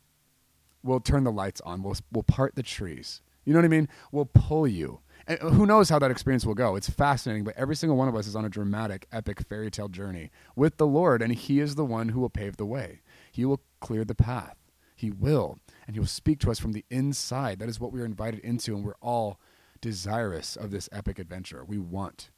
We'll 0.84 1.00
turn 1.00 1.24
the 1.24 1.32
lights 1.32 1.62
on. 1.62 1.82
We'll, 1.82 1.96
we'll 2.12 2.24
part 2.24 2.56
the 2.56 2.64
trees. 2.64 3.22
You 3.46 3.54
know 3.54 3.60
what 3.60 3.66
I 3.66 3.70
mean? 3.70 3.90
We'll 4.12 4.26
pull 4.26 4.68
you. 4.68 5.00
And 5.28 5.42
uh, 5.42 5.50
who 5.50 5.66
knows 5.66 5.90
how 5.90 6.00
that 6.00 6.12
experience 6.12 6.46
will 6.46 6.54
go? 6.54 6.76
It's 6.76 6.90
fascinating, 6.90 7.44
but 7.44 7.56
every 7.58 7.76
single 7.76 7.98
one 7.98 8.08
of 8.08 8.16
us 8.16 8.28
is 8.28 8.36
on 8.36 8.46
a 8.46 8.50
dramatic, 8.50 9.08
epic 9.12 9.42
fairy 9.48 9.72
tale 9.72 9.90
journey 9.90 10.32
with 10.56 10.78
the 10.78 10.88
Lord, 10.88 11.22
and 11.22 11.34
He 11.34 11.60
is 11.60 11.76
the 11.76 11.86
one 11.86 12.10
who 12.10 12.20
will 12.20 12.30
pave 12.30 12.58
the 12.58 12.66
way. 12.66 13.02
He 13.32 13.46
will 13.46 13.62
clear 13.80 14.04
the 14.06 14.16
path. 14.16 14.58
He 14.96 15.12
will. 15.12 15.60
And 15.88 15.96
He 15.96 16.00
will 16.00 16.08
speak 16.08 16.40
to 16.40 16.52
us 16.52 16.60
from 16.60 16.74
the 16.74 16.86
inside. 16.90 17.60
That 17.60 17.70
is 17.70 17.80
what 17.80 17.92
we 17.92 18.02
are 18.02 18.06
invited 18.06 18.42
into, 18.42 18.76
and 18.76 18.86
we're 18.86 18.96
all 19.02 19.40
desirous 19.82 20.56
of 20.56 20.72
this 20.72 20.88
epic 20.92 21.20
adventure. 21.20 21.64
We 21.66 21.78
want 21.78 22.32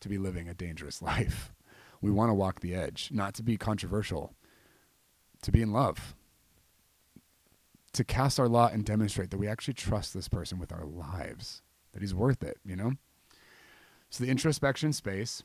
to 0.00 0.08
be 0.08 0.18
living 0.18 0.48
a 0.48 0.54
dangerous 0.54 1.02
life. 1.02 1.52
We 2.00 2.10
want 2.10 2.30
to 2.30 2.34
walk 2.34 2.60
the 2.60 2.74
edge, 2.74 3.10
not 3.12 3.34
to 3.34 3.42
be 3.42 3.56
controversial, 3.56 4.34
to 5.42 5.52
be 5.52 5.62
in 5.62 5.72
love, 5.72 6.14
to 7.92 8.04
cast 8.04 8.38
our 8.38 8.48
lot 8.48 8.72
and 8.72 8.84
demonstrate 8.84 9.30
that 9.30 9.38
we 9.38 9.48
actually 9.48 9.74
trust 9.74 10.14
this 10.14 10.28
person 10.28 10.58
with 10.58 10.72
our 10.72 10.84
lives, 10.84 11.62
that 11.92 12.00
he's 12.00 12.14
worth 12.14 12.42
it, 12.42 12.58
you 12.64 12.76
know? 12.76 12.92
So 14.10 14.24
the 14.24 14.30
introspection 14.30 14.92
space 14.92 15.42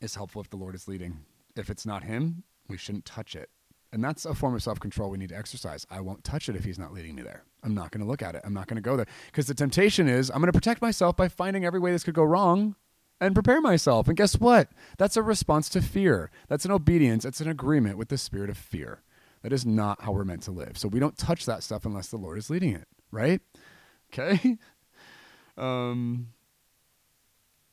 is 0.00 0.14
helpful 0.14 0.40
if 0.40 0.50
the 0.50 0.56
Lord 0.56 0.74
is 0.74 0.88
leading. 0.88 1.24
If 1.56 1.70
it's 1.70 1.86
not 1.86 2.04
him, 2.04 2.44
we 2.68 2.76
shouldn't 2.76 3.04
touch 3.04 3.36
it. 3.36 3.50
And 3.92 4.02
that's 4.02 4.24
a 4.24 4.34
form 4.34 4.54
of 4.54 4.62
self 4.62 4.80
control 4.80 5.10
we 5.10 5.18
need 5.18 5.28
to 5.28 5.36
exercise. 5.36 5.86
I 5.88 6.00
won't 6.00 6.24
touch 6.24 6.48
it 6.48 6.56
if 6.56 6.64
he's 6.64 6.80
not 6.80 6.92
leading 6.92 7.14
me 7.14 7.22
there. 7.22 7.44
I'm 7.62 7.74
not 7.74 7.92
going 7.92 8.00
to 8.00 8.10
look 8.10 8.22
at 8.22 8.34
it. 8.34 8.42
I'm 8.44 8.52
not 8.52 8.66
going 8.66 8.76
to 8.76 8.82
go 8.82 8.96
there. 8.96 9.06
Because 9.26 9.46
the 9.46 9.54
temptation 9.54 10.08
is 10.08 10.30
I'm 10.30 10.40
going 10.40 10.50
to 10.50 10.52
protect 10.52 10.82
myself 10.82 11.16
by 11.16 11.28
finding 11.28 11.64
every 11.64 11.78
way 11.78 11.92
this 11.92 12.02
could 12.02 12.14
go 12.14 12.24
wrong 12.24 12.74
and 13.20 13.34
prepare 13.34 13.60
myself. 13.60 14.08
And 14.08 14.16
guess 14.16 14.34
what? 14.38 14.68
That's 14.98 15.16
a 15.16 15.22
response 15.22 15.68
to 15.70 15.80
fear. 15.80 16.32
That's 16.48 16.64
an 16.64 16.72
obedience. 16.72 17.24
It's 17.24 17.40
an 17.40 17.48
agreement 17.48 17.96
with 17.96 18.08
the 18.08 18.18
spirit 18.18 18.50
of 18.50 18.58
fear. 18.58 19.02
That 19.44 19.52
is 19.52 19.66
not 19.66 20.00
how 20.00 20.12
we're 20.12 20.24
meant 20.24 20.42
to 20.44 20.52
live. 20.52 20.78
So 20.78 20.88
we 20.88 20.98
don't 20.98 21.18
touch 21.18 21.44
that 21.44 21.62
stuff 21.62 21.84
unless 21.84 22.08
the 22.08 22.16
Lord 22.16 22.38
is 22.38 22.48
leading 22.48 22.74
it, 22.74 22.88
right? 23.12 23.40
Okay? 24.12 24.58
Um 25.56 26.30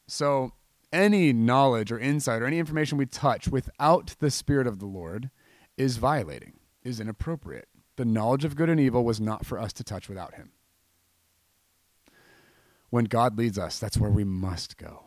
so 0.07 0.51
any 0.93 1.33
knowledge 1.33 1.91
or 1.91 1.97
insight 1.97 2.43
or 2.43 2.45
any 2.45 2.59
information 2.59 2.99
we 2.99 3.07
touch 3.07 3.47
without 3.47 4.13
the 4.19 4.29
spirit 4.29 4.67
of 4.67 4.77
the 4.77 4.85
Lord 4.85 5.31
is 5.77 5.97
violating, 5.97 6.59
is 6.83 6.99
inappropriate. 6.99 7.69
The 7.95 8.05
knowledge 8.05 8.45
of 8.45 8.55
good 8.55 8.69
and 8.69 8.79
evil 8.79 9.03
was 9.03 9.19
not 9.19 9.47
for 9.47 9.57
us 9.57 9.73
to 9.73 9.83
touch 9.83 10.07
without 10.07 10.35
him. 10.35 10.51
When 12.91 13.05
God 13.05 13.35
leads 13.35 13.57
us, 13.57 13.79
that's 13.79 13.97
where 13.97 14.11
we 14.11 14.23
must 14.23 14.77
go. 14.77 15.05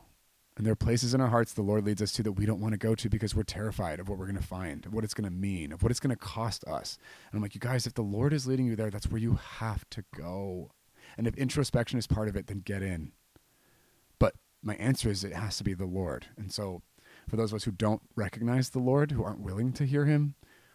And 0.57 0.65
there 0.65 0.73
are 0.73 0.77
places 0.77 1.15
in 1.15 1.21
our 1.21 1.29
hearts 1.29 1.53
the 1.53 1.63
Lord 1.63 1.85
leads 1.85 2.01
us 2.01 2.13
to 2.13 2.23
that 2.23 2.33
we 2.33 2.47
don't 2.47 2.61
want 2.61 2.73
to 2.73 2.79
go 2.79 2.95
to 2.95 3.09
because 3.09 3.35
we're 3.35 3.43
terrified 3.43 3.99
of 3.99 4.09
what 4.09 4.19
we're 4.19 4.27
going 4.27 4.41
to 4.41 4.43
find, 4.43 4.87
of 4.87 4.95
what 4.95 5.03
it's 5.03 5.15
going 5.15 5.29
to 5.29 5.35
mean, 5.35 5.73
of 5.73 5.83
what 5.83 5.91
it's 5.91 5.99
going 5.99 6.15
to 6.15 6.17
cost 6.17 6.65
us. 6.65 6.97
And 7.31 7.39
I'm 7.39 7.43
like, 7.43 7.55
you 7.55 7.61
guys, 7.61 7.87
if 7.87 7.95
the 7.95 8.03
Lord 8.03 8.33
is 8.33 8.47
leading 8.47 8.67
you 8.67 8.77
there, 8.77 8.91
that's 8.91 9.09
where 9.09 9.21
you 9.21 9.39
have 9.59 9.89
to 9.91 10.05
go. 10.17 10.71
And 11.19 11.27
if 11.27 11.37
introspection 11.37 11.99
is 11.99 12.07
part 12.07 12.29
of 12.29 12.37
it, 12.37 12.47
then 12.47 12.61
get 12.61 12.83
in. 12.83 13.13
But 14.21 14.35
my 14.63 14.77
answer 14.77 15.11
is 15.11 15.25
it 15.25 15.33
has 15.33 15.57
to 15.59 15.65
be 15.65 15.75
the 15.75 15.87
Lord. 15.87 16.27
And 16.37 16.53
so 16.53 16.83
for 17.29 17.37
those 17.37 17.53
of 17.53 17.57
us 17.57 17.65
who 17.65 17.73
don't 17.73 18.03
recognize 18.15 18.71
the 18.71 18.79
Lord, 18.79 19.11
who 19.11 19.25
aren't 19.25 19.41
willing 19.41 19.73
to 19.75 19.85
hear 19.85 20.07
him, 20.07 20.35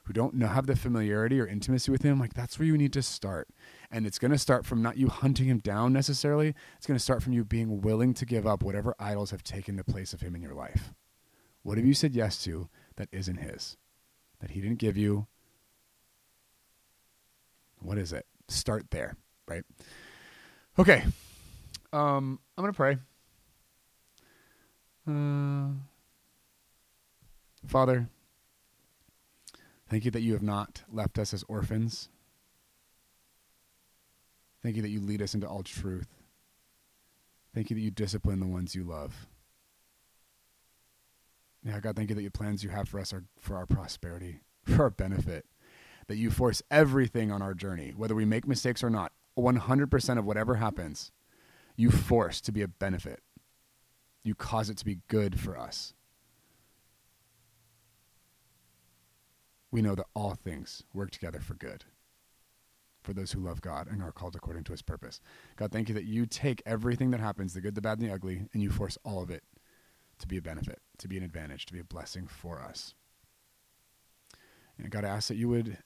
who 0.09 0.13
don't 0.13 0.33
know, 0.33 0.47
have 0.47 0.65
the 0.65 0.75
familiarity 0.75 1.39
or 1.39 1.45
intimacy 1.45 1.91
with 1.91 2.01
him, 2.01 2.19
like 2.19 2.33
that's 2.33 2.57
where 2.57 2.65
you 2.65 2.75
need 2.75 2.91
to 2.91 3.03
start. 3.03 3.47
And 3.91 4.07
it's 4.07 4.17
going 4.17 4.31
to 4.31 4.39
start 4.39 4.65
from 4.65 4.81
not 4.81 4.97
you 4.97 5.07
hunting 5.07 5.45
him 5.45 5.59
down 5.59 5.93
necessarily. 5.93 6.55
It's 6.77 6.87
going 6.87 6.97
to 6.97 7.03
start 7.03 7.21
from 7.21 7.33
you 7.33 7.45
being 7.45 7.81
willing 7.81 8.15
to 8.15 8.25
give 8.25 8.47
up 8.47 8.63
whatever 8.63 8.95
idols 8.97 9.29
have 9.29 9.43
taken 9.43 9.75
the 9.75 9.83
place 9.83 10.11
of 10.11 10.21
him 10.21 10.33
in 10.33 10.41
your 10.41 10.55
life. 10.55 10.95
What 11.61 11.77
have 11.77 11.85
you 11.85 11.93
said 11.93 12.15
yes 12.15 12.43
to 12.45 12.69
that 12.95 13.07
isn't 13.11 13.37
his? 13.37 13.77
That 14.39 14.49
he 14.49 14.61
didn't 14.61 14.79
give 14.79 14.97
you? 14.97 15.27
What 17.77 17.99
is 17.99 18.11
it? 18.11 18.25
Start 18.47 18.89
there, 18.89 19.15
right? 19.47 19.63
Okay. 20.79 21.03
Um, 21.93 22.39
I'm 22.57 22.63
going 22.63 22.73
to 22.73 22.75
pray. 22.75 22.97
Uh, 25.07 25.73
Father, 27.67 28.09
Thank 29.89 30.05
you 30.05 30.11
that 30.11 30.21
you 30.21 30.33
have 30.33 30.43
not 30.43 30.83
left 30.91 31.17
us 31.17 31.33
as 31.33 31.43
orphans. 31.47 32.09
Thank 34.61 34.75
you 34.75 34.81
that 34.81 34.89
you 34.89 34.99
lead 34.99 35.21
us 35.21 35.33
into 35.33 35.47
all 35.47 35.63
truth. 35.63 36.07
Thank 37.55 37.69
you 37.69 37.75
that 37.75 37.81
you 37.81 37.89
discipline 37.89 38.39
the 38.39 38.47
ones 38.47 38.75
you 38.75 38.83
love. 38.83 39.27
Yeah, 41.63 41.79
God, 41.79 41.95
thank 41.95 42.09
you 42.09 42.15
that 42.15 42.21
your 42.21 42.31
plans 42.31 42.63
you 42.63 42.69
have 42.69 42.87
for 42.87 42.99
us 42.99 43.11
are 43.11 43.23
for 43.39 43.55
our 43.55 43.65
prosperity, 43.65 44.41
for 44.63 44.83
our 44.83 44.89
benefit. 44.89 45.45
That 46.07 46.17
you 46.17 46.31
force 46.31 46.61
everything 46.71 47.31
on 47.31 47.41
our 47.41 47.53
journey, 47.53 47.93
whether 47.95 48.15
we 48.15 48.25
make 48.25 48.47
mistakes 48.47 48.83
or 48.83 48.89
not, 48.89 49.11
100% 49.37 50.17
of 50.17 50.25
whatever 50.25 50.55
happens, 50.55 51.11
you 51.75 51.91
force 51.91 52.41
to 52.41 52.51
be 52.51 52.61
a 52.61 52.67
benefit. 52.67 53.21
You 54.23 54.35
cause 54.35 54.69
it 54.69 54.77
to 54.77 54.85
be 54.85 54.99
good 55.07 55.39
for 55.39 55.57
us. 55.57 55.93
We 59.71 59.81
know 59.81 59.95
that 59.95 60.07
all 60.15 60.35
things 60.35 60.83
work 60.93 61.11
together 61.11 61.39
for 61.39 61.53
good 61.53 61.85
for 63.01 63.13
those 63.13 63.31
who 63.31 63.39
love 63.39 63.61
God 63.61 63.87
and 63.89 64.03
are 64.03 64.11
called 64.11 64.35
according 64.35 64.63
to 64.65 64.71
his 64.71 64.81
purpose. 64.81 65.21
God, 65.55 65.71
thank 65.71 65.87
you 65.89 65.95
that 65.95 66.05
you 66.05 66.25
take 66.25 66.61
everything 66.65 67.11
that 67.11 67.19
happens, 67.19 67.53
the 67.53 67.61
good, 67.61 67.75
the 67.75 67.81
bad, 67.81 67.99
and 67.99 68.09
the 68.09 68.13
ugly, 68.13 68.43
and 68.53 68.61
you 68.61 68.69
force 68.69 68.97
all 69.03 69.21
of 69.21 69.29
it 69.29 69.43
to 70.19 70.27
be 70.27 70.37
a 70.37 70.41
benefit, 70.41 70.79
to 70.97 71.07
be 71.07 71.17
an 71.17 71.23
advantage, 71.23 71.65
to 71.65 71.73
be 71.73 71.79
a 71.79 71.83
blessing 71.83 72.27
for 72.27 72.59
us. 72.59 72.93
And 74.77 74.89
God, 74.89 75.05
I 75.05 75.09
ask 75.09 75.27
that 75.29 75.37
you 75.37 75.49
would 75.49 75.77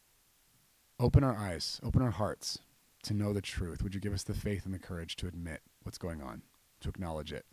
open 0.99 1.23
our 1.23 1.35
eyes, 1.35 1.79
open 1.83 2.01
our 2.01 2.11
hearts 2.11 2.59
to 3.03 3.13
know 3.13 3.33
the 3.33 3.41
truth. 3.41 3.83
Would 3.83 3.93
you 3.93 4.01
give 4.01 4.13
us 4.13 4.23
the 4.23 4.33
faith 4.33 4.65
and 4.65 4.73
the 4.73 4.79
courage 4.79 5.15
to 5.17 5.27
admit 5.27 5.61
what's 5.83 5.97
going 5.97 6.21
on, 6.21 6.41
to 6.81 6.89
acknowledge 6.89 7.31
it, 7.31 7.45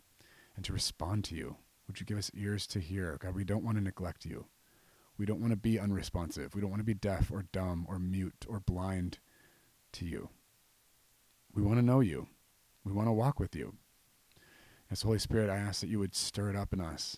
and 0.55 0.65
to 0.65 0.73
respond 0.73 1.23
to 1.25 1.35
you? 1.35 1.57
Would 1.87 1.99
you 1.99 2.05
give 2.05 2.17
us 2.17 2.31
ears 2.33 2.65
to 2.67 2.79
hear? 2.79 3.17
God, 3.19 3.35
we 3.35 3.43
don't 3.43 3.63
want 3.63 3.77
to 3.77 3.83
neglect 3.83 4.25
you. 4.25 4.45
We 5.21 5.27
don't 5.27 5.39
want 5.39 5.51
to 5.51 5.55
be 5.55 5.77
unresponsive. 5.77 6.55
We 6.55 6.61
don't 6.61 6.71
want 6.71 6.79
to 6.79 6.83
be 6.83 6.95
deaf 6.95 7.29
or 7.31 7.45
dumb 7.51 7.85
or 7.87 7.99
mute 7.99 8.43
or 8.49 8.59
blind 8.59 9.19
to 9.91 10.03
you. 10.03 10.29
We 11.53 11.61
want 11.61 11.77
to 11.77 11.85
know 11.85 11.99
you. 11.99 12.27
We 12.83 12.91
want 12.91 13.07
to 13.07 13.11
walk 13.11 13.39
with 13.39 13.55
you. 13.55 13.75
As 14.89 15.03
Holy 15.03 15.19
Spirit, 15.19 15.51
I 15.51 15.57
ask 15.57 15.79
that 15.81 15.89
you 15.89 15.99
would 15.99 16.15
stir 16.15 16.49
it 16.49 16.55
up 16.55 16.73
in 16.73 16.81
us, 16.81 17.17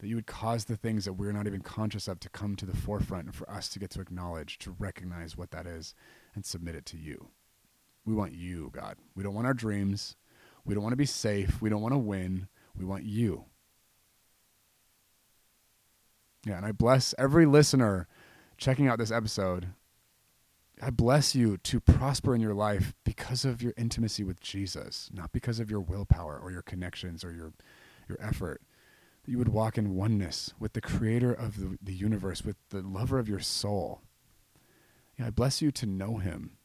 that 0.00 0.08
you 0.08 0.16
would 0.16 0.26
cause 0.26 0.64
the 0.64 0.76
things 0.76 1.04
that 1.04 1.12
we're 1.12 1.30
not 1.30 1.46
even 1.46 1.60
conscious 1.60 2.08
of 2.08 2.18
to 2.18 2.28
come 2.28 2.56
to 2.56 2.66
the 2.66 2.76
forefront 2.76 3.26
and 3.26 3.34
for 3.36 3.48
us 3.48 3.68
to 3.68 3.78
get 3.78 3.90
to 3.90 4.00
acknowledge, 4.00 4.58
to 4.58 4.74
recognize 4.76 5.36
what 5.36 5.52
that 5.52 5.64
is 5.64 5.94
and 6.34 6.44
submit 6.44 6.74
it 6.74 6.84
to 6.86 6.96
you. 6.96 7.28
We 8.04 8.14
want 8.14 8.32
you, 8.32 8.72
God. 8.74 8.96
We 9.14 9.22
don't 9.22 9.32
want 9.32 9.46
our 9.46 9.54
dreams. 9.54 10.16
We 10.64 10.74
don't 10.74 10.82
want 10.82 10.94
to 10.94 10.96
be 10.96 11.06
safe. 11.06 11.62
We 11.62 11.70
don't 11.70 11.82
want 11.82 11.94
to 11.94 11.98
win. 11.98 12.48
We 12.76 12.84
want 12.84 13.04
you. 13.04 13.44
Yeah, 16.44 16.58
and 16.58 16.66
I 16.66 16.72
bless 16.72 17.14
every 17.18 17.46
listener 17.46 18.06
checking 18.58 18.86
out 18.86 18.98
this 18.98 19.10
episode. 19.10 19.68
I 20.82 20.90
bless 20.90 21.34
you 21.34 21.56
to 21.58 21.80
prosper 21.80 22.34
in 22.34 22.40
your 22.40 22.54
life 22.54 22.94
because 23.04 23.44
of 23.44 23.62
your 23.62 23.72
intimacy 23.76 24.24
with 24.24 24.40
Jesus, 24.40 25.08
not 25.12 25.32
because 25.32 25.58
of 25.58 25.70
your 25.70 25.80
willpower 25.80 26.38
or 26.38 26.50
your 26.50 26.62
connections 26.62 27.24
or 27.24 27.32
your 27.32 27.52
your 28.08 28.18
effort. 28.20 28.60
That 29.24 29.30
you 29.30 29.38
would 29.38 29.48
walk 29.48 29.78
in 29.78 29.94
oneness 29.94 30.52
with 30.58 30.74
the 30.74 30.82
creator 30.82 31.32
of 31.32 31.58
the, 31.58 31.78
the 31.82 31.94
universe, 31.94 32.44
with 32.44 32.56
the 32.68 32.82
lover 32.82 33.18
of 33.18 33.28
your 33.28 33.40
soul. 33.40 34.02
Yeah, 35.18 35.28
I 35.28 35.30
bless 35.30 35.62
you 35.62 35.70
to 35.70 35.86
know 35.86 36.18
him. 36.18 36.58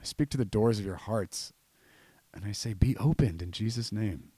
I 0.00 0.04
speak 0.04 0.30
to 0.30 0.38
the 0.38 0.46
doors 0.46 0.78
of 0.78 0.86
your 0.86 0.96
hearts 0.96 1.52
and 2.32 2.46
I 2.46 2.52
say, 2.52 2.72
Be 2.72 2.96
opened 2.96 3.42
in 3.42 3.50
Jesus' 3.50 3.92
name. 3.92 4.30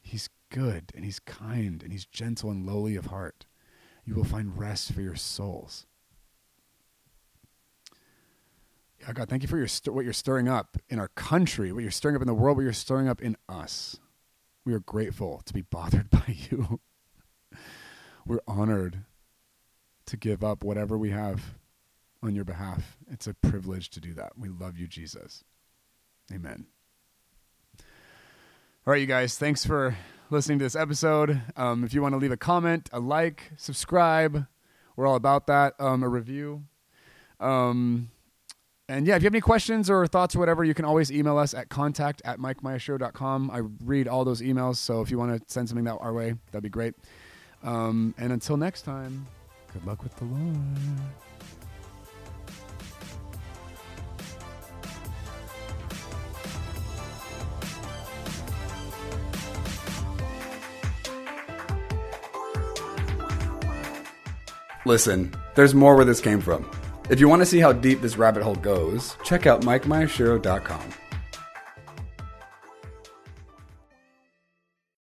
He's 0.00 0.28
good 0.50 0.92
and 0.94 1.04
he's 1.04 1.18
kind 1.18 1.82
and 1.82 1.90
he's 1.90 2.04
gentle 2.04 2.50
and 2.50 2.64
lowly 2.64 2.94
of 2.94 3.06
heart 3.06 3.46
you 4.04 4.14
will 4.14 4.24
find 4.24 4.58
rest 4.58 4.92
for 4.92 5.00
your 5.00 5.16
souls. 5.16 5.86
Yeah, 9.00 9.12
God, 9.12 9.28
thank 9.28 9.42
you 9.42 9.48
for 9.48 9.58
your 9.58 9.68
what 9.92 10.04
you're 10.04 10.14
stirring 10.14 10.48
up 10.48 10.78
in 10.88 10.98
our 10.98 11.08
country, 11.08 11.72
what 11.72 11.82
you're 11.82 11.90
stirring 11.90 12.16
up 12.16 12.22
in 12.22 12.28
the 12.28 12.34
world, 12.34 12.56
what 12.56 12.62
you're 12.62 12.72
stirring 12.72 13.08
up 13.08 13.20
in 13.20 13.36
us. 13.48 13.98
We 14.64 14.72
are 14.72 14.80
grateful 14.80 15.42
to 15.44 15.52
be 15.52 15.62
bothered 15.62 16.10
by 16.10 16.36
you. 16.50 16.80
We're 18.26 18.40
honored 18.46 19.04
to 20.06 20.16
give 20.16 20.42
up 20.42 20.64
whatever 20.64 20.96
we 20.96 21.10
have 21.10 21.54
on 22.22 22.34
your 22.34 22.44
behalf. 22.44 22.96
It's 23.10 23.26
a 23.26 23.34
privilege 23.34 23.90
to 23.90 24.00
do 24.00 24.14
that. 24.14 24.32
We 24.38 24.48
love 24.48 24.78
you, 24.78 24.86
Jesus. 24.86 25.44
Amen. 26.32 26.66
All 28.86 28.92
right, 28.92 29.00
you 29.00 29.06
guys, 29.06 29.38
thanks 29.38 29.64
for 29.64 29.96
listening 30.28 30.58
to 30.58 30.64
this 30.66 30.76
episode. 30.76 31.40
Um, 31.56 31.84
if 31.84 31.94
you 31.94 32.02
want 32.02 32.12
to 32.12 32.18
leave 32.18 32.32
a 32.32 32.36
comment, 32.36 32.90
a 32.92 33.00
like, 33.00 33.52
subscribe, 33.56 34.44
we're 34.94 35.06
all 35.06 35.14
about 35.14 35.46
that. 35.46 35.72
Um, 35.80 36.02
a 36.02 36.08
review. 36.10 36.64
Um, 37.40 38.10
and 38.86 39.06
yeah, 39.06 39.16
if 39.16 39.22
you 39.22 39.26
have 39.26 39.32
any 39.32 39.40
questions 39.40 39.88
or 39.88 40.06
thoughts 40.06 40.36
or 40.36 40.38
whatever, 40.38 40.64
you 40.64 40.74
can 40.74 40.84
always 40.84 41.10
email 41.10 41.38
us 41.38 41.54
at 41.54 41.70
contact 41.70 42.20
at 42.26 42.38
mikemeyashow.com. 42.38 43.50
I 43.50 43.62
read 43.82 44.06
all 44.06 44.22
those 44.26 44.42
emails, 44.42 44.76
so 44.76 45.00
if 45.00 45.10
you 45.10 45.16
want 45.16 45.34
to 45.34 45.42
send 45.50 45.66
something 45.66 45.86
that 45.86 45.96
our 46.00 46.12
way, 46.12 46.34
that'd 46.52 46.62
be 46.62 46.68
great. 46.68 46.92
Um, 47.62 48.14
and 48.18 48.34
until 48.34 48.58
next 48.58 48.82
time, 48.82 49.26
good 49.72 49.86
luck 49.86 50.02
with 50.02 50.14
the 50.16 50.26
Lord. 50.26 50.58
Listen, 64.86 65.32
there's 65.54 65.74
more 65.74 65.96
where 65.96 66.04
this 66.04 66.20
came 66.20 66.40
from. 66.40 66.70
If 67.10 67.20
you 67.20 67.28
want 67.28 67.40
to 67.42 67.46
see 67.46 67.60
how 67.60 67.72
deep 67.72 68.00
this 68.00 68.16
rabbit 68.16 68.42
hole 68.42 68.54
goes, 68.54 69.16
check 69.24 69.46
out 69.46 69.62
MikeMyashiro.com. 69.62 71.03